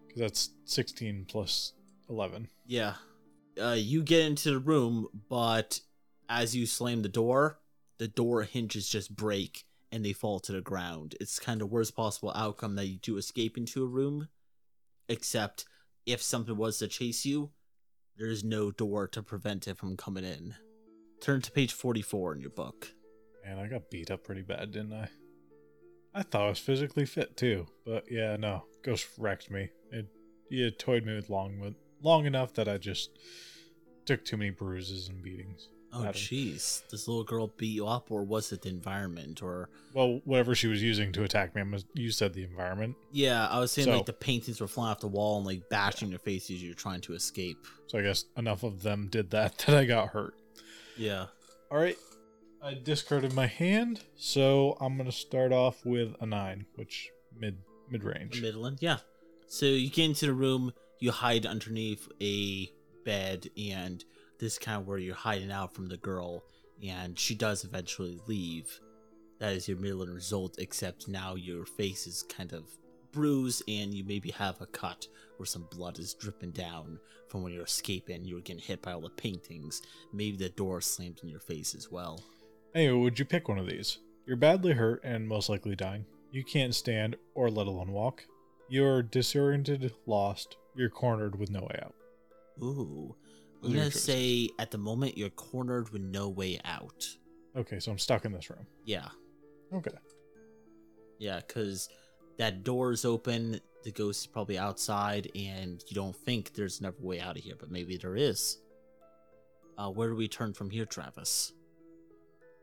Because 0.08 0.22
that's 0.22 0.50
16 0.66 1.26
plus 1.28 1.74
11. 2.10 2.48
Yeah. 2.66 2.96
Uh, 3.62 3.76
you 3.78 4.04
get 4.04 4.26
into 4.26 4.52
the 4.52 4.60
room, 4.60 5.08
but 5.30 5.80
as 6.30 6.56
you 6.56 6.66
slam 6.66 7.02
the 7.02 7.10
door, 7.10 7.60
the 7.98 8.08
door 8.08 8.44
hinges 8.44 8.90
just 8.90 9.16
break 9.16 9.64
and 9.92 10.04
they 10.04 10.14
fall 10.14 10.40
to 10.42 10.52
the 10.52 10.62
ground. 10.62 11.16
It's 11.22 11.40
kind 11.40 11.62
of 11.62 11.72
worst 11.72 11.96
possible 11.96 12.32
outcome 12.36 12.76
that 12.76 12.88
you 12.88 12.98
do 12.98 13.18
escape 13.18 13.58
into 13.58 13.84
a 13.84 13.88
room, 13.88 14.28
except 15.08 15.66
if 16.06 16.22
something 16.22 16.58
was 16.58 16.80
to 16.80 16.88
chase 16.88 17.26
you, 17.26 17.52
there's 18.18 18.44
no 18.44 18.72
door 18.72 19.08
to 19.10 19.24
prevent 19.24 19.68
it 19.68 19.78
from 19.78 19.96
coming 19.96 20.24
in. 20.24 20.56
Turn 21.22 21.42
to 21.42 21.52
page 21.52 21.74
44 21.74 22.34
in 22.34 22.42
your 22.42 22.50
book. 22.50 22.90
Man, 23.46 23.58
I 23.58 23.68
got 23.68 23.90
beat 23.90 24.12
up 24.12 24.24
pretty 24.24 24.42
bad, 24.42 24.72
didn't 24.72 24.94
I? 24.94 25.08
I 26.16 26.24
thought 26.24 26.46
I 26.46 26.50
was 26.50 26.60
physically 26.60 27.06
fit 27.06 27.36
too, 27.38 27.68
but 27.86 28.06
yeah, 28.10 28.38
no. 28.38 28.64
Ghost 28.84 29.08
wrecked 29.18 29.52
me. 29.52 29.70
It, 29.92 30.08
it 30.50 30.80
toyed 30.80 31.06
me 31.06 31.14
with 31.16 31.30
long 31.30 31.76
long 32.02 32.26
enough 32.26 32.54
that 32.54 32.68
I 32.70 32.78
just 32.78 33.10
took 34.06 34.24
too 34.24 34.38
many 34.38 34.52
bruises 34.52 35.10
and 35.10 35.22
beatings. 35.22 35.70
Oh, 35.98 36.00
jeez. 36.12 36.84
This 36.90 37.08
little 37.08 37.24
girl 37.24 37.54
beat 37.58 37.68
you 37.74 37.88
up, 37.88 38.12
or 38.12 38.24
was 38.24 38.52
it 38.52 38.62
the 38.64 38.70
environment? 38.70 39.42
Or 39.42 39.70
Well, 39.94 40.20
whatever 40.26 40.54
she 40.54 40.68
was 40.68 40.84
using 40.84 41.14
to 41.14 41.24
attack 41.24 41.56
me, 41.56 41.62
I'm, 41.62 41.74
you 41.94 42.12
said 42.12 42.34
the 42.34 42.44
environment. 42.44 42.96
yeah, 43.14 43.48
I 43.48 43.60
was 43.60 43.72
saying 43.72 43.86
So- 43.86 43.96
like 43.98 44.06
the 44.06 44.12
paintings 44.14 44.60
were 44.60 44.68
flying 44.68 44.92
off 44.92 45.00
the 45.00 45.08
wall 45.08 45.38
and 45.38 45.46
like 45.46 45.70
bashing 45.70 46.10
your 46.10 46.20
face 46.20 46.50
as 46.52 46.62
you're 46.62 46.74
trying 46.76 47.00
to 47.02 47.14
escape. 47.14 47.58
So 47.88 47.98
I 47.98 48.02
guess 48.02 48.26
enough 48.38 48.64
of 48.64 48.84
them 48.84 49.08
did 49.10 49.32
that 49.32 49.58
that 49.68 49.76
I 49.76 49.86
got 49.86 50.10
hurt. 50.10 50.34
Yeah. 50.98 51.28
All 51.72 51.78
right. 51.78 51.98
I 52.66 52.74
discarded 52.74 53.32
my 53.34 53.46
hand, 53.46 54.00
so 54.16 54.76
I'm 54.82 54.98
gonna 54.98 55.12
start 55.12 55.54
off 55.54 55.86
with 55.86 56.16
a 56.20 56.26
nine, 56.26 56.66
which 56.74 57.12
mid 57.40 57.60
mid 57.92 58.04
range. 58.04 58.42
Midland, 58.42 58.80
yeah. 58.82 58.98
So 59.46 59.68
you 59.68 59.92
get 59.92 60.06
into 60.06 60.26
the 60.26 60.34
room, 60.34 60.74
you 61.00 61.12
hide 61.12 61.46
underneath 61.46 62.08
a 62.20 62.72
bed, 63.06 63.52
and 63.56 64.04
this 64.40 64.54
is 64.54 64.58
kind 64.58 64.82
of 64.82 64.88
where 64.88 64.98
you're 64.98 65.14
hiding 65.14 65.52
out 65.52 65.76
from 65.76 65.90
the 65.90 65.98
girl, 65.98 66.44
and 66.84 67.20
she 67.20 67.36
does 67.36 67.64
eventually 67.64 68.20
leave. 68.26 68.80
That 69.38 69.54
is 69.54 69.68
your 69.68 69.78
Midland 69.78 70.16
result, 70.16 70.56
except 70.58 71.08
now 71.08 71.36
your 71.36 71.68
face 71.68 72.08
is 72.08 72.24
kind 72.24 72.52
of 72.52 72.66
bruised, 73.12 73.62
and 73.68 73.94
you 73.94 74.04
maybe 74.04 74.32
have 74.32 74.60
a 74.60 74.66
cut 74.66 75.08
where 75.38 75.46
some 75.46 75.68
blood 75.70 76.00
is 76.00 76.16
dripping 76.16 76.52
down 76.52 77.00
from 77.30 77.44
when 77.44 77.54
you're 77.54 77.66
escaping. 77.66 78.26
You 78.26 78.36
were 78.36 78.42
getting 78.42 78.64
hit 78.64 78.82
by 78.82 78.94
all 78.94 79.02
the 79.02 79.10
paintings. 79.12 79.84
Maybe 80.12 80.36
the 80.36 80.50
door 80.50 80.82
slammed 80.82 81.20
in 81.22 81.30
your 81.30 81.40
face 81.40 81.76
as 81.76 81.92
well. 81.92 82.24
Anyway, 82.76 83.00
would 83.00 83.18
you 83.18 83.24
pick 83.24 83.48
one 83.48 83.58
of 83.58 83.68
these? 83.68 84.00
You're 84.28 84.36
badly 84.36 84.74
hurt 84.74 85.02
and 85.04 85.28
most 85.28 85.48
likely 85.48 85.78
dying. 85.78 86.06
You 86.32 86.44
can't 86.44 86.76
stand 86.76 87.16
or 87.34 87.50
let 87.50 87.68
alone 87.68 87.94
walk. 87.94 88.24
You're 88.68 89.02
disoriented, 89.02 89.94
lost. 90.06 90.58
You're 90.76 90.90
cornered 90.90 91.40
with 91.40 91.50
no 91.50 91.62
way 91.62 91.80
out. 91.82 91.96
Ooh. 92.62 93.16
I'm 93.64 93.72
gonna 93.72 93.90
say 93.90 94.50
at 94.60 94.72
the 94.72 94.78
moment 94.78 95.18
you're 95.18 95.30
cornered 95.30 95.90
with 95.90 96.02
no 96.02 96.28
way 96.28 96.60
out. 96.66 97.08
Okay, 97.56 97.80
so 97.80 97.92
I'm 97.92 97.98
stuck 97.98 98.26
in 98.26 98.34
this 98.34 98.50
room. 98.50 98.68
Yeah. 98.84 99.08
Okay. 99.74 99.92
Yeah, 101.18 101.40
because 101.48 101.88
that 102.38 102.66
door 102.66 102.92
is 102.92 103.06
open, 103.06 103.62
the 103.84 103.92
ghost 103.92 104.22
is 104.22 104.28
probably 104.28 104.58
outside, 104.58 105.32
and 105.34 105.82
you 105.88 105.96
don't 105.96 106.16
think 106.16 106.54
there's 106.54 106.82
another 106.82 106.98
way 107.00 107.22
out 107.22 107.38
of 107.38 107.44
here, 107.44 107.56
but 107.58 107.72
maybe 107.72 107.96
there 107.96 108.18
is. 108.18 108.60
Uh, 109.78 109.90
where 109.90 110.10
do 110.10 110.16
we 110.16 110.28
turn 110.28 110.54
from 110.54 110.70
here, 110.70 110.86
Travis? 110.86 111.54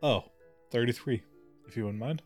Oh, 0.03 0.25
33, 0.73 1.23
if 1.69 1.77
you 1.77 1.85
wouldn't 1.85 2.01
mind. 2.01 2.23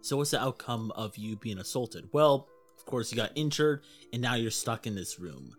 So, 0.00 0.16
what's 0.16 0.32
the 0.32 0.42
outcome 0.42 0.90
of 0.96 1.16
you 1.16 1.36
being 1.36 1.58
assaulted? 1.58 2.08
Well, 2.12 2.48
of 2.76 2.84
course, 2.86 3.12
you 3.12 3.16
got 3.16 3.30
injured, 3.36 3.82
and 4.12 4.20
now 4.20 4.34
you're 4.34 4.50
stuck 4.50 4.88
in 4.88 4.96
this 4.96 5.20
room. 5.20 5.54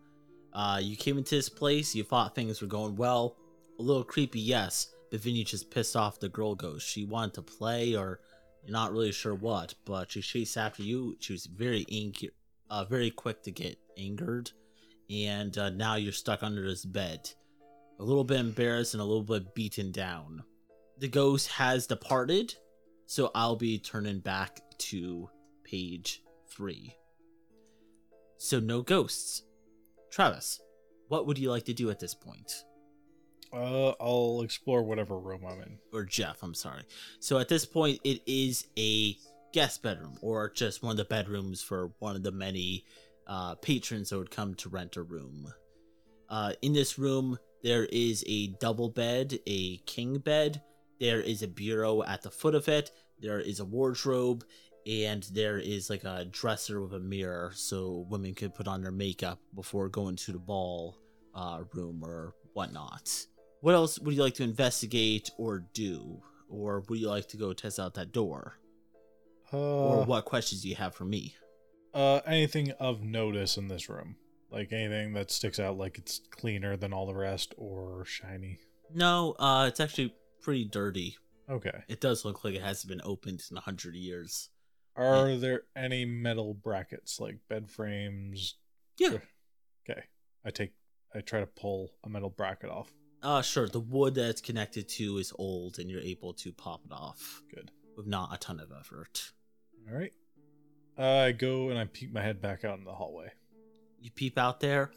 Uh, 0.52 0.80
you 0.82 0.98
came 0.98 1.18
into 1.18 1.36
this 1.36 1.48
place, 1.48 1.96
you 1.96 2.04
thought 2.04 2.36
things 2.36 2.62
were 2.62 2.68
going 2.68 2.98
well. 2.98 3.38
A 3.80 3.82
little 3.82 4.04
creepy, 4.04 4.42
yes, 4.42 4.94
but 5.10 5.24
then 5.24 5.34
you 5.34 5.46
just 5.46 5.72
pissed 5.72 5.96
off 5.96 6.20
the 6.20 6.28
girl 6.28 6.56
ghost. 6.56 6.88
She 6.88 7.06
wanted 7.06 7.36
to 7.36 7.42
play, 7.42 7.96
or 7.96 8.20
you're 8.64 8.74
not 8.74 8.92
really 8.92 9.14
sure 9.14 9.36
what, 9.36 9.76
but 9.86 10.12
she 10.12 10.22
chased 10.22 10.58
after 10.58 10.84
you. 10.84 11.16
She 11.22 11.32
was 11.32 11.46
very 11.46 11.86
angry, 11.90 12.32
uh, 12.70 12.84
very 12.84 13.12
quick 13.12 13.44
to 13.44 13.52
get 13.52 13.78
angered, 13.98 14.52
and 15.10 15.58
uh, 15.58 15.70
now 15.70 15.96
you're 15.96 16.12
stuck 16.12 16.44
under 16.44 16.68
this 16.68 16.84
bed. 16.84 17.30
A 18.00 18.04
little 18.04 18.26
bit 18.26 18.42
embarrassed 18.42 18.94
and 18.94 19.02
a 19.02 19.06
little 19.06 19.24
bit 19.24 19.56
beaten 19.56 19.94
down. 19.94 20.44
The 20.98 21.08
ghost 21.08 21.50
has 21.50 21.88
departed, 21.88 22.56
so 23.06 23.32
I'll 23.36 23.58
be 23.58 23.80
turning 23.80 24.20
back 24.20 24.62
to 24.78 25.30
page 25.64 26.24
three. 26.48 26.96
So 28.38 28.60
no 28.60 28.82
ghosts. 28.82 29.44
Travis, 30.10 30.62
what 31.10 31.28
would 31.28 31.38
you 31.38 31.52
like 31.52 31.66
to 31.66 31.74
do 31.74 31.90
at 31.90 32.00
this 32.00 32.14
point? 32.14 32.64
Uh, 33.54 33.90
I'll 34.00 34.42
explore 34.42 34.84
whatever 34.84 35.20
room 35.20 35.46
I'm 35.46 35.62
in. 35.62 35.78
Or 35.94 36.04
Jeff, 36.04 36.44
I'm 36.44 36.54
sorry. 36.54 36.84
So 37.20 37.40
at 37.40 37.48
this 37.48 37.66
point, 37.66 38.00
it 38.04 38.22
is 38.26 38.68
a 38.78 39.18
guest 39.54 39.84
bedroom, 39.84 40.18
or 40.22 40.50
just 40.50 40.84
one 40.84 40.92
of 40.92 40.98
the 40.98 41.06
bedrooms 41.06 41.62
for 41.62 41.92
one 42.00 42.16
of 42.16 42.24
the 42.24 42.32
many 42.32 42.86
uh, 43.28 43.56
patrons 43.56 44.10
that 44.10 44.18
would 44.18 44.32
come 44.32 44.56
to 44.56 44.70
rent 44.70 44.98
a 44.98 45.02
room. 45.02 45.54
Uh, 46.30 46.54
in 46.62 46.74
this 46.74 46.98
room, 46.98 47.38
there 47.64 47.86
is 47.86 48.24
a 48.28 48.48
double 48.60 48.90
bed, 48.90 49.40
a 49.48 49.78
king 49.86 50.18
bed. 50.20 50.62
There 51.00 51.22
is 51.22 51.44
a 51.44 51.48
bureau 51.48 52.04
at 52.04 52.22
the 52.22 52.32
foot 52.32 52.56
of 52.56 52.68
it. 52.68 52.92
There 53.20 53.40
is 53.40 53.60
a 53.60 53.66
wardrobe, 53.66 54.44
and 54.86 55.24
there 55.32 55.58
is 55.58 55.90
like 55.90 56.04
a 56.04 56.26
dresser 56.26 56.82
with 56.82 56.94
a 56.94 57.00
mirror, 57.00 57.52
so 57.56 58.06
women 58.10 58.34
could 58.34 58.54
put 58.54 58.68
on 58.68 58.82
their 58.82 58.92
makeup 58.92 59.40
before 59.54 59.90
going 59.90 60.16
to 60.18 60.32
the 60.32 60.40
ball 60.40 60.98
uh, 61.34 61.64
room 61.74 62.04
or 62.04 62.34
whatnot. 62.54 63.10
What 63.62 63.74
else 63.74 64.00
would 64.00 64.16
you 64.16 64.22
like 64.22 64.36
to 64.36 64.44
investigate 64.44 65.32
or 65.38 65.66
do, 65.74 66.22
or 66.50 66.84
would 66.88 67.00
you 67.00 67.10
like 67.10 67.28
to 67.30 67.38
go 67.38 67.52
test 67.54 67.80
out 67.80 67.96
that 67.96 68.12
door, 68.12 68.60
Uh, 69.52 69.58
or 69.58 70.06
what 70.06 70.26
questions 70.26 70.62
do 70.62 70.70
you 70.70 70.76
have 70.76 70.94
for 70.94 71.06
me? 71.06 71.36
Uh, 71.94 72.20
anything 72.28 72.72
of 72.72 73.02
notice 73.02 73.58
in 73.58 73.68
this 73.68 73.90
room? 73.90 74.18
Like 74.52 74.72
anything 74.72 75.14
that 75.14 75.32
sticks 75.32 75.60
out, 75.60 75.78
like 75.78 75.98
it's 75.98 76.22
cleaner 76.30 76.78
than 76.78 76.94
all 76.94 77.06
the 77.06 77.16
rest, 77.16 77.56
or 77.58 78.06
shiny? 78.06 78.60
No, 78.94 79.36
uh, 79.40 79.66
it's 79.68 79.80
actually 79.80 80.14
pretty 80.46 80.64
dirty. 80.64 81.18
Okay. 81.50 81.84
It 81.88 82.00
does 82.00 82.24
look 82.24 82.44
like 82.44 82.54
it 82.54 82.62
hasn't 82.62 82.90
been 82.90 83.02
opened 83.04 83.42
in 83.50 83.58
a 83.58 83.62
hundred 83.62 83.96
years. 83.96 84.50
Are 84.96 85.36
there 85.36 85.64
any 85.76 86.06
metal 86.06 86.54
brackets, 86.54 87.20
like 87.20 87.40
bed 87.50 87.68
frames? 87.68 88.56
Yeah. 89.00 89.18
Okay. 89.90 90.04
I 90.46 90.52
take. 90.52 90.74
I 91.14 91.22
try 91.22 91.40
to 91.40 91.48
pull 91.48 91.92
a 92.04 92.10
metal 92.10 92.30
bracket 92.30 92.70
off. 92.70 92.94
Uh, 93.24 93.42
sure. 93.42 93.68
The 93.68 93.80
wood 93.80 94.16
that 94.16 94.30
it's 94.30 94.42
connected 94.42 94.88
to 94.90 95.18
is 95.18 95.34
old, 95.38 95.80
and 95.80 95.90
you're 95.90 96.00
able 96.00 96.34
to 96.36 96.52
pop 96.54 96.82
it 96.86 96.94
off 96.94 97.42
Good. 97.54 97.72
with 97.98 98.06
not 98.06 98.34
a 98.34 98.38
ton 98.38 98.60
of 98.60 98.72
effort. 98.80 99.32
All 99.90 99.98
right. 99.98 100.14
I 100.98 101.32
go 101.32 101.70
and 101.70 101.80
I 101.80 101.86
peek 101.86 102.14
my 102.14 102.22
head 102.22 102.42
back 102.42 102.64
out 102.64 102.78
in 102.78 102.86
the 102.86 102.94
hallway. 102.94 103.32
You 104.00 104.12
peep 104.12 104.38
out 104.38 104.60
there, 104.60 104.92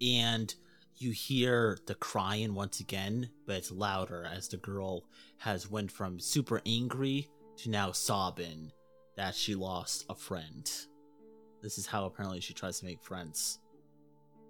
and 0.00 0.54
you 0.98 1.10
hear 1.10 1.78
the 1.86 1.94
crying 1.94 2.54
once 2.54 2.80
again, 2.80 3.28
but 3.46 3.56
it's 3.56 3.70
louder 3.70 4.28
as 4.30 4.48
the 4.48 4.56
girl 4.56 5.04
has 5.38 5.70
went 5.70 5.92
from 5.92 6.18
super 6.18 6.60
angry 6.66 7.28
to 7.58 7.70
now 7.70 7.92
sobbing 7.92 8.72
that 9.16 9.34
she 9.34 9.54
lost 9.54 10.04
a 10.08 10.14
friend. 10.14 10.70
This 11.62 11.78
is 11.78 11.86
how 11.86 12.04
apparently 12.04 12.40
she 12.40 12.54
tries 12.54 12.80
to 12.80 12.86
make 12.86 13.02
friends. 13.02 13.58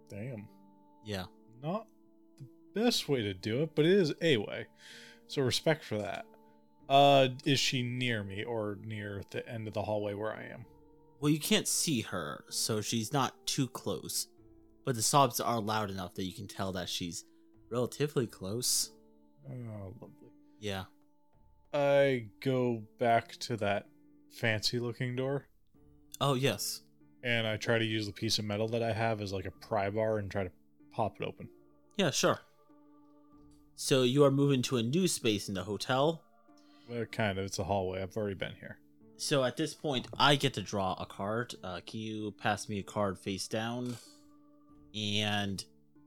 Damn. 0.09 0.49
Yeah. 1.05 1.25
Not 1.63 1.87
the 2.39 2.81
best 2.81 3.09
way 3.09 3.23
to 3.23 3.35
do 3.35 3.63
it, 3.63 3.71
but 3.75 3.85
it 3.85 3.93
is 3.93 4.13
a 4.21 4.37
way. 4.37 4.67
So 5.29 5.43
respect 5.43 5.85
for 5.85 5.99
that. 5.99 6.27
Uh, 6.89 7.29
is 7.45 7.59
she 7.59 7.83
near 7.83 8.23
me 8.23 8.45
or 8.45 8.79
near 8.85 9.23
the 9.31 9.49
end 9.49 9.67
of 9.67 9.75
the 9.75 9.83
hallway 9.83 10.15
where 10.15 10.33
I 10.33 10.45
am? 10.53 10.65
Well, 11.21 11.33
you 11.33 11.41
can't 11.41 11.67
see 11.67 12.03
her, 12.03 12.45
so 12.49 12.81
she's 12.81 13.13
not 13.13 13.35
too 13.47 13.69
close. 13.69 14.29
But 14.87 14.95
the 14.95 15.03
sobs 15.03 15.41
are 15.41 15.61
loud 15.61 15.91
enough 15.91 16.15
that 16.15 16.25
you 16.25 16.33
can 16.33 16.47
tell 16.49 16.73
that 16.73 16.89
she's 16.89 17.25
relatively 17.71 18.27
close. 18.27 18.93
Oh, 19.51 19.93
lovely. 20.01 20.31
Yeah. 20.61 20.85
I 21.75 22.29
go 22.41 22.83
back 22.99 23.33
to 23.41 23.57
that 23.59 23.87
fancy 24.31 24.79
looking 24.79 25.15
door 25.17 25.47
Oh, 26.21 26.35
yes. 26.35 26.83
and 27.23 27.47
I 27.47 27.57
try 27.59 27.79
to 27.79 27.85
use 27.85 28.07
the 28.07 28.13
piece 28.13 28.39
of 28.39 28.45
metal 28.47 28.69
that 28.69 28.83
I 28.83 28.93
have 28.93 29.21
as 29.21 29.33
like 29.33 29.45
a 29.45 29.51
pry 29.51 29.91
bar 29.91 30.19
and 30.19 30.31
try 30.31 30.45
to 30.45 30.51
pop 30.93 31.17
it 31.21 31.25
open. 31.27 31.49
Yeah, 31.99 32.11
sure. 32.11 32.39
So 33.75 34.05
you 34.05 34.25
are 34.25 34.31
moving 34.31 34.63
to 34.63 34.77
a 34.79 34.83
new 34.83 35.07
space 35.09 35.49
in 35.49 35.55
the 35.55 35.65
hotel. 35.65 36.23
Well, 36.89 37.05
kind 37.07 37.39
of. 37.39 37.45
It's 37.45 37.59
a 37.59 37.65
hallway. 37.65 38.01
I've 38.03 38.17
already 38.17 38.37
been 38.37 38.55
here. 38.61 38.79
So 39.19 39.43
at 39.45 39.57
this 39.57 39.75
point, 39.75 40.07
I 40.19 40.37
get 40.37 40.55
to 40.55 40.63
draw 40.63 40.95
a 40.99 41.07
card. 41.07 41.55
Uh, 41.65 41.81
can 41.87 42.01
you 42.01 42.31
pass 42.41 42.69
me 42.69 42.79
a 42.79 42.83
card 42.83 43.19
face 43.19 43.49
down? 43.49 43.97
And 44.97 45.63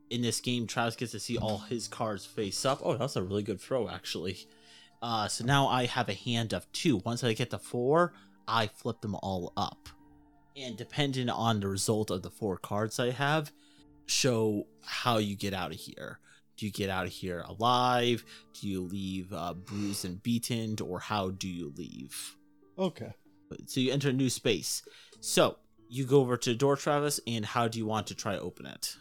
in 0.09 0.21
this 0.21 0.41
game, 0.41 0.65
Travis 0.65 0.95
gets 0.95 1.11
to 1.11 1.19
see 1.19 1.37
all 1.37 1.59
his 1.59 1.87
cards 1.87 2.25
face 2.25 2.65
up. 2.65 2.79
Oh, 2.83 2.97
that's 2.97 3.15
a 3.15 3.23
really 3.23 3.43
good 3.43 3.61
throw, 3.61 3.87
actually. 3.87 4.47
Uh, 5.01 5.27
so 5.27 5.45
now 5.45 5.67
I 5.67 5.85
have 5.85 6.09
a 6.09 6.13
hand 6.13 6.53
of 6.53 6.69
two. 6.71 6.97
Once 7.05 7.23
I 7.23 7.33
get 7.33 7.51
to 7.51 7.59
four, 7.59 8.13
I 8.47 8.67
flip 8.67 9.01
them 9.01 9.15
all 9.15 9.53
up. 9.55 9.89
And 10.57 10.75
depending 10.75 11.29
on 11.29 11.59
the 11.59 11.67
result 11.67 12.09
of 12.09 12.23
the 12.23 12.31
four 12.31 12.57
cards 12.57 12.99
I 12.99 13.11
have, 13.11 13.51
show 14.07 14.65
how 14.83 15.19
you 15.19 15.35
get 15.35 15.53
out 15.53 15.71
of 15.71 15.77
here. 15.77 16.19
Do 16.57 16.65
you 16.65 16.71
get 16.71 16.89
out 16.89 17.05
of 17.05 17.11
here 17.11 17.45
alive? 17.47 18.25
Do 18.59 18.67
you 18.67 18.81
leave 18.81 19.31
uh, 19.31 19.53
bruised 19.53 20.03
and 20.03 20.21
beaten? 20.21 20.75
Or 20.83 20.99
how 20.99 21.29
do 21.29 21.47
you 21.47 21.71
leave? 21.77 22.35
Okay. 22.77 23.13
So 23.67 23.79
you 23.79 23.93
enter 23.93 24.09
a 24.09 24.13
new 24.13 24.29
space. 24.29 24.83
So 25.21 25.57
you 25.89 26.05
go 26.05 26.21
over 26.21 26.37
to 26.37 26.49
the 26.51 26.55
door, 26.55 26.75
Travis, 26.75 27.19
and 27.27 27.43
how 27.45 27.67
do 27.67 27.77
you 27.79 27.85
want 27.85 28.07
to 28.07 28.15
try 28.15 28.33
to 28.33 28.41
open 28.41 28.65
it? 28.65 28.95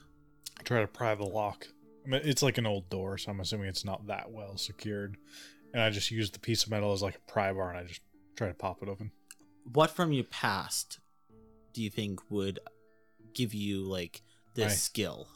I 0.59 0.62
try 0.62 0.80
to 0.80 0.86
pry 0.89 1.14
the 1.14 1.24
lock. 1.24 1.66
I 2.05 2.09
mean, 2.09 2.22
it's 2.24 2.43
like 2.43 2.59
an 2.59 2.66
old 2.66 2.89
door, 2.89 3.18
so 3.18 3.30
I'm 3.30 3.41
assuming 3.41 3.68
it's 3.68 3.84
not 3.84 4.07
that 4.07 4.30
well 4.30 4.57
secured. 4.57 5.16
And 5.74 5.82
I 5.82 5.91
just 5.91 6.11
use 6.11 6.30
the 6.30 6.39
piece 6.39 6.64
of 6.64 6.70
metal 6.70 6.93
as 6.93 7.03
like 7.03 7.16
a 7.16 7.30
pry 7.30 7.53
bar 7.53 7.68
and 7.70 7.78
I 7.78 7.84
just 7.84 8.01
try 8.36 8.49
to 8.49 8.55
pop 8.55 8.82
it 8.82 8.89
open. 8.89 9.11
What 9.72 9.91
from 9.91 10.12
your 10.12 10.24
past 10.24 10.99
do 11.74 11.82
you 11.82 11.91
think 11.91 12.30
would 12.30 12.59
give 13.34 13.53
you 13.53 13.82
like 13.82 14.22
this 14.55 14.72
My- 14.72 14.74
skill? 14.74 15.28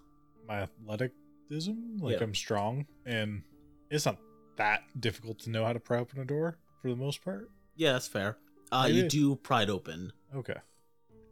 My 0.48 0.62
athleticism, 0.62 1.72
like 2.00 2.16
Yeah. 2.18 2.24
I'm 2.24 2.34
strong, 2.34 2.86
and 3.06 3.42
it's 3.90 4.06
not 4.06 4.18
that 4.56 4.82
difficult 4.98 5.38
to 5.40 5.50
know 5.50 5.64
how 5.64 5.72
to 5.72 5.80
pry 5.80 5.98
open 5.98 6.18
a 6.20 6.24
door 6.24 6.58
for 6.80 6.88
the 6.88 6.96
most 6.96 7.22
part. 7.22 7.48
Yeah, 7.76 7.92
that's 7.92 8.08
fair. 8.08 8.38
Uh, 8.72 8.88
you 8.90 9.06
do 9.08 9.36
pry 9.36 9.62
it 9.64 9.70
open, 9.70 10.12
Okay. 10.34 10.56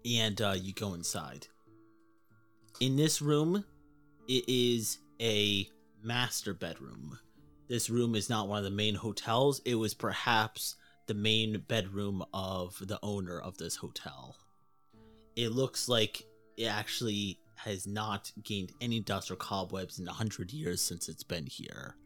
And 0.04 0.40
uh, 0.40 0.54
you 0.56 0.72
go 0.72 0.94
inside. 0.94 1.46
In 2.80 2.96
this 2.96 3.20
room, 3.20 3.64
it 4.28 4.44
is 4.48 4.98
a 5.20 5.68
master 6.02 6.54
bedroom. 6.54 7.18
This 7.68 7.90
room 7.90 8.14
is 8.14 8.28
not 8.30 8.48
one 8.48 8.58
of 8.58 8.64
the 8.64 8.70
main 8.70 8.94
hotels. 8.94 9.60
It 9.64 9.74
was 9.74 9.94
perhaps 9.94 10.76
the 11.06 11.14
main 11.14 11.62
bedroom 11.68 12.24
of 12.32 12.76
the 12.80 12.98
owner 13.02 13.38
of 13.38 13.58
this 13.58 13.76
hotel. 13.76 14.36
It 15.36 15.52
looks 15.52 15.88
like 15.88 16.22
it 16.56 16.66
actually 16.66 17.38
has 17.56 17.86
not 17.86 18.32
gained 18.42 18.72
any 18.80 19.00
dust 19.00 19.30
or 19.30 19.36
cobwebs 19.36 19.98
in 19.98 20.08
a 20.08 20.12
hundred 20.12 20.52
years 20.52 20.80
since 20.80 21.08
it's 21.08 21.22
been 21.22 21.46
here. 21.46 21.96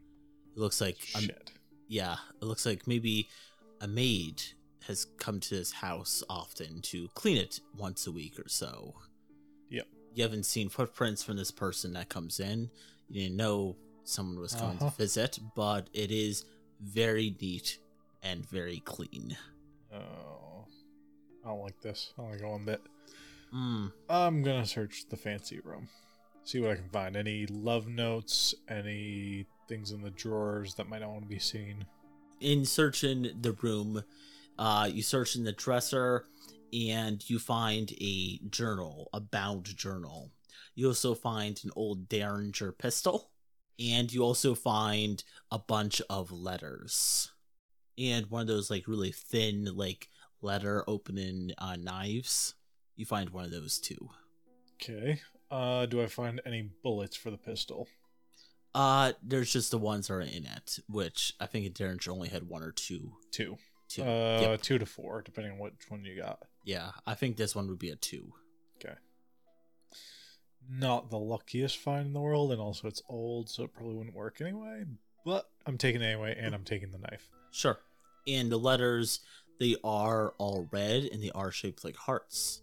It 0.57 0.59
looks 0.59 0.81
like 0.81 0.99
a 1.15 1.21
Shit. 1.21 1.53
yeah, 1.89 2.17
it 2.41 2.45
looks 2.45 2.67
like 2.67 2.87
maybe 2.87 3.29
a 3.81 3.87
maid 3.87 4.43
has 4.87 5.07
come 5.19 5.41
to 5.41 5.55
this 5.55 5.73
house 5.73 6.23
often 6.29 6.81
to 6.83 7.09
clean 7.15 7.37
it 7.37 7.61
once 7.77 8.07
a 8.07 8.13
week 8.13 8.39
or 8.39 8.49
so. 8.49 8.95
Yep. 9.71 9.87
You 10.15 10.23
haven't 10.23 10.45
seen 10.47 10.69
footprints 10.69 11.23
from 11.23 11.37
this 11.37 11.51
person 11.51 11.93
that 11.95 12.09
comes 12.09 12.39
in. 12.41 12.71
You 13.09 13.23
didn't 13.23 13.37
know 13.37 13.77
someone 14.05 14.39
was 14.39 14.55
coming 14.55 14.77
Uh-huh. 14.77 14.91
to 14.91 14.97
visit, 14.97 15.39
but 15.57 15.89
it 15.93 16.11
is 16.11 16.45
very 16.81 17.37
neat 17.41 17.79
and 18.23 18.49
very 18.49 18.81
clean. 18.81 19.37
Oh, 19.93 20.67
I 21.45 21.49
don't 21.49 21.63
like 21.63 21.81
this. 21.81 22.13
I 22.19 22.23
only 22.23 22.39
go 22.39 22.51
one 22.51 22.65
bit. 22.65 22.81
Mm, 23.55 23.93
I'm 24.09 24.43
gonna 24.43 24.67
search 24.67 25.09
the 25.09 25.17
fancy 25.17 25.61
room, 25.61 25.89
see 26.45 26.61
what 26.61 26.73
I 26.73 26.75
can 26.77 26.89
find. 26.91 27.17
Any 27.17 27.47
love 27.47 27.87
notes, 27.87 28.55
any 28.69 29.47
things 29.69 29.93
in 29.93 30.03
the 30.03 30.11
drawers 30.11 30.75
that 30.75 30.89
might 30.89 31.01
not 31.01 31.11
want 31.11 31.23
to 31.23 31.29
be 31.29 31.39
seen. 31.39 31.87
in 32.41 32.65
searching 32.67 33.31
the 33.41 33.53
room, 33.53 34.03
uh, 34.59 34.89
you 34.93 35.03
search 35.03 35.37
in 35.37 35.45
the 35.45 35.53
dresser 35.53 36.25
and 36.73 37.29
you 37.29 37.39
find 37.39 37.93
a 38.01 38.39
journal, 38.51 39.09
a 39.13 39.21
bound 39.21 39.65
journal. 39.77 40.31
You 40.75 40.89
also 40.89 41.15
find 41.15 41.61
an 41.63 41.71
old 41.77 42.09
Derringer 42.09 42.73
pistol, 42.73 43.31
and 43.79 44.13
you 44.13 44.23
also 44.23 44.55
find 44.55 45.23
a 45.51 45.59
bunch 45.59 46.03
of 46.11 46.33
letters, 46.33 47.31
and 47.97 48.27
one 48.27 48.43
of 48.43 48.49
those 48.49 48.71
like 48.71 48.89
really 48.89 49.13
thin 49.13 49.69
like 49.75 50.09
letter 50.43 50.85
opening 50.89 51.53
uh, 51.59 51.77
knives. 51.77 52.55
You 52.97 53.07
find 53.07 53.31
one 53.31 53.45
of 53.45 53.51
those 53.51 53.79
too. 53.79 54.11
Okay. 54.75 55.21
Uh, 55.51 55.87
do 55.87 56.03
I 56.03 56.07
find 56.07 56.41
any 56.45 56.71
bullets 56.83 57.17
for 57.17 57.31
the 57.31 57.37
pistol? 57.37 57.89
Uh, 58.75 59.13
there's 59.23 59.53
just 59.53 59.71
the 59.71 59.79
ones 59.79 60.09
that 60.09 60.15
are 60.15 60.21
in 60.21 60.47
it, 60.47 60.81
which 60.89 61.35
I 61.39 61.47
think 61.47 61.73
Derringer 61.75 62.11
only 62.11 62.29
had 62.29 62.49
one 62.49 62.63
or 62.65 62.73
two. 62.73 63.13
Two. 63.31 63.57
Two. 63.95 64.03
Uh, 64.03 64.39
Yep. 64.41 64.63
two 64.63 64.79
to 64.79 64.87
four, 64.87 65.23
depending 65.23 65.53
on 65.53 65.59
which 65.59 65.89
one 65.89 66.05
you 66.05 66.17
got. 66.17 66.41
Yeah, 66.65 66.91
I 67.07 67.15
think 67.15 67.37
this 67.37 67.55
one 67.55 67.69
would 67.69 67.79
be 67.79 67.91
a 67.91 67.97
two. 67.97 68.33
Okay. 68.77 68.95
Not 70.69 71.11
the 71.11 71.19
luckiest 71.19 71.77
find 71.77 72.07
in 72.07 72.13
the 72.15 72.21
world, 72.21 72.51
and 72.51 72.61
also 72.61 72.89
it's 72.89 73.03
old, 73.09 73.51
so 73.51 73.65
it 73.65 73.75
probably 73.75 73.95
wouldn't 73.95 74.17
work 74.17 74.41
anyway. 74.41 74.85
But 75.25 75.49
I'm 75.67 75.79
taking 75.79 76.01
it 76.03 76.07
anyway, 76.07 76.37
and 76.39 76.55
I'm 76.55 76.65
taking 76.65 76.91
the 76.91 76.99
knife. 76.99 77.29
Sure. 77.53 77.79
And 78.27 78.51
the 78.51 78.57
letters, 78.59 79.21
they 79.61 79.77
are 79.85 80.35
all 80.39 80.67
red 80.73 81.05
and 81.05 81.23
they 81.23 81.31
are 81.31 81.51
shaped 81.51 81.85
like 81.85 81.97
hearts. 81.97 82.63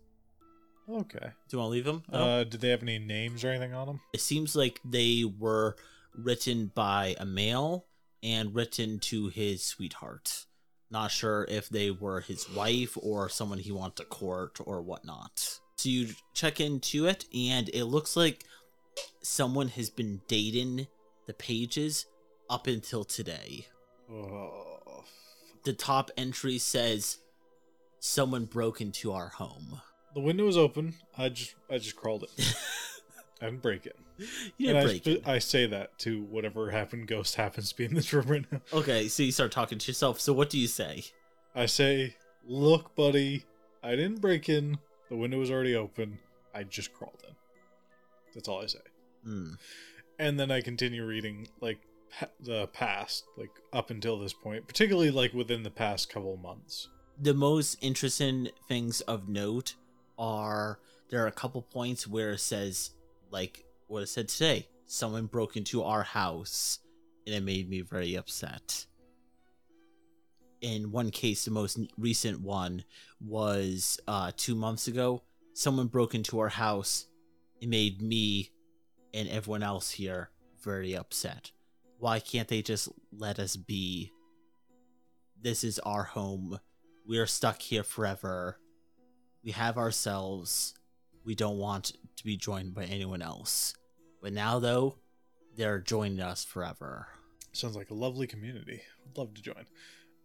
Okay. 0.89 1.19
Do 1.19 1.57
you 1.57 1.59
want 1.59 1.67
to 1.69 1.71
leave 1.71 1.85
them? 1.85 2.03
No? 2.11 2.19
Uh, 2.19 2.43
did 2.43 2.59
they 2.59 2.69
have 2.69 2.81
any 2.81 2.99
names 2.99 3.43
or 3.43 3.49
anything 3.49 3.73
on 3.73 3.87
them? 3.87 4.01
it 4.13 4.19
seems 4.21 4.55
like 4.55 4.79
they 4.83 5.23
were 5.39 5.75
written 6.15 6.71
by 6.73 7.15
a 7.19 7.25
male 7.25 7.85
and 8.23 8.53
written 8.53 8.99
to 8.99 9.27
his 9.29 9.63
sweetheart. 9.63 10.45
Not 10.91 11.09
sure 11.11 11.45
if 11.49 11.69
they 11.69 11.89
were 11.89 12.19
his 12.19 12.49
wife 12.49 12.97
or 13.01 13.29
someone 13.29 13.59
he 13.59 13.71
wanted 13.71 13.95
to 13.97 14.05
court 14.05 14.57
or 14.65 14.81
whatnot. 14.81 15.59
So 15.77 15.89
you 15.89 16.09
check 16.33 16.59
into 16.59 17.05
it, 17.07 17.25
and 17.33 17.69
it 17.73 17.85
looks 17.85 18.15
like 18.17 18.43
someone 19.23 19.69
has 19.69 19.89
been 19.89 20.21
dating 20.27 20.87
the 21.27 21.33
pages 21.33 22.05
up 22.49 22.67
until 22.67 23.03
today. 23.05 23.67
Oh, 24.11 25.03
The 25.63 25.73
top 25.73 26.11
entry 26.17 26.57
says, 26.57 27.17
Someone 27.99 28.45
broke 28.45 28.81
into 28.81 29.11
our 29.13 29.29
home. 29.29 29.79
the 30.13 30.19
window 30.21 30.45
was 30.45 30.57
open. 30.57 30.95
I 31.17 31.29
just, 31.29 31.55
I 31.69 31.77
just 31.77 31.95
crawled 31.95 32.23
it. 32.23 32.55
I 33.41 33.45
didn't 33.45 33.61
break 33.61 33.85
it. 33.85 33.95
You 34.57 34.67
didn't 34.67 34.81
I, 34.81 34.83
break 34.85 35.07
it. 35.07 35.27
I 35.27 35.39
say 35.39 35.65
that 35.67 35.97
to 35.99 36.23
whatever 36.23 36.71
happened, 36.71 37.07
ghost 37.07 37.35
happens 37.35 37.69
to 37.69 37.77
be 37.77 37.85
in 37.85 37.95
this 37.95 38.13
room 38.13 38.27
right 38.27 38.51
now. 38.51 38.61
Okay, 38.73 39.07
so 39.07 39.23
you 39.23 39.31
start 39.31 39.51
talking 39.51 39.77
to 39.77 39.87
yourself. 39.87 40.19
So 40.19 40.33
what 40.33 40.49
do 40.49 40.59
you 40.59 40.67
say? 40.67 41.05
I 41.55 41.65
say, 41.65 42.15
look, 42.45 42.95
buddy, 42.95 43.45
I 43.83 43.91
didn't 43.91 44.21
break 44.21 44.47
in. 44.49 44.77
The 45.09 45.15
window 45.17 45.39
was 45.39 45.51
already 45.51 45.75
open. 45.75 46.19
I 46.53 46.63
just 46.63 46.93
crawled 46.93 47.23
in. 47.27 47.35
That's 48.33 48.47
all 48.47 48.61
I 48.61 48.67
say. 48.67 48.79
Hmm. 49.23 49.53
And 50.19 50.39
then 50.39 50.51
I 50.51 50.61
continue 50.61 51.05
reading, 51.05 51.47
like, 51.59 51.79
the 52.39 52.67
past, 52.67 53.25
like, 53.37 53.51
up 53.73 53.89
until 53.89 54.19
this 54.19 54.33
point, 54.33 54.67
particularly, 54.67 55.11
like, 55.11 55.33
within 55.33 55.63
the 55.63 55.71
past 55.71 56.09
couple 56.09 56.37
months. 56.37 56.89
The 57.19 57.33
most 57.33 57.77
interesting 57.81 58.49
things 58.67 59.01
of 59.01 59.27
note 59.27 59.75
are 60.17 60.79
there 61.09 61.23
are 61.23 61.27
a 61.27 61.31
couple 61.31 61.61
points 61.61 62.07
where 62.07 62.31
it 62.31 62.39
says, 62.39 62.91
like 63.31 63.65
what 63.91 64.03
it 64.03 64.07
said 64.07 64.29
today, 64.29 64.67
someone 64.85 65.25
broke 65.25 65.57
into 65.57 65.83
our 65.83 66.03
house, 66.03 66.79
and 67.25 67.35
it 67.35 67.43
made 67.43 67.69
me 67.69 67.81
very 67.81 68.15
upset. 68.15 68.85
In 70.61 70.91
one 70.91 71.11
case, 71.11 71.43
the 71.43 71.51
most 71.51 71.77
recent 71.97 72.39
one 72.39 72.85
was 73.19 73.99
uh, 74.07 74.31
two 74.37 74.55
months 74.55 74.87
ago. 74.87 75.23
Someone 75.53 75.87
broke 75.87 76.15
into 76.15 76.39
our 76.39 76.49
house. 76.49 77.07
It 77.59 77.67
made 77.67 78.01
me 78.01 78.51
and 79.13 79.27
everyone 79.27 79.63
else 79.63 79.91
here 79.91 80.29
very 80.63 80.95
upset. 80.95 81.51
Why 81.99 82.19
can't 82.19 82.47
they 82.47 82.61
just 82.61 82.87
let 83.11 83.39
us 83.39 83.57
be? 83.57 84.11
This 85.41 85.65
is 85.65 85.79
our 85.79 86.03
home. 86.03 86.59
We 87.05 87.17
are 87.17 87.25
stuck 87.25 87.61
here 87.61 87.83
forever. 87.83 88.57
We 89.43 89.51
have 89.51 89.77
ourselves. 89.77 90.75
We 91.25 91.35
don't 91.35 91.57
want 91.57 91.93
to 92.15 92.23
be 92.23 92.37
joined 92.37 92.73
by 92.73 92.85
anyone 92.85 93.21
else. 93.21 93.75
But 94.21 94.33
now, 94.33 94.59
though, 94.59 94.95
they're 95.55 95.79
joining 95.79 96.19
us 96.19 96.43
forever. 96.43 97.07
Sounds 97.53 97.75
like 97.75 97.89
a 97.89 97.93
lovely 97.95 98.27
community. 98.27 98.81
Would 99.05 99.17
love 99.17 99.33
to 99.33 99.41
join. 99.41 99.65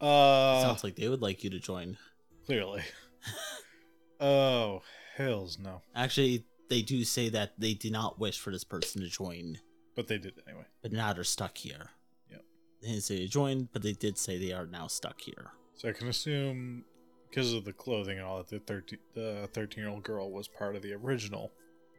Uh, 0.01 0.63
Sounds 0.63 0.85
like 0.85 0.97
they 0.97 1.09
would 1.09 1.23
like 1.23 1.43
you 1.43 1.51
to 1.51 1.59
join. 1.59 1.97
clearly. 2.45 2.83
oh, 4.21 4.83
hells 5.17 5.59
no. 5.59 5.83
Actually, 5.95 6.45
they 6.69 6.83
do 6.83 7.05
say 7.05 7.29
that 7.31 7.53
they 7.59 7.75
did 7.75 7.93
not 7.93 8.19
wish 8.19 8.39
for 8.39 8.51
this 8.51 8.65
person 8.65 9.01
to 9.03 9.09
join, 9.09 9.59
But 9.95 10.09
they 10.09 10.19
did 10.19 10.35
anyway. 10.47 10.65
but 10.83 10.93
now 10.93 11.13
they're 11.13 11.25
stuck 11.25 11.57
here. 11.59 11.91
Yep. 12.31 12.43
They 12.83 12.89
didn't 12.89 13.03
say 13.05 13.19
they 13.19 13.27
joined, 13.27 13.69
but 13.73 13.83
they 13.83 13.93
did 13.93 14.19
say 14.19 14.39
they 14.39 14.53
are 14.53 14.67
now 14.67 14.87
stuck 14.87 15.21
here. 15.21 15.51
So 15.75 15.89
I 15.89 15.93
can 15.93 16.09
assume, 16.09 16.85
because 17.31 17.53
of 17.53 17.65
the 17.65 17.73
clothing 17.73 18.19
and 18.19 18.27
all 18.27 18.39
that, 18.39 18.49
the 18.49 18.59
13, 18.61 18.99
the 19.15 19.49
13 19.53 19.83
year 19.83 19.91
old 19.93 20.03
girl 20.03 20.31
was 20.31 20.49
part 20.49 20.77
of 20.77 20.83
the 20.83 20.93
original 20.95 21.53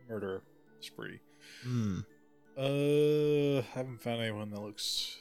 murder 0.10 0.43
spree. 0.80 1.20
Hmm. 1.64 2.00
Uh, 2.58 3.62
haven't 3.74 4.02
found 4.02 4.22
anyone 4.22 4.50
that 4.52 4.62
looks 4.62 5.18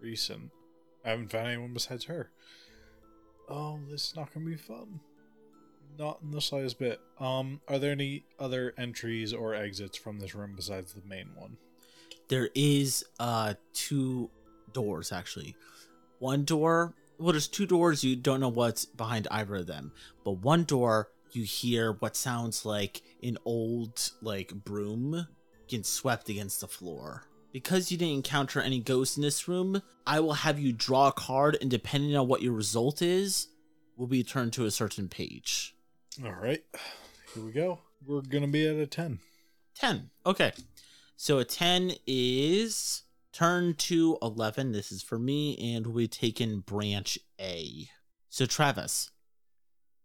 recent. 0.00 0.50
I 1.04 1.10
haven't 1.10 1.30
found 1.30 1.48
anyone 1.48 1.72
besides 1.72 2.04
her. 2.04 2.30
Oh, 3.48 3.78
this 3.90 4.08
is 4.10 4.16
not 4.16 4.32
gonna 4.34 4.46
be 4.46 4.56
fun. 4.56 5.00
Not 5.98 6.18
in 6.22 6.30
the 6.30 6.40
slightest 6.40 6.78
bit. 6.78 7.00
Um, 7.18 7.60
are 7.68 7.78
there 7.78 7.92
any 7.92 8.24
other 8.38 8.74
entries 8.76 9.32
or 9.32 9.54
exits 9.54 9.96
from 9.96 10.18
this 10.18 10.34
room 10.34 10.54
besides 10.56 10.92
the 10.92 11.02
main 11.08 11.30
one? 11.34 11.56
there 12.28 12.50
is 12.56 13.04
uh 13.20 13.54
two 13.72 14.28
doors 14.72 15.12
actually 15.12 15.54
one 16.18 16.44
door 16.44 16.92
well 17.18 17.30
there's 17.32 17.46
two 17.46 17.66
doors 17.66 18.02
you 18.02 18.16
don't 18.16 18.40
know 18.40 18.48
what's 18.48 18.84
behind 18.84 19.28
either 19.30 19.54
of 19.54 19.68
them 19.68 19.92
but 20.24 20.32
one 20.32 20.64
door 20.64 21.08
you 21.36 21.44
hear 21.44 21.92
what 21.92 22.16
sounds 22.16 22.64
like 22.64 23.02
an 23.22 23.38
old 23.44 24.10
like 24.22 24.52
broom 24.52 25.26
getting 25.68 25.84
swept 25.84 26.28
against 26.28 26.60
the 26.60 26.68
floor 26.68 27.24
because 27.52 27.90
you 27.92 27.98
didn't 27.98 28.14
encounter 28.14 28.60
any 28.60 28.80
ghosts 28.80 29.16
in 29.16 29.22
this 29.22 29.46
room 29.46 29.82
i 30.06 30.18
will 30.18 30.34
have 30.34 30.58
you 30.58 30.72
draw 30.72 31.08
a 31.08 31.12
card 31.12 31.56
and 31.60 31.70
depending 31.70 32.16
on 32.16 32.26
what 32.26 32.42
your 32.42 32.52
result 32.52 33.02
is 33.02 33.48
will 33.96 34.06
be 34.06 34.22
turned 34.24 34.52
to 34.52 34.64
a 34.64 34.70
certain 34.70 35.08
page 35.08 35.74
All 36.24 36.32
right, 36.32 36.62
here 37.34 37.44
we 37.44 37.52
go. 37.52 37.80
We're 38.06 38.22
gonna 38.22 38.46
be 38.48 38.66
at 38.66 38.76
a 38.76 38.86
10. 38.86 39.18
10. 39.74 40.10
Okay. 40.24 40.52
So 41.16 41.38
a 41.38 41.44
10 41.44 41.92
is 42.06 43.02
turn 43.32 43.74
to 43.74 44.16
11. 44.22 44.72
This 44.72 44.92
is 44.92 45.02
for 45.02 45.18
me, 45.18 45.56
and 45.74 45.88
we 45.88 46.08
take 46.08 46.40
in 46.40 46.60
branch 46.60 47.18
A. 47.38 47.88
So, 48.30 48.46
Travis. 48.46 49.10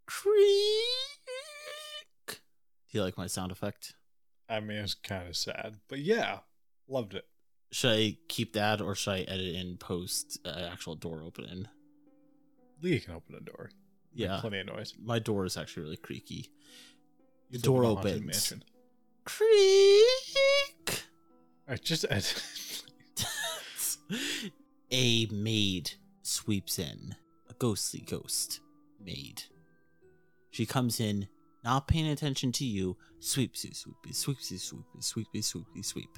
Creak. 0.05 1.00
Do 2.91 2.97
you 2.97 3.03
like 3.03 3.17
my 3.17 3.27
sound 3.27 3.51
effect? 3.51 3.93
I 4.49 4.59
mean, 4.59 4.77
it's 4.79 4.93
kind 4.93 5.27
of 5.27 5.35
sad, 5.37 5.77
but 5.87 5.99
yeah, 5.99 6.39
loved 6.87 7.13
it. 7.13 7.25
Should 7.71 7.91
I 7.97 8.17
keep 8.27 8.53
that 8.53 8.81
or 8.81 8.95
should 8.95 9.13
I 9.13 9.19
edit 9.21 9.55
in 9.55 9.77
post 9.77 10.39
uh, 10.45 10.67
actual 10.71 10.95
door 10.95 11.23
opening? 11.25 11.67
Lee 12.81 12.99
can 12.99 13.13
open 13.13 13.35
a 13.35 13.39
door. 13.39 13.69
Make 14.13 14.27
Yeah. 14.27 14.39
plenty 14.41 14.59
of 14.59 14.65
noise. 14.67 14.93
My 15.01 15.19
door 15.19 15.45
is 15.45 15.55
actually 15.55 15.83
really 15.83 15.97
creaky. 15.97 16.49
The 17.49 17.57
You 17.59 17.63
door 17.63 17.83
in 17.83 17.91
a 17.91 17.93
haunted 17.95 18.23
opens. 18.23 18.53
Creak. 19.23 21.03
I 21.69 21.75
just 21.75 22.05
a 24.91 25.25
maid 25.27 25.91
sweeps 26.23 26.77
in. 26.77 27.15
A 27.49 27.53
ghostly 27.53 28.01
ghost 28.01 28.59
maid. 28.99 29.43
She 30.49 30.65
comes 30.65 30.99
in, 30.99 31.29
not 31.63 31.87
paying 31.87 32.07
attention 32.07 32.51
to 32.53 32.65
you. 32.65 32.97
Sweepsy, 33.19 33.73
sweepy, 33.73 34.13
sweepsy, 34.13 34.57
sweepy, 34.57 34.99
sweepy, 34.99 35.41
sweepy, 35.41 35.83
sweep. 35.83 36.17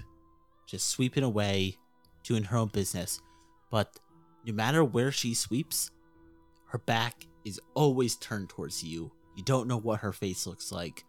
Just 0.66 0.90
sweeping 0.90 1.24
away, 1.24 1.78
doing 2.24 2.44
her 2.46 2.58
own 2.58 2.70
business. 2.70 3.22
But 3.70 4.00
no 4.46 4.54
matter 4.54 4.84
where 4.84 5.12
she 5.12 5.34
sweeps, 5.34 5.92
her 6.68 6.78
back 6.78 7.28
is 7.46 7.60
always 7.74 8.16
turned 8.16 8.50
towards 8.50 8.84
you. 8.84 9.12
You 9.36 9.44
don't 9.44 9.68
know 9.68 9.78
what 9.78 10.00
her 10.00 10.14
face 10.14 10.48
looks 10.48 10.72
like. 10.72 11.04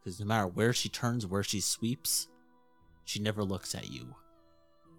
Because 0.00 0.20
no 0.20 0.26
matter 0.26 0.46
where 0.46 0.72
she 0.72 0.88
turns, 0.88 1.26
where 1.26 1.42
she 1.42 1.60
sweeps, 1.60 2.28
she 3.04 3.20
never 3.20 3.42
looks 3.42 3.74
at 3.74 3.90
you. 3.90 4.14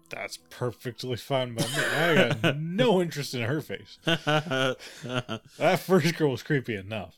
That's 0.08 0.38
perfectly 0.50 1.16
fine 1.16 1.54
by 1.54 1.62
me. 1.62 1.68
I 1.96 2.34
got 2.42 2.56
no 2.60 3.00
interest 3.00 3.34
in 3.34 3.42
her 3.42 3.60
face. 3.60 3.98
That 4.04 5.78
first 5.78 6.16
girl 6.16 6.32
was 6.32 6.42
creepy 6.42 6.74
enough. 6.74 7.16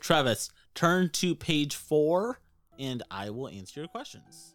Travis, 0.00 0.50
turn 0.74 1.10
to 1.10 1.34
page 1.34 1.74
four 1.74 2.40
and 2.78 3.02
I 3.10 3.30
will 3.30 3.48
answer 3.48 3.80
your 3.80 3.88
questions. 3.88 4.54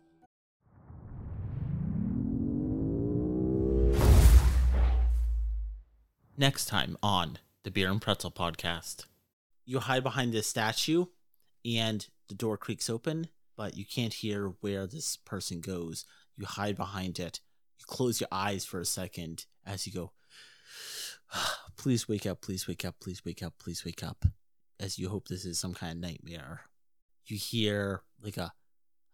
Next 6.37 6.65
time 6.65 6.97
on 7.03 7.37
the 7.63 7.71
Beer 7.71 7.91
and 7.91 8.01
Pretzel 8.01 8.31
podcast, 8.31 9.05
you 9.65 9.79
hide 9.79 10.03
behind 10.03 10.33
this 10.33 10.47
statue 10.47 11.05
and 11.63 12.07
the 12.27 12.35
door 12.35 12.57
creaks 12.57 12.89
open, 12.89 13.27
but 13.55 13.77
you 13.77 13.85
can't 13.85 14.13
hear 14.13 14.53
where 14.61 14.87
this 14.87 15.17
person 15.17 15.61
goes. 15.61 16.05
You 16.35 16.45
hide 16.45 16.75
behind 16.75 17.19
it. 17.19 17.39
You 17.79 17.85
close 17.87 18.19
your 18.19 18.29
eyes 18.31 18.65
for 18.65 18.79
a 18.79 18.85
second 18.85 19.45
as 19.65 19.85
you 19.85 19.93
go, 19.93 20.11
Please 21.77 22.07
wake 22.07 22.25
up, 22.25 22.41
please 22.41 22.67
wake 22.67 22.85
up, 22.85 22.95
please 23.01 23.23
wake 23.25 23.43
up, 23.43 23.53
please 23.59 23.83
wake 23.85 24.03
up 24.03 24.25
as 24.83 24.99
you 24.99 25.07
hope 25.07 25.29
this 25.29 25.45
is 25.45 25.57
some 25.57 25.73
kind 25.73 25.93
of 25.93 25.97
nightmare. 25.97 26.63
You 27.25 27.37
hear 27.37 28.01
like 28.21 28.35
a 28.35 28.51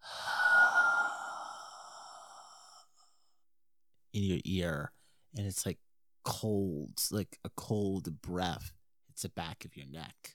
in 4.12 4.24
your 4.24 4.40
ear, 4.44 4.90
and 5.36 5.46
it's 5.46 5.64
like 5.64 5.78
cold, 6.24 7.00
like 7.12 7.38
a 7.44 7.50
cold 7.56 8.20
breath 8.20 8.72
hits 9.06 9.22
the 9.22 9.28
back 9.28 9.64
of 9.64 9.76
your 9.76 9.86
neck. 9.86 10.34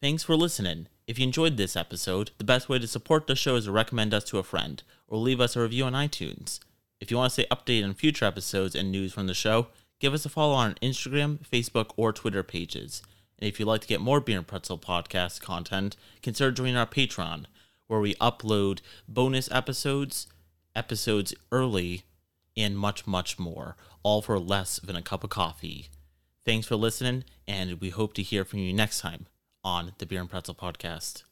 Thanks 0.00 0.22
for 0.22 0.34
listening. 0.34 0.86
If 1.06 1.18
you 1.18 1.24
enjoyed 1.24 1.58
this 1.58 1.76
episode, 1.76 2.30
the 2.38 2.44
best 2.44 2.70
way 2.70 2.78
to 2.78 2.86
support 2.86 3.26
the 3.26 3.36
show 3.36 3.56
is 3.56 3.66
to 3.66 3.72
recommend 3.72 4.14
us 4.14 4.24
to 4.24 4.38
a 4.38 4.42
friend 4.42 4.82
or 5.06 5.18
leave 5.18 5.42
us 5.42 5.56
a 5.56 5.60
review 5.60 5.84
on 5.84 5.92
iTunes. 5.92 6.58
If 7.00 7.10
you 7.10 7.18
want 7.18 7.32
to 7.32 7.42
stay 7.42 7.46
updated 7.50 7.84
on 7.84 7.94
future 7.94 8.24
episodes 8.24 8.74
and 8.74 8.90
news 8.90 9.12
from 9.12 9.26
the 9.26 9.34
show, 9.34 9.66
give 10.00 10.12
us 10.12 10.26
a 10.26 10.28
follow 10.28 10.54
on 10.54 10.74
Instagram, 10.82 11.38
Facebook, 11.46 11.92
or 11.96 12.12
Twitter 12.12 12.42
pages. 12.42 13.02
And 13.38 13.48
if 13.48 13.60
you'd 13.60 13.66
like 13.66 13.82
to 13.82 13.86
get 13.86 14.00
more 14.00 14.20
Beer 14.20 14.38
and 14.38 14.46
Pretzel 14.46 14.78
podcast 14.78 15.40
content, 15.40 15.96
consider 16.22 16.50
joining 16.50 16.76
our 16.76 16.86
Patreon, 16.86 17.44
where 17.86 18.00
we 18.00 18.14
upload 18.16 18.80
bonus 19.06 19.50
episodes, 19.52 20.26
episodes 20.74 21.34
early, 21.52 22.02
and 22.56 22.76
much, 22.76 23.06
much 23.06 23.38
more, 23.38 23.76
all 24.02 24.22
for 24.22 24.38
less 24.38 24.78
than 24.80 24.96
a 24.96 25.02
cup 25.02 25.22
of 25.22 25.30
coffee. 25.30 25.88
Thanks 26.44 26.66
for 26.66 26.76
listening, 26.76 27.24
and 27.46 27.80
we 27.80 27.90
hope 27.90 28.14
to 28.14 28.22
hear 28.22 28.44
from 28.44 28.58
you 28.60 28.72
next 28.72 29.00
time 29.00 29.26
on 29.62 29.92
the 29.98 30.06
Beer 30.06 30.20
and 30.20 30.30
Pretzel 30.30 30.54
podcast. 30.54 31.24